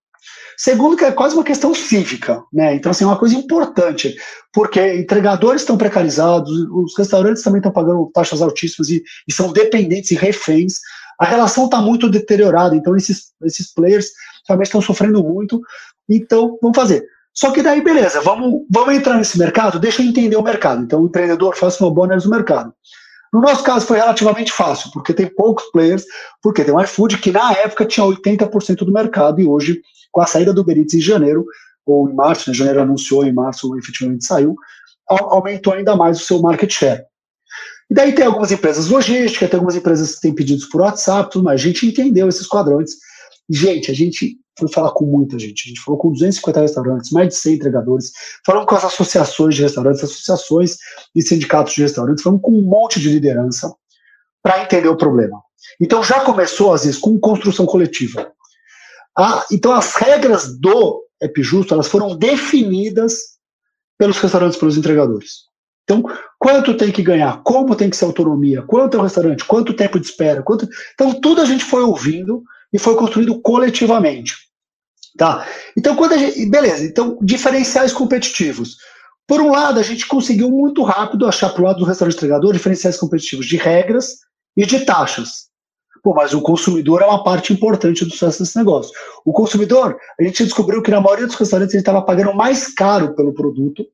[0.57, 2.75] Segundo, que é quase uma questão cívica, né?
[2.75, 4.15] Então, assim, é uma coisa importante,
[4.53, 10.11] porque entregadores estão precarizados, os restaurantes também estão pagando taxas altíssimas e, e são dependentes
[10.11, 10.75] e reféns.
[11.19, 14.07] A relação está muito deteriorada, então esses, esses players
[14.47, 15.61] realmente estão sofrendo muito.
[16.09, 17.05] Então, vamos fazer.
[17.35, 20.83] Só que daí, beleza, vamos, vamos entrar nesse mercado, deixa eu entender o mercado.
[20.83, 22.73] Então, o empreendedor faz uma boa análise do mercado.
[23.33, 26.05] No nosso caso, foi relativamente fácil, porque tem poucos players,
[26.43, 29.81] porque tem o iFood, que na época tinha 80% do mercado, e hoje,
[30.11, 31.47] com a saída do Uber em janeiro,
[31.87, 34.55] ou em março, né, janeiro anunciou, em março efetivamente saiu,
[35.09, 37.03] aumentou ainda mais o seu market share.
[37.91, 41.45] E daí tem algumas empresas logísticas, tem algumas empresas que têm pedidos por WhatsApp, tudo
[41.45, 41.61] mais.
[41.61, 42.95] A gente entendeu esses quadrantes.
[43.51, 45.65] Gente, a gente foi falar com muita gente.
[45.65, 48.13] A gente falou com 250 restaurantes, mais de 100 entregadores,
[48.45, 50.77] falamos com as associações de restaurantes, associações
[51.15, 53.75] e sindicatos de restaurantes, falamos com um monte de liderança
[54.43, 55.41] para entender o problema.
[55.81, 58.31] Então já começou, às vezes, com construção coletiva.
[59.51, 63.33] Então as regras do App Justo, elas foram definidas
[63.97, 65.51] pelos restaurantes, pelos entregadores.
[65.85, 66.03] Então,
[66.39, 69.99] quanto tem que ganhar, como tem que ser autonomia, quanto é o restaurante, quanto tempo
[69.99, 70.69] de espera, quanto...
[70.95, 72.43] Então, tudo a gente foi ouvindo
[72.73, 74.37] e foi construído coletivamente.
[75.17, 75.47] Tá?
[75.77, 76.47] Então, quando a gente.
[76.47, 78.79] Beleza, então, diferenciais competitivos.
[79.27, 82.53] Por um lado, a gente conseguiu muito rápido achar para o lado do restaurante entregador
[82.53, 84.19] diferenciais competitivos de regras
[84.57, 85.51] e de taxas.
[86.03, 88.93] Pô, mas o consumidor é uma parte importante do sucesso desse negócio.
[89.25, 93.15] O consumidor, a gente descobriu que na maioria dos restaurantes ele estava pagando mais caro
[93.15, 93.87] pelo produto,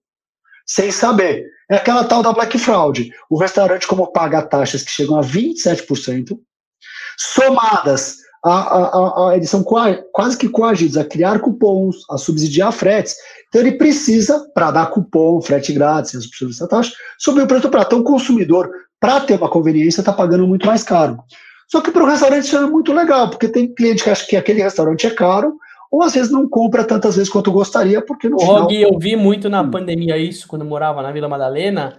[0.66, 1.46] sem saber.
[1.70, 3.12] É aquela tal da Black Fraud.
[3.28, 6.38] O restaurante, como paga taxas que chegam a 27%,
[7.18, 8.16] somadas
[8.50, 13.16] a, a, a, eles são quase que coagidos a criar cupons, a subsidiar fretes.
[13.48, 17.68] Então ele precisa, para dar cupom, frete grátis, as opções dessa taxa, subir o preço
[17.68, 18.70] para Então o consumidor,
[19.00, 21.18] para ter uma conveniência, está pagando muito mais caro.
[21.68, 24.36] Só que para o restaurante isso é muito legal, porque tem cliente que acha que
[24.36, 25.56] aquele restaurante é caro,
[25.90, 28.70] ou às vezes não compra tantas vezes quanto gostaria, porque no Og, final...
[28.70, 29.70] eu vi muito na hum.
[29.70, 31.98] pandemia isso, quando eu morava na Vila Madalena,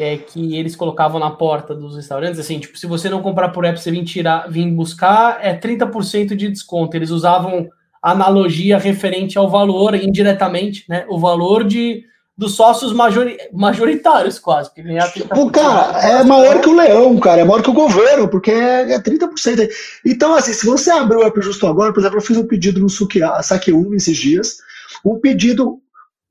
[0.00, 3.50] que é que eles colocavam na porta dos restaurantes, assim, tipo, se você não comprar
[3.50, 6.96] por app, você vir tirar, vir buscar, é 30% de desconto.
[6.96, 7.68] Eles usavam
[8.02, 11.04] analogia referente ao valor, indiretamente, né?
[11.06, 12.02] O valor de
[12.34, 14.72] dos sócios majori, majoritários, quase.
[14.72, 15.38] Que ganhar 30%.
[15.38, 18.94] O cara, é maior que o leão, cara, é maior que o governo, porque é,
[18.94, 19.68] é 30%.
[20.06, 22.80] Então, assim, se você abrir o app justo agora, por exemplo, eu fiz um pedido
[22.80, 24.56] no Saque 1 esses dias,
[25.04, 25.78] um pedido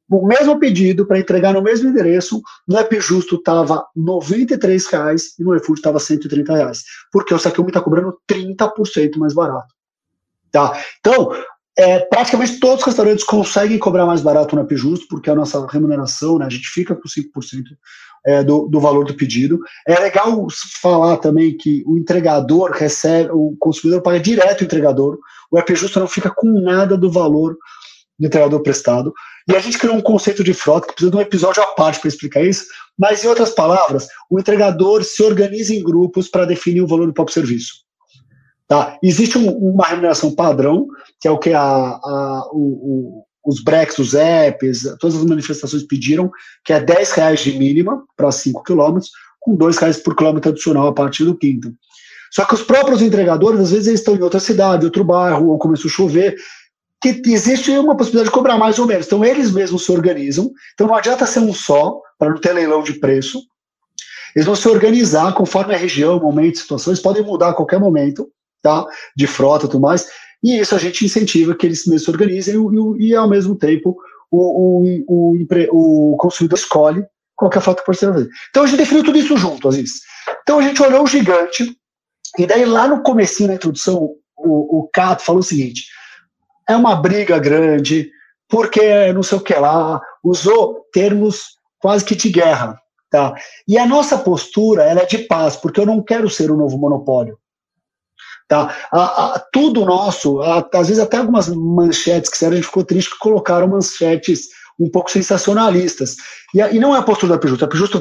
[0.10, 5.44] o mesmo pedido para entregar no mesmo endereço, no App Justo estava R$ reais e
[5.44, 9.74] no iFood estava R$ reais, porque o Saqueumi está cobrando 30% mais barato.
[10.52, 10.82] Tá?
[11.00, 11.32] Então,
[11.78, 15.66] é, praticamente todos os restaurantes conseguem cobrar mais barato no App Justo, porque a nossa
[15.68, 17.64] remuneração, né, a gente fica com 5%
[18.26, 19.60] é, do, do valor do pedido.
[19.88, 20.48] É legal
[20.82, 25.20] falar também que o entregador recebe, o consumidor paga direto o entregador,
[25.52, 27.56] o App Justo não fica com nada do valor
[28.20, 29.14] do entregador prestado.
[29.50, 32.00] E a gente criou um conceito de frota que precisa de um episódio à parte
[32.00, 32.66] para explicar isso,
[32.98, 37.14] mas em outras palavras, o entregador se organiza em grupos para definir o valor do
[37.14, 37.74] próprio serviço.
[38.68, 38.96] Tá?
[39.02, 40.86] Existe um, uma remuneração padrão,
[41.20, 45.82] que é o que a, a, o, o, os breaks, os apps, todas as manifestações
[45.82, 46.30] pediram,
[46.64, 49.10] que é 10 reais de mínima para 5 quilômetros,
[49.40, 51.74] com 2 reais por quilômetro adicional a partir do quinto.
[52.32, 55.58] Só que os próprios entregadores, às vezes, eles estão em outra cidade, outro bairro, ou
[55.58, 56.36] começou a chover,
[57.02, 59.06] que existe uma possibilidade de cobrar mais ou menos.
[59.06, 60.52] Então, eles mesmos se organizam.
[60.74, 63.42] Então, não adianta ser um só, para não ter leilão de preço.
[64.36, 68.30] Eles vão se organizar conforme a região, momento, situações, podem mudar a qualquer momento,
[68.62, 68.86] tá?
[69.16, 70.08] De frota e tudo mais.
[70.44, 73.56] E isso a gente incentiva que eles mesmos se organizem e, e, e ao mesmo
[73.56, 73.98] tempo,
[74.30, 77.04] o, o, o, o consumidor escolhe
[77.36, 78.30] qual é a frota que pode ser fazer.
[78.50, 80.02] Então, a gente definiu tudo isso junto, vezes.
[80.42, 81.76] Então, a gente olhou o gigante,
[82.38, 85.86] e daí lá no comecinho, na introdução, o, o Cato falou o seguinte,
[86.70, 88.12] é uma briga grande,
[88.48, 92.80] porque não sei o que lá, usou termos quase que de guerra.
[93.10, 93.34] Tá?
[93.68, 96.58] E a nossa postura ela é de paz, porque eu não quero ser o um
[96.58, 97.40] novo monopólio.
[98.48, 98.76] Tá?
[98.92, 103.12] A, a, tudo nosso, a, às vezes até algumas manchetes que a gente ficou triste
[103.12, 106.18] que colocaram manchetes um pouco sensacionalistas.
[106.54, 108.00] E, e não é a postura da Pijusto, a Pijusto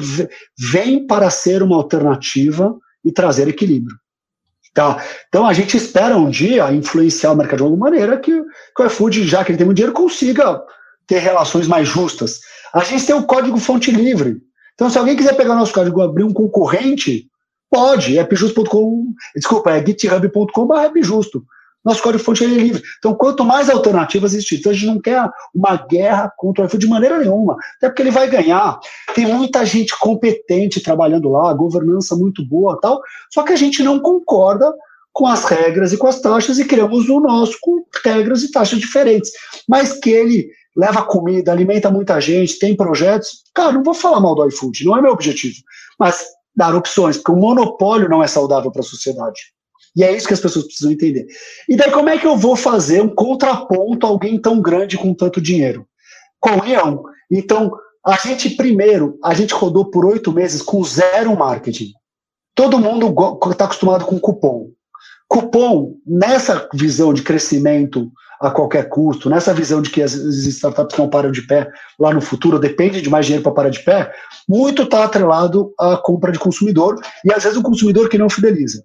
[0.71, 3.97] vem para ser uma alternativa e trazer equilíbrio.
[4.79, 5.03] Tá?
[5.27, 8.85] Então a gente espera um dia influenciar o mercado de alguma maneira que, que o
[8.85, 10.63] iFood, já que ele tem muito dinheiro, consiga
[11.05, 12.39] ter relações mais justas.
[12.73, 14.37] A gente tem o código fonte livre.
[14.75, 17.27] Então, se alguém quiser pegar nosso código e abrir um concorrente,
[17.69, 18.17] pode.
[18.17, 21.43] É pjusto.com, desculpa, é github.com.br pjusto.
[21.83, 22.83] Nosso código fonte é livre.
[22.97, 26.85] Então, quanto mais alternativas existir, então a gente não quer uma guerra contra o iFood
[26.85, 28.79] de maneira nenhuma, até porque ele vai ganhar.
[29.15, 33.01] Tem muita gente competente trabalhando lá, governança muito boa tal,
[33.31, 34.73] só que a gente não concorda
[35.13, 38.79] com as regras e com as taxas e criamos o nosso com regras e taxas
[38.79, 39.31] diferentes.
[39.67, 44.35] Mas que ele leva comida, alimenta muita gente, tem projetos, cara, não vou falar mal
[44.35, 45.57] do iFood, não é meu objetivo,
[45.99, 46.25] mas
[46.55, 49.39] dar opções, porque o monopólio não é saudável para a sociedade.
[49.95, 51.25] E é isso que as pessoas precisam entender.
[51.67, 55.13] E daí, como é que eu vou fazer um contraponto a alguém tão grande com
[55.13, 55.85] tanto dinheiro?
[56.39, 57.03] Com o Leão.
[57.31, 57.71] Então,
[58.05, 61.91] a gente, primeiro, a gente rodou por oito meses com zero marketing.
[62.55, 63.13] Todo mundo
[63.51, 64.69] está acostumado com cupom.
[65.27, 68.11] Cupom, nessa visão de crescimento
[68.41, 72.21] a qualquer custo, nessa visão de que as startups não param de pé lá no
[72.21, 74.11] futuro, depende de mais dinheiro para parar de pé,
[74.47, 76.95] muito está atrelado à compra de consumidor
[77.25, 78.83] e às vezes o consumidor que não fideliza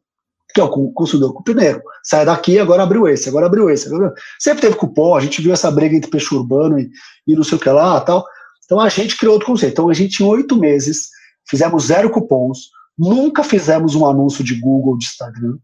[0.54, 1.82] que é o consumidor com o.
[2.04, 3.88] Sai daqui, agora abriu esse, agora abriu esse.
[3.88, 4.14] Agora...
[4.38, 6.88] Sempre teve cupom, a gente viu essa briga entre peixe urbano e,
[7.26, 8.24] e não sei o que lá tal.
[8.64, 9.72] Então a gente criou outro conceito.
[9.72, 11.08] Então a gente, em oito meses,
[11.44, 15.58] fizemos zero cupons, nunca fizemos um anúncio de Google, de Instagram.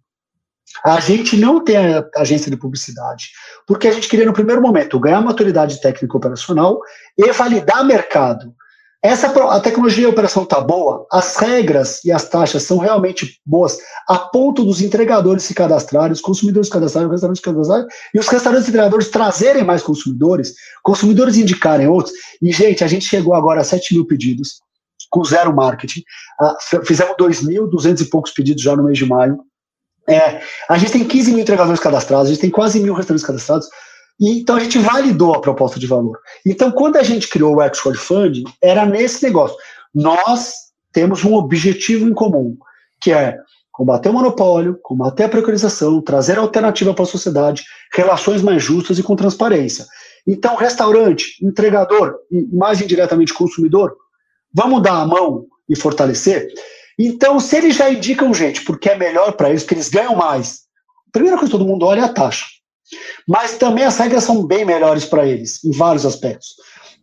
[0.84, 3.30] A gente não tem a agência de publicidade,
[3.66, 6.80] porque a gente queria, no primeiro momento, ganhar maturidade técnica operacional
[7.16, 8.52] e validar mercado.
[9.02, 13.78] Essa, a tecnologia de operação está boa, as regras e as taxas são realmente boas,
[14.06, 18.18] a ponto dos entregadores se cadastrarem, os consumidores se cadastrarem, os restaurantes se cadastrarem, e
[18.18, 22.14] os restaurantes e entregadores trazerem mais consumidores, consumidores indicarem outros.
[22.42, 24.60] E, gente, a gente chegou agora a 7 mil pedidos,
[25.08, 26.02] com zero marketing.
[26.38, 29.38] Uh, fizemos 2.200 e poucos pedidos já no mês de maio.
[30.06, 33.66] É, a gente tem 15 mil entregadores cadastrados, a gente tem quase mil restaurantes cadastrados.
[34.20, 36.18] E, então a gente validou a proposta de valor.
[36.44, 39.56] Então, quando a gente criou o Xcode Fund, era nesse negócio.
[39.94, 40.52] Nós
[40.92, 42.56] temos um objetivo em comum,
[43.00, 43.38] que é
[43.72, 47.64] combater o monopólio, combater a precarização, trazer alternativa para a sociedade,
[47.94, 49.86] relações mais justas e com transparência.
[50.26, 53.96] Então, restaurante, entregador e mais indiretamente consumidor,
[54.52, 56.48] vamos dar a mão e fortalecer?
[56.98, 60.60] Então, se eles já indicam gente, porque é melhor para eles, que eles ganham mais,
[61.08, 62.44] a primeira coisa que todo mundo olha é a taxa.
[63.26, 66.54] Mas também as regras são bem melhores para eles, em vários aspectos.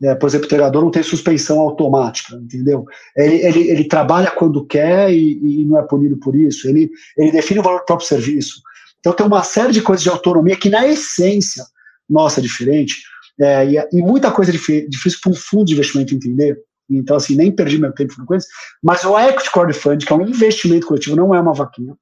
[0.03, 2.85] É, por exemplo, o entregador não tem suspensão automática, entendeu?
[3.15, 6.67] Ele, ele, ele trabalha quando quer e, e, não é punido por isso.
[6.67, 8.61] Ele, ele define o valor do próprio serviço.
[8.99, 11.65] Então tem uma série de coisas de autonomia que, na essência,
[12.07, 12.95] nossa, é diferente.
[13.39, 16.57] É, e, e, muita coisa difícil para um fundo de investimento entender.
[16.89, 18.47] Então, assim, nem perdi meu tempo com isso.
[18.81, 21.95] Mas o Equity Crowdfund, que é um investimento coletivo, não é uma vaquinha.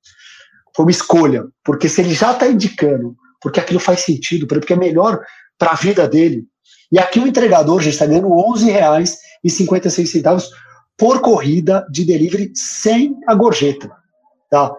[0.76, 1.46] Foi uma escolha.
[1.64, 5.24] Porque se ele já está indicando, porque aquilo faz sentido, porque é melhor
[5.56, 6.48] para a vida dele,
[6.92, 8.42] e aqui o entregador já está ganhando R$
[9.46, 10.50] 11,56
[10.98, 13.92] por corrida de delivery sem a gorjeta.
[14.50, 14.76] Tá?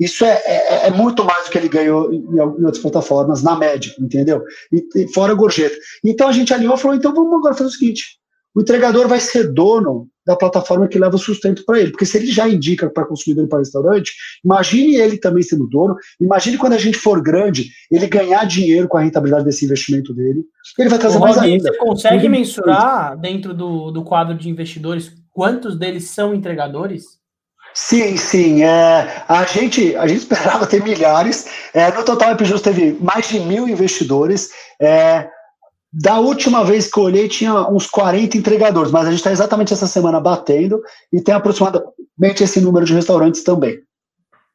[0.00, 3.54] Isso é, é, é, muito mais do que ele ganhou em, em, outras plataformas, na
[3.54, 4.42] média, entendeu?
[4.72, 5.76] E, e fora a gorjeta.
[6.04, 8.18] Então a gente alinhou e falou: então vamos agora fazer o seguinte:
[8.54, 11.90] o entregador vai ser dono da plataforma que leva o sustento para ele.
[11.90, 14.12] Porque se ele já indica para consumidor e para restaurante,
[14.44, 18.96] imagine ele também sendo dono, imagine quando a gente for grande, ele ganhar dinheiro com
[18.96, 20.44] a rentabilidade desse investimento dele,
[20.78, 21.70] ele vai trazer Ô, mais ainda.
[21.70, 27.22] Você consegue mensurar dentro do, do quadro de investidores quantos deles são entregadores?
[27.74, 28.62] Sim, sim.
[28.62, 31.46] É, a, gente, a gente esperava ter milhares.
[31.74, 34.50] É, no total, a Epijus teve mais de mil investidores.
[34.80, 35.28] É,
[35.96, 39.72] da última vez que eu olhei, tinha uns 40 entregadores, mas a gente está exatamente
[39.72, 43.78] essa semana batendo e tem aproximadamente esse número de restaurantes também.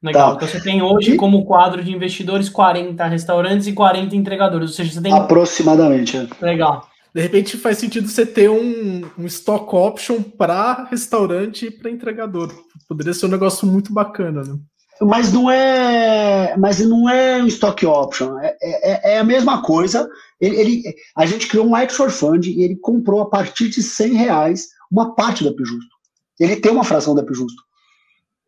[0.04, 0.32] Legal.
[0.32, 0.36] Tá.
[0.36, 1.16] Então você tem hoje e...
[1.16, 4.72] como quadro de investidores 40 restaurantes e 40 entregadores.
[4.72, 5.14] Ou seja, você tem.
[5.14, 6.18] Aproximadamente.
[6.18, 6.46] É.
[6.46, 6.86] Legal.
[7.16, 12.54] De repente faz sentido você ter um, um stock option para restaurante e para entregador.
[12.88, 14.56] Poderia ser um negócio muito bacana, né?
[15.02, 18.38] Mas não é, mas não é um stock option.
[18.40, 20.10] É, é, é a mesma coisa.
[20.40, 24.14] Ele, ele, a gente criou um Exor Fund e ele comprou a partir de 100
[24.14, 25.96] reais uma parte da Justo.
[26.40, 27.62] Ele tem uma fração da Justo.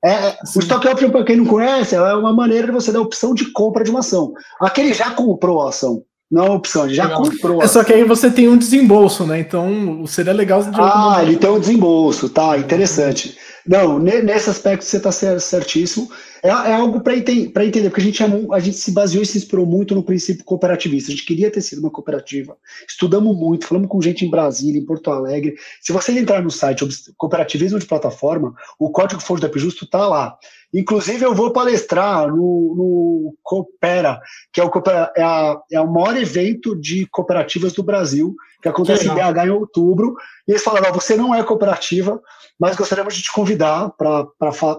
[0.04, 3.02] É, é o stock option, para quem não conhece, é uma maneira de você dar
[3.02, 4.34] opção de compra de uma ação.
[4.60, 6.04] Aquele já comprou a ação.
[6.30, 7.24] Não é opção, ele já legal.
[7.24, 7.62] comprou.
[7.62, 9.40] É só que aí você tem um desembolso, né?
[9.40, 10.64] Então seria legal.
[10.64, 12.58] De ah, ele tem um desembolso, tá?
[12.58, 13.38] Interessante.
[13.68, 16.10] Não, nesse aspecto você está certíssimo.
[16.44, 19.26] É, é algo para ente entender, porque a gente, é, a gente se baseou e
[19.26, 21.12] se inspirou muito no princípio cooperativista.
[21.12, 22.58] A gente queria ter sido uma cooperativa.
[22.88, 25.56] Estudamos muito, falamos com gente em Brasília, em Porto Alegre.
[25.82, 26.86] Se você entrar no site
[27.16, 30.38] Cooperativismo de Plataforma, o código fonte da Justo está lá.
[30.74, 32.36] Inclusive, eu vou palestrar no,
[32.76, 34.20] no Coopera,
[34.54, 34.72] que é o,
[35.16, 39.50] é, a, é o maior evento de cooperativas do Brasil, que acontece em BH em
[39.50, 40.16] outubro.
[40.48, 42.22] E eles falaram: você não é cooperativa,
[42.58, 44.26] mas gostaríamos de te convidar para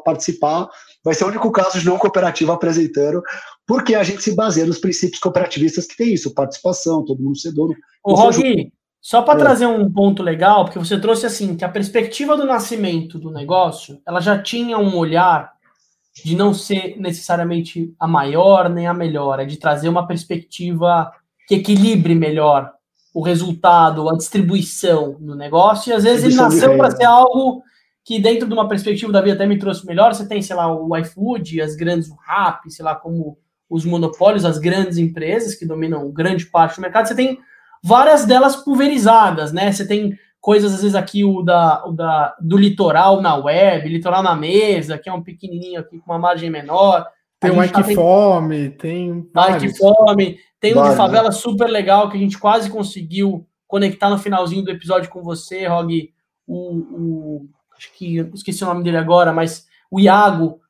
[0.02, 0.68] participar
[1.04, 3.22] vai ser o único caso de não cooperativa apresentando,
[3.66, 7.52] porque a gente se baseia nos princípios cooperativistas que tem isso, participação, todo mundo ser
[7.52, 7.74] dono.
[8.04, 9.42] Ô, Rogui, só para é.
[9.42, 14.00] trazer um ponto legal, porque você trouxe assim, que a perspectiva do nascimento do negócio,
[14.06, 15.52] ela já tinha um olhar
[16.24, 21.10] de não ser necessariamente a maior nem a melhor, é de trazer uma perspectiva
[21.48, 22.70] que equilibre melhor
[23.14, 27.62] o resultado, a distribuição do negócio, e às vezes ele nasceu para ser algo
[28.04, 30.72] que dentro de uma perspectiva da vida até me trouxe melhor, você tem, sei lá,
[30.72, 33.38] o iFood, as grandes, o Rap, sei lá, como
[33.70, 37.38] os monopólios, as grandes empresas que dominam grande parte do mercado, você tem
[37.82, 39.72] várias delas pulverizadas, né?
[39.72, 44.22] Você tem coisas, às vezes, aqui, o da, o da do litoral na web, litoral
[44.22, 47.06] na mesa, que é um pequenininho aqui com uma margem menor.
[47.38, 49.28] Tem o Ike tá Fome, tem.
[49.56, 54.18] Ike Fome, tem um de favela super legal que a gente quase conseguiu conectar no
[54.18, 56.12] finalzinho do episódio com você, Rog,
[56.46, 57.48] o, o
[57.82, 60.60] acho que esqueci o nome dele agora, mas o Iago,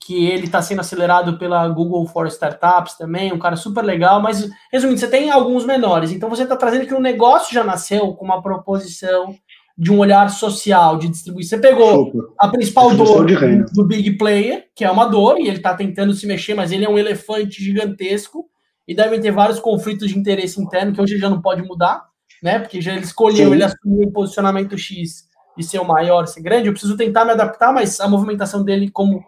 [0.00, 4.48] que ele está sendo acelerado pela Google for Startups também, um cara super legal, mas
[4.72, 8.24] resumindo, você tem alguns menores, então você está trazendo que o negócio já nasceu com
[8.24, 9.34] uma proposição
[9.76, 11.58] de um olhar social, de distribuição.
[11.58, 12.22] Você pegou super.
[12.38, 13.26] a principal dor
[13.72, 16.84] do Big Player, que é uma dor, e ele está tentando se mexer, mas ele
[16.84, 18.46] é um elefante gigantesco,
[18.86, 22.04] e devem ter vários conflitos de interesse interno que hoje já não pode mudar,
[22.42, 22.58] né?
[22.58, 23.54] Porque já ele escolheu, Sim.
[23.54, 27.32] ele assumiu um posicionamento X de ser o maior, ser grande, eu preciso tentar me
[27.32, 29.24] adaptar, mas a movimentação dele como,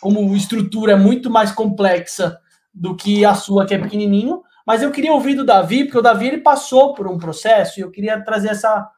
[0.00, 2.38] como estrutura é muito mais complexa
[2.72, 4.42] do que a sua, que é pequenininho.
[4.66, 7.82] Mas eu queria ouvir do Davi, porque o Davi ele passou por um processo e
[7.82, 8.88] eu queria trazer essa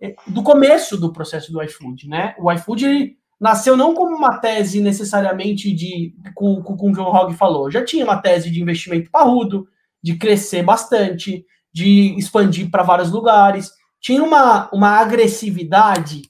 [0.00, 2.34] eh, do começo do processo do iFood, né?
[2.38, 7.34] O iFood nasceu não como uma tese necessariamente de com, com, com o o Rog
[7.34, 9.66] falou, já tinha uma tese de investimento parrudo,
[10.02, 13.70] de crescer bastante, de expandir para vários lugares
[14.06, 16.22] tinha uma, uma agressividade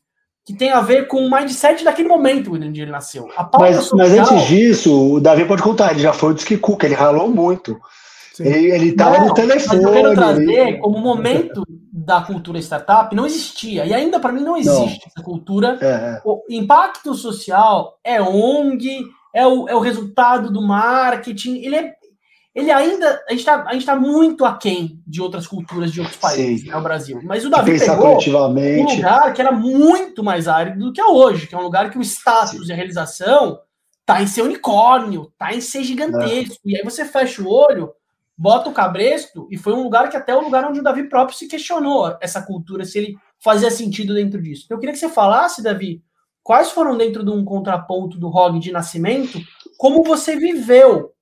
[0.46, 3.28] que tem a ver com o mindset daquele momento onde ele nasceu.
[3.58, 3.98] mas, social...
[3.98, 7.78] mas antes disso, o Davi pode contar, ele já foi o Cuca, ele ralou muito.
[8.32, 8.44] Sim.
[8.44, 9.82] Ele estava no telefone.
[9.82, 10.78] Mas eu quero trazer ele...
[10.78, 13.84] como momento da cultura startup não existia.
[13.84, 15.12] E ainda para mim não existe não.
[15.14, 15.76] essa cultura.
[15.78, 16.20] É, é.
[16.24, 19.04] O impacto social é ONG,
[19.34, 21.56] é o, é o resultado do marketing.
[21.56, 21.94] Ele é,
[22.56, 23.22] ele ainda.
[23.28, 26.70] A gente está tá muito aquém de outras culturas de outros países, Sim.
[26.70, 27.20] né, o Brasil.
[27.22, 31.46] Mas o Davi pegou um lugar que era muito mais árido do que é hoje,
[31.46, 32.70] que é um lugar que o status Sim.
[32.70, 33.60] e a realização
[34.06, 36.54] tá em ser unicórnio, tá em ser gigantesco.
[36.66, 36.70] É.
[36.70, 37.92] E aí você fecha o olho,
[38.38, 41.36] bota o cabresto, e foi um lugar que até o lugar onde o Davi próprio
[41.36, 44.62] se questionou essa cultura, se ele fazia sentido dentro disso.
[44.64, 46.02] Então, eu queria que você falasse, Davi,
[46.42, 49.38] quais foram dentro de um contraponto do ROG de nascimento,
[49.76, 51.12] como você viveu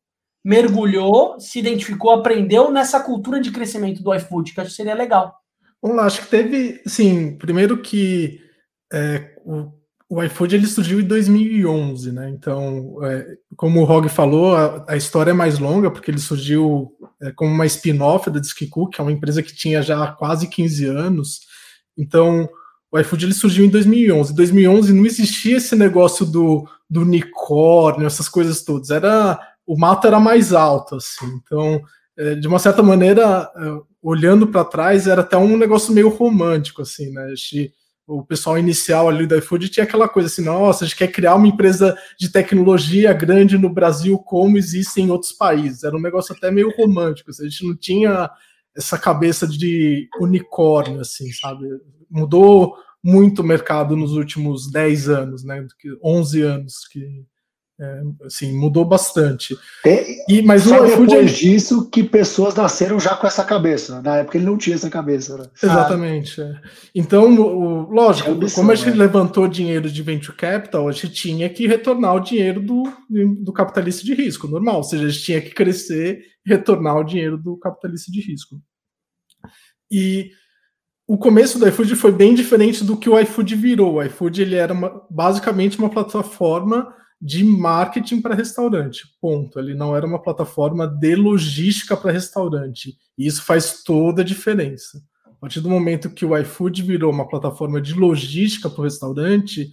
[0.44, 5.34] mergulhou, se identificou, aprendeu nessa cultura de crescimento do iFood, que acho que seria legal.
[5.80, 8.40] Vamos lá, acho que teve, sim, primeiro que
[8.92, 9.72] é, o,
[10.08, 12.28] o iFood ele surgiu em 2011, né?
[12.30, 13.26] Então, é,
[13.56, 16.92] como o Rog falou, a, a, história é mais longa, porque ele surgiu
[17.22, 20.86] é, como uma spin-off da Diskiku, que é uma empresa que tinha já quase 15
[20.86, 21.40] anos.
[21.96, 22.48] Então,
[22.92, 24.32] o iFood ele surgiu em 2011.
[24.32, 28.90] Em 2011 não existia esse negócio do, do unicórnio, essas coisas todas.
[28.90, 31.26] Era o mato era mais alto, assim.
[31.42, 31.80] Então,
[32.16, 36.82] é, de uma certa maneira, é, olhando para trás, era até um negócio meio romântico,
[36.82, 37.32] assim, né?
[38.06, 41.34] o pessoal inicial ali da iFood tinha aquela coisa assim, nossa, a gente quer criar
[41.36, 45.84] uma empresa de tecnologia grande no Brasil como existe em outros países.
[45.84, 48.30] Era um negócio até meio romântico, assim, a gente não tinha
[48.76, 51.66] essa cabeça de unicórnio, assim, sabe?
[52.10, 55.66] Mudou muito o mercado nos últimos 10 anos, né?
[56.02, 57.24] 11 anos que
[57.84, 59.56] é, assim, mudou bastante.
[60.28, 61.24] e, mas Só depois é...
[61.24, 64.00] disso que pessoas nasceram já com essa cabeça.
[64.00, 65.36] Na época ele não tinha essa cabeça.
[65.36, 65.46] Né?
[65.62, 66.40] Exatamente.
[66.40, 66.60] Ah.
[66.94, 68.96] Então, o, lógico, é como a gente né?
[68.96, 72.84] levantou dinheiro de venture capital, a gente tinha que retornar o dinheiro do,
[73.38, 74.76] do capitalista de risco, normal.
[74.76, 78.60] Ou seja, a gente tinha que crescer e retornar o dinheiro do capitalista de risco.
[79.90, 80.30] E
[81.06, 83.94] o começo do iFood foi bem diferente do que o iFood virou.
[83.94, 86.92] O iFood ele era uma, basicamente uma plataforma
[87.24, 89.04] de marketing para restaurante.
[89.18, 89.58] Ponto.
[89.58, 92.98] Ele não era uma plataforma de logística para restaurante.
[93.16, 95.02] E isso faz toda a diferença.
[95.24, 99.70] A partir do momento que o iFood virou uma plataforma de logística para o restaurante,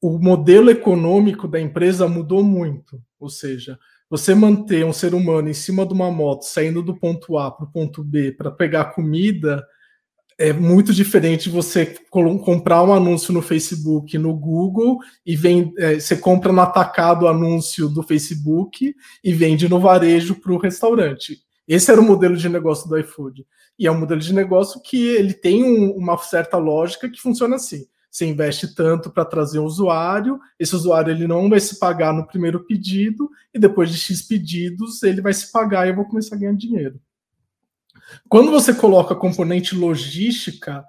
[0.00, 3.02] o modelo econômico da empresa mudou muito.
[3.18, 3.76] Ou seja,
[4.08, 7.64] você manter um ser humano em cima de uma moto, saindo do ponto A para
[7.64, 9.66] o ponto B para pegar comida,
[10.40, 16.16] é muito diferente você comprar um anúncio no Facebook, no Google, e vem, é, você
[16.16, 21.42] compra no atacado o anúncio do Facebook e vende no varejo para o restaurante.
[21.68, 23.46] Esse era o modelo de negócio do iFood.
[23.78, 27.56] E é um modelo de negócio que ele tem um, uma certa lógica que funciona
[27.56, 27.84] assim.
[28.10, 32.26] Você investe tanto para trazer um usuário, esse usuário ele não vai se pagar no
[32.26, 36.34] primeiro pedido, e depois de X pedidos ele vai se pagar e eu vou começar
[36.34, 36.98] a ganhar dinheiro.
[38.28, 40.84] Quando você coloca componente logística,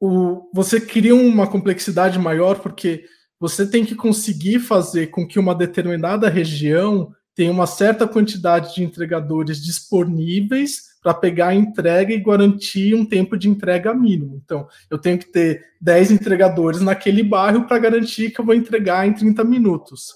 [0.00, 3.04] o, você cria uma complexidade maior, porque
[3.38, 8.82] você tem que conseguir fazer com que uma determinada região tenha uma certa quantidade de
[8.82, 14.40] entregadores disponíveis para pegar a entrega e garantir um tempo de entrega mínimo.
[14.44, 19.06] Então, eu tenho que ter 10 entregadores naquele bairro para garantir que eu vou entregar
[19.06, 20.14] em 30 minutos.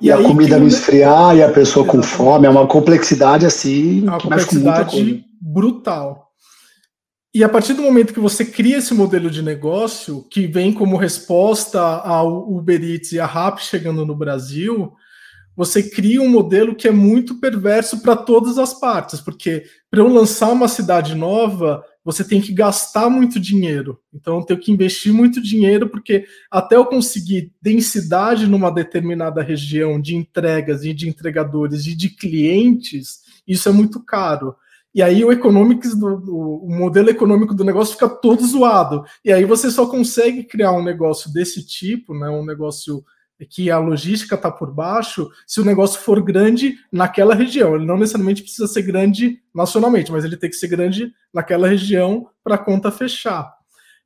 [0.00, 2.08] E, e a comida não esfriar e a pessoa Exatamente.
[2.08, 4.00] com fome, é uma complexidade assim.
[4.06, 6.24] É uma complexidade brutal.
[7.34, 10.96] E a partir do momento que você cria esse modelo de negócio, que vem como
[10.96, 14.92] resposta ao Uber Eats e a Rap chegando no Brasil,
[15.56, 20.08] você cria um modelo que é muito perverso para todas as partes, porque para eu
[20.08, 23.98] lançar uma cidade nova, você tem que gastar muito dinheiro.
[24.12, 29.98] Então, eu tenho que investir muito dinheiro, porque até eu conseguir densidade numa determinada região
[29.98, 34.54] de entregas e de entregadores e de clientes, isso é muito caro.
[34.94, 39.02] E aí o economics do, do, o modelo econômico do negócio fica todo zoado.
[39.24, 43.04] E aí você só consegue criar um negócio desse tipo, né, um negócio
[43.50, 47.74] que a logística está por baixo, se o negócio for grande naquela região.
[47.74, 52.28] Ele não necessariamente precisa ser grande nacionalmente, mas ele tem que ser grande naquela região
[52.42, 53.52] para a conta fechar.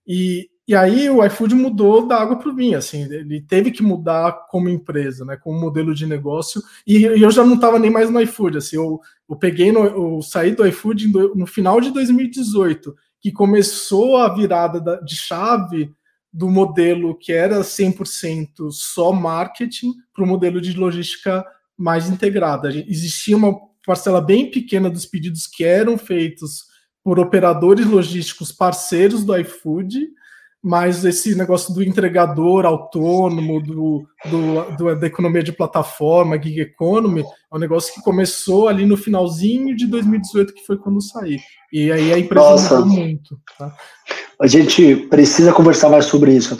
[0.07, 3.83] E, e aí o iFood mudou da água para o vinho, assim, ele teve que
[3.83, 7.91] mudar como empresa, né, como modelo de negócio, e, e eu já não estava nem
[7.91, 11.91] mais no iFood, assim, eu, eu peguei, no, eu saí do iFood no, final de
[11.91, 15.95] 2018, que começou a virada da, de chave
[16.33, 21.45] do modelo que era 100% só marketing para o modelo de logística
[21.77, 22.69] mais integrada.
[22.69, 23.57] Existia uma
[23.87, 26.67] parcela bem pequena dos pedidos que eram feitos
[27.03, 30.09] por operadores logísticos parceiros do iFood,
[30.63, 37.25] mas esse negócio do entregador autônomo, do, do, do, da economia de plataforma, gig economy,
[37.51, 41.39] é um negócio que começou ali no finalzinho de 2018, que foi quando eu saí.
[41.73, 42.81] E aí a empresa Nossa.
[42.81, 43.41] mudou muito.
[43.59, 43.75] Tá?
[44.41, 46.57] A gente precisa conversar mais sobre isso.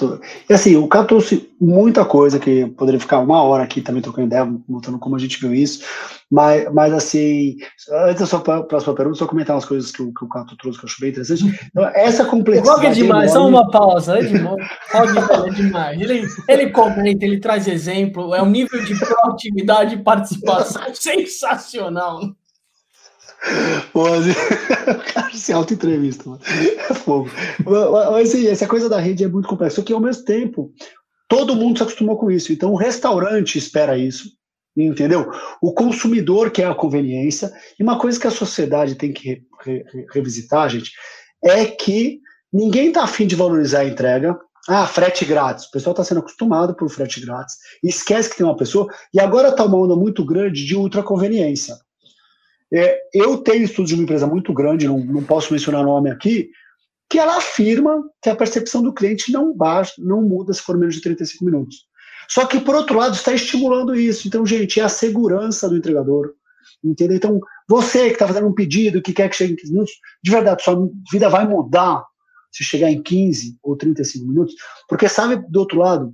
[0.51, 4.27] E assim, o cara trouxe muita coisa que poderia ficar uma hora aqui também trocando
[4.27, 5.85] ideia, mostrando como a gente viu isso.
[6.31, 7.57] Mas, mas assim,
[8.07, 10.79] antes da sua próxima pergunta, só comentar umas coisas que o, que o Cato trouxe
[10.79, 11.45] que eu acho bem interessante.
[11.71, 12.77] Então, essa complexidade.
[12.77, 14.19] Rock é demais, só uma pausa.
[14.19, 14.69] É demais.
[14.93, 16.01] É demais.
[16.01, 22.21] Ele, ele comenta, ele traz exemplo, é um nível de proatividade e participação sensacional.
[23.95, 24.27] Mas,
[25.13, 26.41] cara se auto-entrevista, mano.
[26.45, 27.31] É fogo.
[27.65, 29.77] Mas, mas assim, essa coisa da rede é muito complexa.
[29.77, 30.73] Só que ao mesmo tempo,
[31.29, 32.53] todo mundo se acostumou com isso.
[32.53, 34.39] Então, o restaurante espera isso
[34.87, 35.31] entendeu?
[35.61, 40.07] O consumidor quer a conveniência, e uma coisa que a sociedade tem que re, re,
[40.13, 40.93] revisitar, gente,
[41.45, 42.21] é que
[42.53, 44.39] ninguém está afim de valorizar a entrega.
[44.67, 45.67] Ah, frete grátis.
[45.67, 49.49] O pessoal está sendo acostumado por frete grátis, esquece que tem uma pessoa, e agora
[49.49, 51.77] está uma onda muito grande de ultraconveniência.
[52.73, 56.11] É, eu tenho estudos de uma empresa muito grande, não, não posso mencionar o nome
[56.11, 56.51] aqui,
[57.09, 60.95] que ela afirma que a percepção do cliente não baixa, não muda se for menos
[60.95, 61.87] de 35 minutos.
[62.29, 64.29] Só que, por outro lado, está estimulando isso.
[64.29, 66.35] Então, gente, é a segurança do entregador.
[66.85, 67.17] Entendeu?
[67.17, 70.31] Então, você que está fazendo um pedido, que quer que chegue em 15 minutos, de
[70.31, 70.77] verdade, sua
[71.11, 72.05] vida vai mudar
[72.59, 74.55] se chegar em 15 ou 35 minutos,
[74.89, 76.13] porque sabe, do outro lado,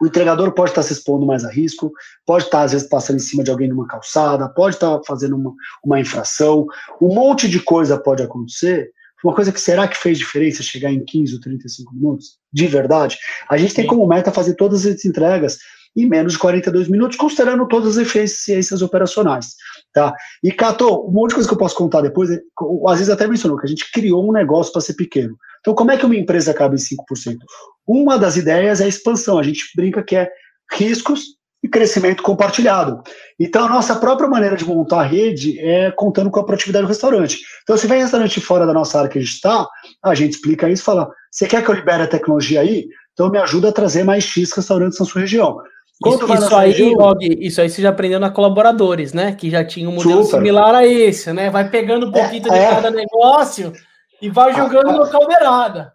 [0.00, 1.90] o entregador pode estar se expondo mais a risco,
[2.26, 5.54] pode estar, às vezes, passando em cima de alguém numa calçada, pode estar fazendo uma,
[5.84, 6.66] uma infração,
[7.00, 8.90] um monte de coisa pode acontecer
[9.24, 12.38] uma coisa que será que fez diferença chegar em 15 ou 35 minutos?
[12.52, 13.18] De verdade?
[13.48, 15.58] A gente tem como meta fazer todas as entregas
[15.96, 19.54] em menos de 42 minutos, considerando todas as eficiências operacionais.
[19.94, 20.14] Tá?
[20.44, 22.28] E, Cato, um monte de coisa que eu posso contar depois,
[22.60, 25.36] o Aziz até mencionou que a gente criou um negócio para ser pequeno.
[25.66, 27.38] Então, como é que uma empresa acaba em 5%?
[27.84, 29.36] Uma das ideias é a expansão.
[29.36, 30.30] A gente brinca que é
[30.72, 31.24] riscos
[31.60, 33.02] e crescimento compartilhado.
[33.40, 36.88] Então, a nossa própria maneira de montar a rede é contando com a produtividade do
[36.88, 37.40] restaurante.
[37.64, 39.66] Então, se vem restaurante fora da nossa área que a gente está,
[40.04, 42.86] a gente explica isso e fala: você quer que eu libere a tecnologia aí?
[43.12, 45.56] Então, me ajuda a trazer mais X restaurantes na sua região.
[46.00, 49.32] Quando isso, isso aí, região, isso aí você já aprendeu na colaboradores, né?
[49.32, 50.36] Que já tinha um modelo super.
[50.36, 51.50] similar a esse, né?
[51.50, 52.70] Vai pegando um pouquinho é, de é.
[52.70, 53.72] cada negócio
[54.20, 55.92] e vai jogando ah, na caldeirada.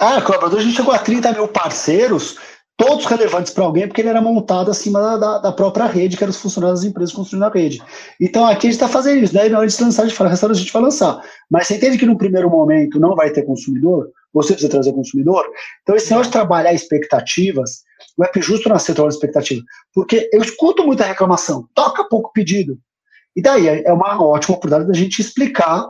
[0.00, 2.36] Ah, colaborador, a gente chegou a 30 mil parceiros
[2.78, 6.22] todos relevantes para alguém, porque ele era montado acima da, da, da, própria rede, que
[6.22, 7.82] eram os funcionários das empresas construindo a rede.
[8.20, 9.48] Então aqui a gente está fazendo isso, né?
[9.48, 11.20] Na hora de lançar, a gente fala, restaurante a gente vai lançar.
[11.50, 15.44] Mas você entende que no primeiro momento não vai ter consumidor, você precisa trazer consumidor.
[15.82, 17.82] Então, esse negócio de trabalhar expectativas,
[18.16, 19.62] o App Justo nasceu trabalhando expectativa.
[19.92, 22.78] Porque eu escuto muita reclamação, toca pouco pedido.
[23.34, 25.84] E daí é uma ótima oportunidade da gente explicar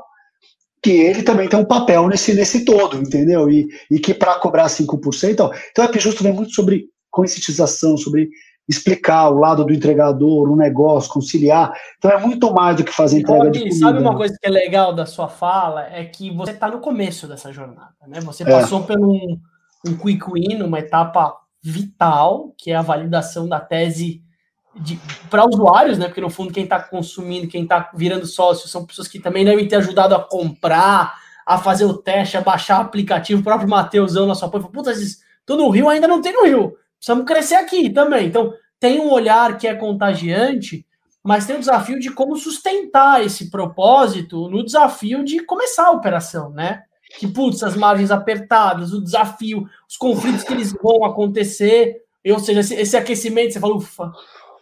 [0.82, 3.50] que ele também tem um papel nesse, nesse todo, entendeu?
[3.50, 7.96] E, e que para cobrar 5%, então, então o App Justo vem muito sobre conscientização,
[7.96, 8.28] sobre
[8.68, 11.72] explicar o lado do entregador, o negócio, conciliar.
[11.96, 13.76] Então é muito mais do que fazer entrega Rob, de comida.
[13.76, 15.86] Sabe uma coisa que é legal da sua fala?
[15.86, 18.20] É que você está no começo dessa jornada, né?
[18.20, 18.46] Você é.
[18.46, 19.38] passou por um,
[19.86, 24.22] um quick win, uma etapa vital, que é a validação da tese
[25.30, 26.06] para usuários, né?
[26.06, 29.66] Porque no fundo quem está consumindo, quem está virando sócio, são pessoas que também devem
[29.66, 31.14] ter ajudado a comprar,
[31.44, 33.40] a fazer o teste, a baixar o aplicativo.
[33.40, 34.92] O próprio Mateusão na sua ponta, puta,
[35.44, 36.76] tô no Rio, ainda não tem no Rio.
[36.98, 38.26] Precisamos crescer aqui também.
[38.26, 40.86] Então, tem um olhar que é contagiante,
[41.22, 46.50] mas tem o desafio de como sustentar esse propósito no desafio de começar a operação,
[46.50, 46.82] né?
[47.18, 52.60] Que, putz, as margens apertadas, o desafio, os conflitos que eles vão acontecer, ou seja,
[52.60, 54.12] esse, esse aquecimento, você falou, ufa,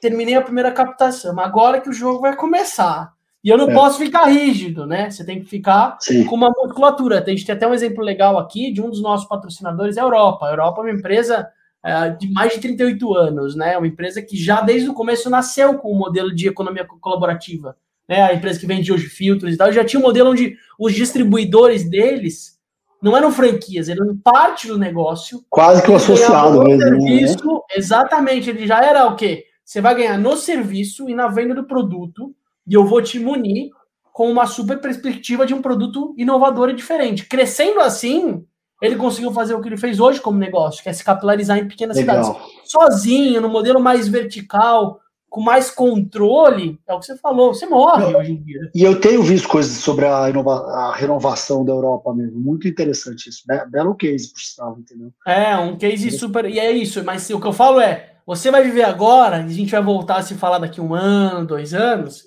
[0.00, 3.14] terminei a primeira captação, agora que o jogo vai começar.
[3.42, 3.74] E eu não é.
[3.74, 5.08] posso ficar rígido, né?
[5.08, 6.24] Você tem que ficar Sim.
[6.24, 7.22] com uma musculatura.
[7.24, 10.46] A gente tem até um exemplo legal aqui de um dos nossos patrocinadores, a Europa.
[10.46, 11.48] A Europa é uma empresa
[11.84, 13.78] é, de mais de 38 anos, né?
[13.78, 17.76] Uma empresa que já desde o começo nasceu com o um modelo de economia colaborativa.
[18.08, 18.20] Né?
[18.22, 21.88] A empresa que vende hoje filtros e tal, já tinha um modelo onde os distribuidores
[21.88, 22.56] deles
[23.00, 25.44] não eram franquias, eram parte do negócio.
[25.48, 26.78] Quase que um associado mesmo.
[26.78, 27.00] Né?
[27.00, 27.60] Serviço, né?
[27.76, 29.44] Exatamente, ele já era o quê?
[29.66, 32.32] Você vai ganhar no serviço e na venda do produto,
[32.64, 33.70] e eu vou te munir
[34.12, 37.26] com uma super perspectiva de um produto inovador e diferente.
[37.26, 38.44] Crescendo assim,
[38.80, 41.66] ele conseguiu fazer o que ele fez hoje como negócio, que é se capilarizar em
[41.66, 42.24] pequenas Legal.
[42.24, 42.52] cidades.
[42.64, 48.14] Sozinho, no modelo mais vertical, com mais controle, é o que você falou, você morre
[48.14, 48.70] hoje em dia.
[48.72, 53.42] E eu tenho visto coisas sobre a, a renovação da Europa mesmo, muito interessante isso.
[53.68, 55.10] Belo case, por sinal, entendeu?
[55.26, 56.44] É, um case super.
[56.44, 59.48] E é isso, mas o que eu falo é você vai viver agora, e a
[59.48, 62.24] gente vai voltar a se falar daqui um ano, dois anos,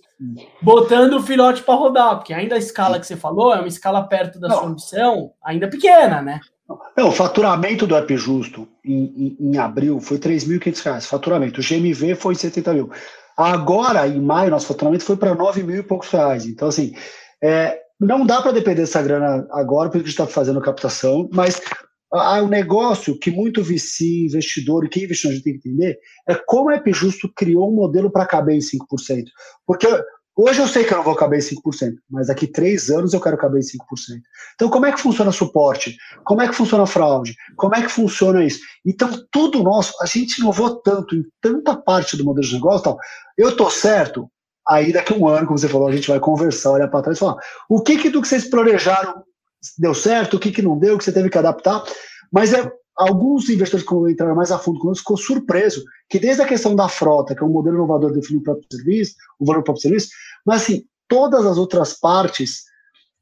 [0.61, 4.03] botando o filhote para rodar, porque ainda a escala que você falou é uma escala
[4.03, 4.57] perto da Não.
[4.57, 6.39] sua ambição, ainda pequena, né?
[6.95, 11.59] Não, o faturamento do App Justo em, em, em abril foi R$ 3.500, faturamento.
[11.59, 12.91] O GMV foi 70 mil.
[13.35, 16.45] Agora, em maio, nosso faturamento foi para 9 mil e poucos reais.
[16.45, 16.93] Então, assim,
[17.41, 21.59] é, não dá para depender dessa grana agora, porque a gente está fazendo captação, mas
[22.11, 26.35] o negócio que muito VC, investidor e quem investe a gente tem que entender é
[26.35, 29.25] como a EP Justo criou um modelo para caber em 5%.
[29.65, 29.87] Porque
[30.35, 33.21] hoje eu sei que eu não vou caber em 5%, mas daqui três anos eu
[33.21, 34.21] quero caber em 5%.
[34.55, 35.95] Então, como é que funciona suporte?
[36.25, 37.35] Como é que funciona fraude?
[37.55, 38.59] Como é que funciona isso?
[38.83, 42.97] Então, tudo nosso, a gente inovou tanto em tanta parte do modelo de negócio tal.
[43.37, 44.27] Eu tô certo?
[44.67, 47.17] Aí daqui a um ano, como você falou, a gente vai conversar, olhar para trás
[47.17, 47.37] e falar:
[47.67, 49.23] o que, que do que vocês planejaram
[49.77, 51.83] deu certo, o que, que não deu, o que você teve que adaptar.
[52.31, 56.47] Mas é, alguns investidores que entraram mais a fundo conosco ficou surpreso que desde a
[56.47, 59.63] questão da frota, que é um modelo inovador definido o próprio serviço, o valor do
[59.63, 60.09] próprio serviço,
[60.45, 62.63] mas assim, todas as outras partes,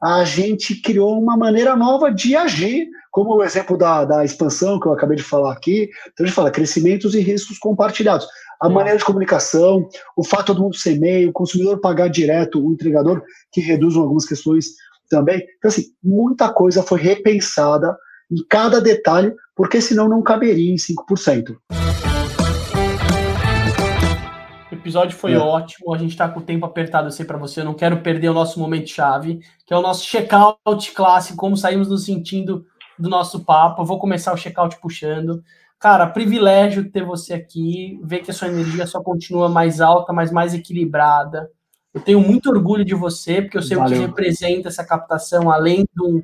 [0.02, 4.88] a gente criou uma maneira nova de agir, como o exemplo da, da expansão que
[4.88, 8.28] eu acabei de falar aqui, então a gente fala crescimentos e riscos compartilhados.
[8.60, 12.64] A maneira de comunicação, o fato de todo mundo ser e-mail, o consumidor pagar direto
[12.64, 14.66] o entregador, que reduzem algumas questões
[15.10, 15.44] também.
[15.58, 17.96] Então, assim, muita coisa foi repensada
[18.32, 21.58] em cada detalhe, porque senão não caberia em 5%.
[24.70, 25.38] O episódio foi é.
[25.38, 28.02] ótimo, a gente está com o tempo apertado, eu sei para você, eu não quero
[28.02, 32.66] perder o nosso momento chave, que é o nosso check-out clássico, como saímos nos sentindo
[33.00, 33.82] do nosso papo.
[33.82, 35.42] Eu vou começar o check-out puxando.
[35.80, 40.32] Cara, privilégio ter você aqui, ver que a sua energia só continua mais alta, mas
[40.32, 41.50] mais equilibrada.
[41.98, 43.92] Eu tenho muito orgulho de você, porque eu sei Valeu.
[43.92, 46.24] o que representa essa captação, além do,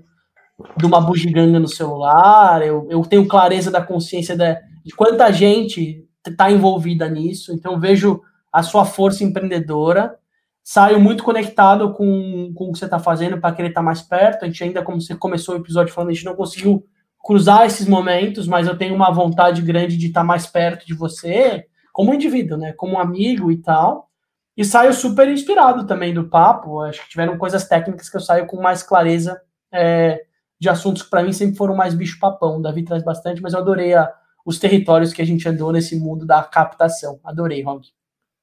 [0.78, 2.62] de uma bugiganga no celular.
[2.62, 4.56] Eu, eu tenho clareza da consciência de,
[4.86, 7.52] de quanta gente está envolvida nisso.
[7.52, 8.22] Então, vejo
[8.52, 10.16] a sua força empreendedora.
[10.64, 14.04] Saio muito conectado com, com o que você está fazendo para querer estar tá mais
[14.04, 14.44] perto.
[14.44, 16.86] A gente ainda, como você começou o episódio falando, a gente não conseguiu
[17.24, 20.94] cruzar esses momentos, mas eu tenho uma vontade grande de estar tá mais perto de
[20.94, 22.74] você, como indivíduo, né?
[22.74, 24.13] Como amigo e tal.
[24.56, 26.82] E saio super inspirado também do papo.
[26.82, 30.24] Acho que tiveram coisas técnicas que eu saio com mais clareza é,
[30.60, 32.62] de assuntos que para mim sempre foram mais bicho-papão.
[32.62, 34.12] Davi traz bastante, mas eu adorei a,
[34.46, 37.20] os territórios que a gente andou nesse mundo da captação.
[37.24, 37.88] Adorei, Rog.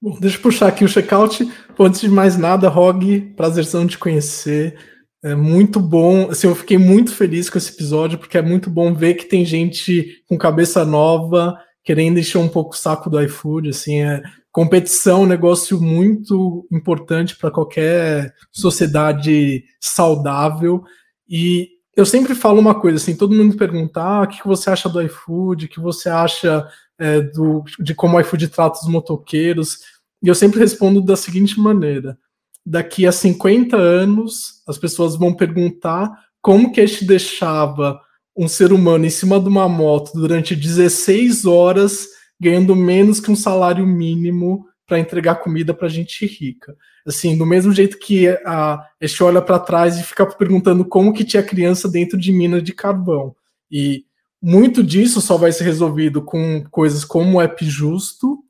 [0.03, 1.47] Bom, deixa eu puxar aqui o checkout.
[1.78, 4.78] Antes de mais nada, Rog, prazerzão de conhecer.
[5.23, 6.31] É muito bom.
[6.31, 9.45] Assim, eu fiquei muito feliz com esse episódio, porque é muito bom ver que tem
[9.45, 13.69] gente com cabeça nova, querendo encher um pouco o saco do iFood.
[13.69, 14.23] Assim, é,
[14.53, 20.83] competição é um negócio muito importante para qualquer sociedade saudável.
[21.29, 24.89] E eu sempre falo uma coisa assim: todo mundo pergunta ah, o que você acha
[24.89, 26.67] do iFood, o que você acha
[26.99, 29.79] é, do, de como o iFood trata os motoqueiros.
[30.23, 32.19] E eu sempre respondo da seguinte maneira:
[32.65, 36.11] daqui a 50 anos, as pessoas vão perguntar
[36.43, 38.01] como que a gente deixava
[38.37, 42.09] um ser humano em cima de uma moto durante 16 horas
[42.41, 46.75] ganhando menos que um salário mínimo para entregar comida para gente rica.
[47.07, 51.12] Assim, do mesmo jeito que a, a gente olha para trás e fica perguntando como
[51.12, 53.37] que tinha criança dentro de minas de carvão.
[53.71, 54.05] E
[54.43, 58.43] muito disso só vai ser resolvido com coisas como o app justo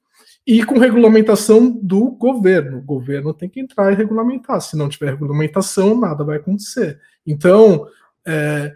[0.46, 2.78] e com regulamentação do governo.
[2.78, 4.60] O governo tem que entrar e regulamentar.
[4.60, 6.98] Se não tiver regulamentação, nada vai acontecer.
[7.26, 7.86] Então,
[8.26, 8.72] é,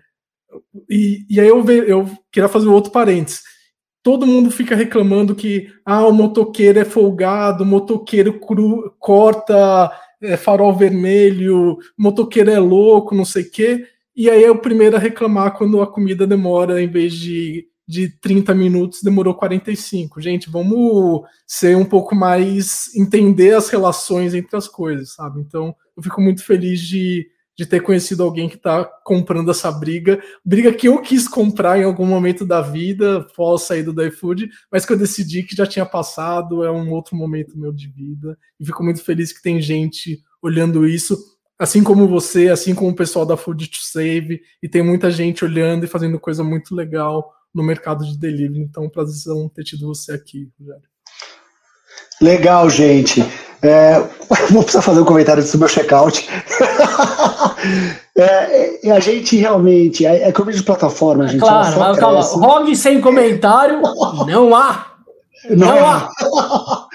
[0.89, 3.54] e, e aí eu, ve, eu queria fazer outro parênteses
[4.05, 9.91] todo mundo fica reclamando que ah, o motoqueiro é folgado, o motoqueiro cru, corta
[10.21, 13.87] é, farol vermelho, o motoqueiro é louco, não sei o quê.
[14.15, 18.11] E aí é o primeiro a reclamar quando a comida demora, em vez de, de
[18.21, 20.21] 30 minutos, demorou 45.
[20.21, 22.95] Gente, vamos ser um pouco mais.
[22.95, 25.41] entender as relações entre as coisas, sabe?
[25.41, 27.27] Então, eu fico muito feliz de
[27.57, 31.85] de ter conhecido alguém que está comprando essa briga, briga que eu quis comprar em
[31.85, 35.87] algum momento da vida, pós saída do iFood, mas que eu decidi que já tinha
[35.87, 40.21] passado, é um outro momento meu de vida, e fico muito feliz que tem gente
[40.43, 41.17] olhando isso,
[41.59, 45.45] assim como você, assim como o pessoal da Food to Save, e tem muita gente
[45.45, 50.13] olhando e fazendo coisa muito legal no mercado de delivery, então prazer ter tido você
[50.13, 50.83] aqui, Rogério.
[52.21, 53.21] Legal, gente.
[53.65, 53.99] É,
[54.53, 56.29] vou precisar fazer um comentário sobre o meu checkout.
[58.17, 61.41] é, a gente realmente, é, é eu vejo plataforma, gente.
[61.41, 62.21] Claro, mas calma.
[62.21, 63.81] Rogue sem comentário,
[64.27, 64.93] não há.
[65.49, 66.11] Não, não há.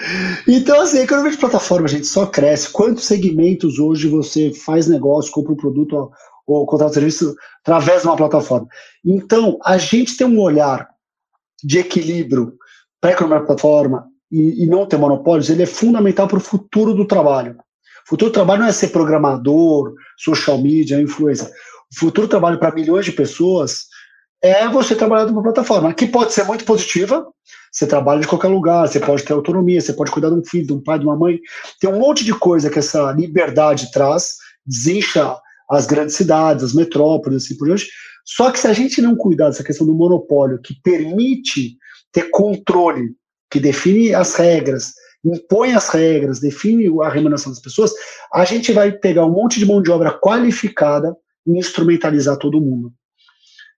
[0.46, 2.70] então, assim, quando eu vejo plataforma, gente, só cresce.
[2.70, 6.12] Quantos segmentos hoje você faz negócio, compra um produto ou,
[6.46, 8.68] ou contrata um serviço através de uma plataforma?
[9.04, 10.88] Então, a gente tem um olhar
[11.64, 12.54] de equilíbrio
[13.00, 17.06] para a plataforma e, e não ter monopólios, ele é fundamental para o futuro do
[17.06, 17.56] trabalho.
[18.06, 21.48] O futuro do trabalho não é ser programador, social media, influencer.
[21.94, 23.86] O futuro do trabalho para milhões de pessoas
[24.42, 27.26] é você trabalhar numa plataforma, que pode ser muito positiva,
[27.70, 30.66] você trabalha de qualquer lugar, você pode ter autonomia, você pode cuidar de um filho,
[30.66, 31.38] de um pai, de uma mãe.
[31.80, 34.36] Tem um monte de coisa que essa liberdade traz,
[34.66, 35.36] desincha
[35.70, 37.88] as grandes cidades, as metrópoles, assim por diante.
[38.24, 41.76] Só que se a gente não cuidar dessa questão do monopólio que permite
[42.12, 43.14] ter controle,
[43.50, 44.94] que define as regras,
[45.24, 47.92] impõe as regras, define a remuneração das pessoas,
[48.32, 51.14] a gente vai pegar um monte de mão de obra qualificada
[51.46, 52.92] e instrumentalizar todo mundo.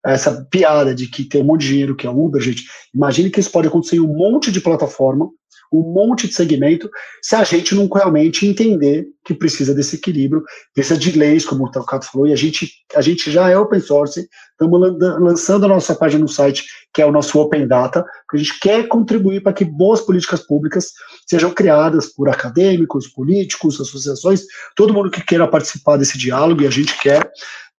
[0.04, 3.40] Essa piada de que tem um monte de dinheiro que é Uber, gente, imagine que
[3.40, 5.30] isso pode acontecer em um monte de plataforma,
[5.72, 6.90] um monte de segmento,
[7.22, 10.44] se a gente não realmente entender que precisa desse equilíbrio,
[10.74, 13.80] precisa de leis, como o Cato falou, e a gente, a gente já é open
[13.80, 18.36] source, estamos lançando a nossa página no site, que é o nosso Open Data, porque
[18.36, 20.92] a gente quer contribuir para que boas políticas públicas
[21.26, 24.42] sejam criadas por acadêmicos, políticos, associações,
[24.76, 27.30] todo mundo que queira participar desse diálogo, e a gente quer,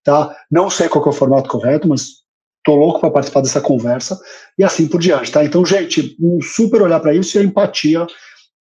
[0.03, 0.35] tá?
[0.49, 2.22] Não sei qual é o formato correto, mas
[2.63, 4.19] tô louco para participar dessa conversa
[4.57, 5.43] e assim por diante, tá?
[5.43, 8.07] Então, gente, um super olhar para isso e a empatia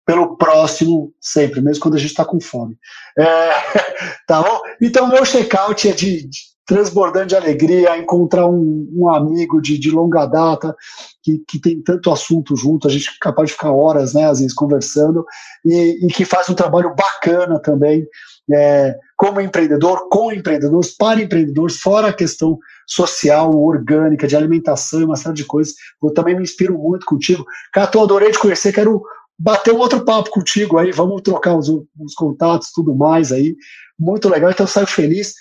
[0.04, 2.76] pelo próximo sempre, mesmo quando a gente está com fome.
[3.16, 3.50] É,
[4.26, 4.60] tá bom?
[4.80, 9.90] Então, meu check-out é de, de, transbordando de alegria, encontrar um, um amigo de, de,
[9.90, 10.74] longa data
[11.22, 14.40] que, que tem tanto assunto junto, a gente é capaz de ficar horas, né, às
[14.40, 15.24] vezes, conversando,
[15.64, 18.06] e, e que faz um trabalho bacana também,
[18.50, 25.04] é, como empreendedor, com empreendedores, para empreendedores, fora a questão social, orgânica, de alimentação e
[25.04, 25.74] uma série de coisas.
[26.02, 27.44] Eu também me inspiro muito contigo.
[27.72, 29.02] Cato, adorei te conhecer, quero
[29.38, 33.56] bater um outro papo contigo aí, vamos trocar os, os contatos, tudo mais aí.
[33.98, 35.34] Muito legal, então saio feliz,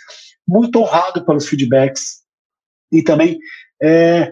[0.47, 2.21] muito honrado pelos feedbacks
[2.91, 3.39] e também
[3.81, 4.31] é,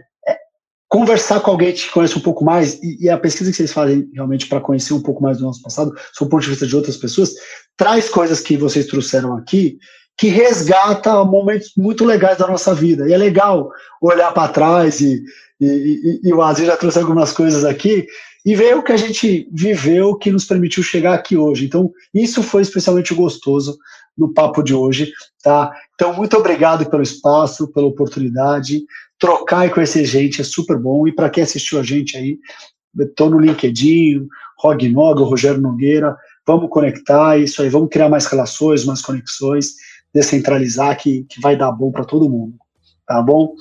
[0.90, 4.10] conversar com alguém que conhece um pouco mais e, e a pesquisa que vocês fazem
[4.14, 6.76] realmente para conhecer um pouco mais do nosso passado, sob o ponto de vista de
[6.76, 7.32] outras pessoas,
[7.78, 9.78] traz coisas que vocês trouxeram aqui
[10.18, 13.08] que resgata momentos muito legais da nossa vida.
[13.08, 13.70] E é legal
[14.02, 15.24] olhar para trás e,
[15.62, 18.06] e, e, e, o Aziz já trouxe algumas coisas aqui
[18.46, 21.66] e ver o que a gente viveu que nos permitiu chegar aqui hoje.
[21.66, 23.78] Então, isso foi especialmente gostoso
[24.18, 25.10] no papo de hoje,
[25.42, 25.72] tá?
[25.96, 28.82] Então, muito obrigado pelo espaço, pela oportunidade.
[29.20, 31.08] Trocar e conhecer gente é super bom.
[31.08, 32.40] E para quem assistiu a gente aí,
[32.98, 34.28] estou no LinkedIn,
[34.58, 36.16] Rognog, Rogério Nogueira,
[36.48, 39.76] vamos conectar isso aí, vamos criar mais relações, mais conexões
[40.14, 42.56] descentralizar que, que vai dar bom para todo mundo.
[43.06, 43.54] Tá bom?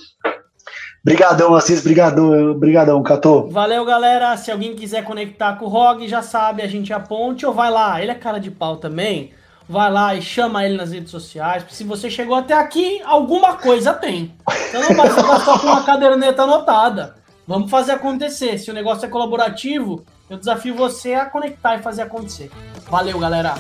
[1.05, 3.48] Brigadão, Assis, brigadão, brigadão, Catô.
[3.48, 4.36] Valeu, galera.
[4.36, 8.02] Se alguém quiser conectar com o Rog, já sabe, a gente aponte ou vai lá.
[8.02, 9.30] Ele é cara de pau também.
[9.69, 11.65] Vai lá e chama ele nas redes sociais.
[11.69, 14.35] Se você chegou até aqui, alguma coisa tem.
[14.69, 17.16] Então não basta só com uma caderneta anotada.
[17.47, 18.59] Vamos fazer acontecer.
[18.59, 22.51] Se o negócio é colaborativo, eu desafio você a conectar e fazer acontecer.
[22.90, 23.55] Valeu, galera.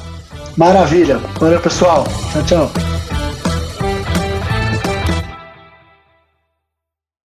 [0.56, 1.18] Maravilha.
[1.38, 2.04] Valeu, pessoal.
[2.32, 3.47] Tchau, tchau.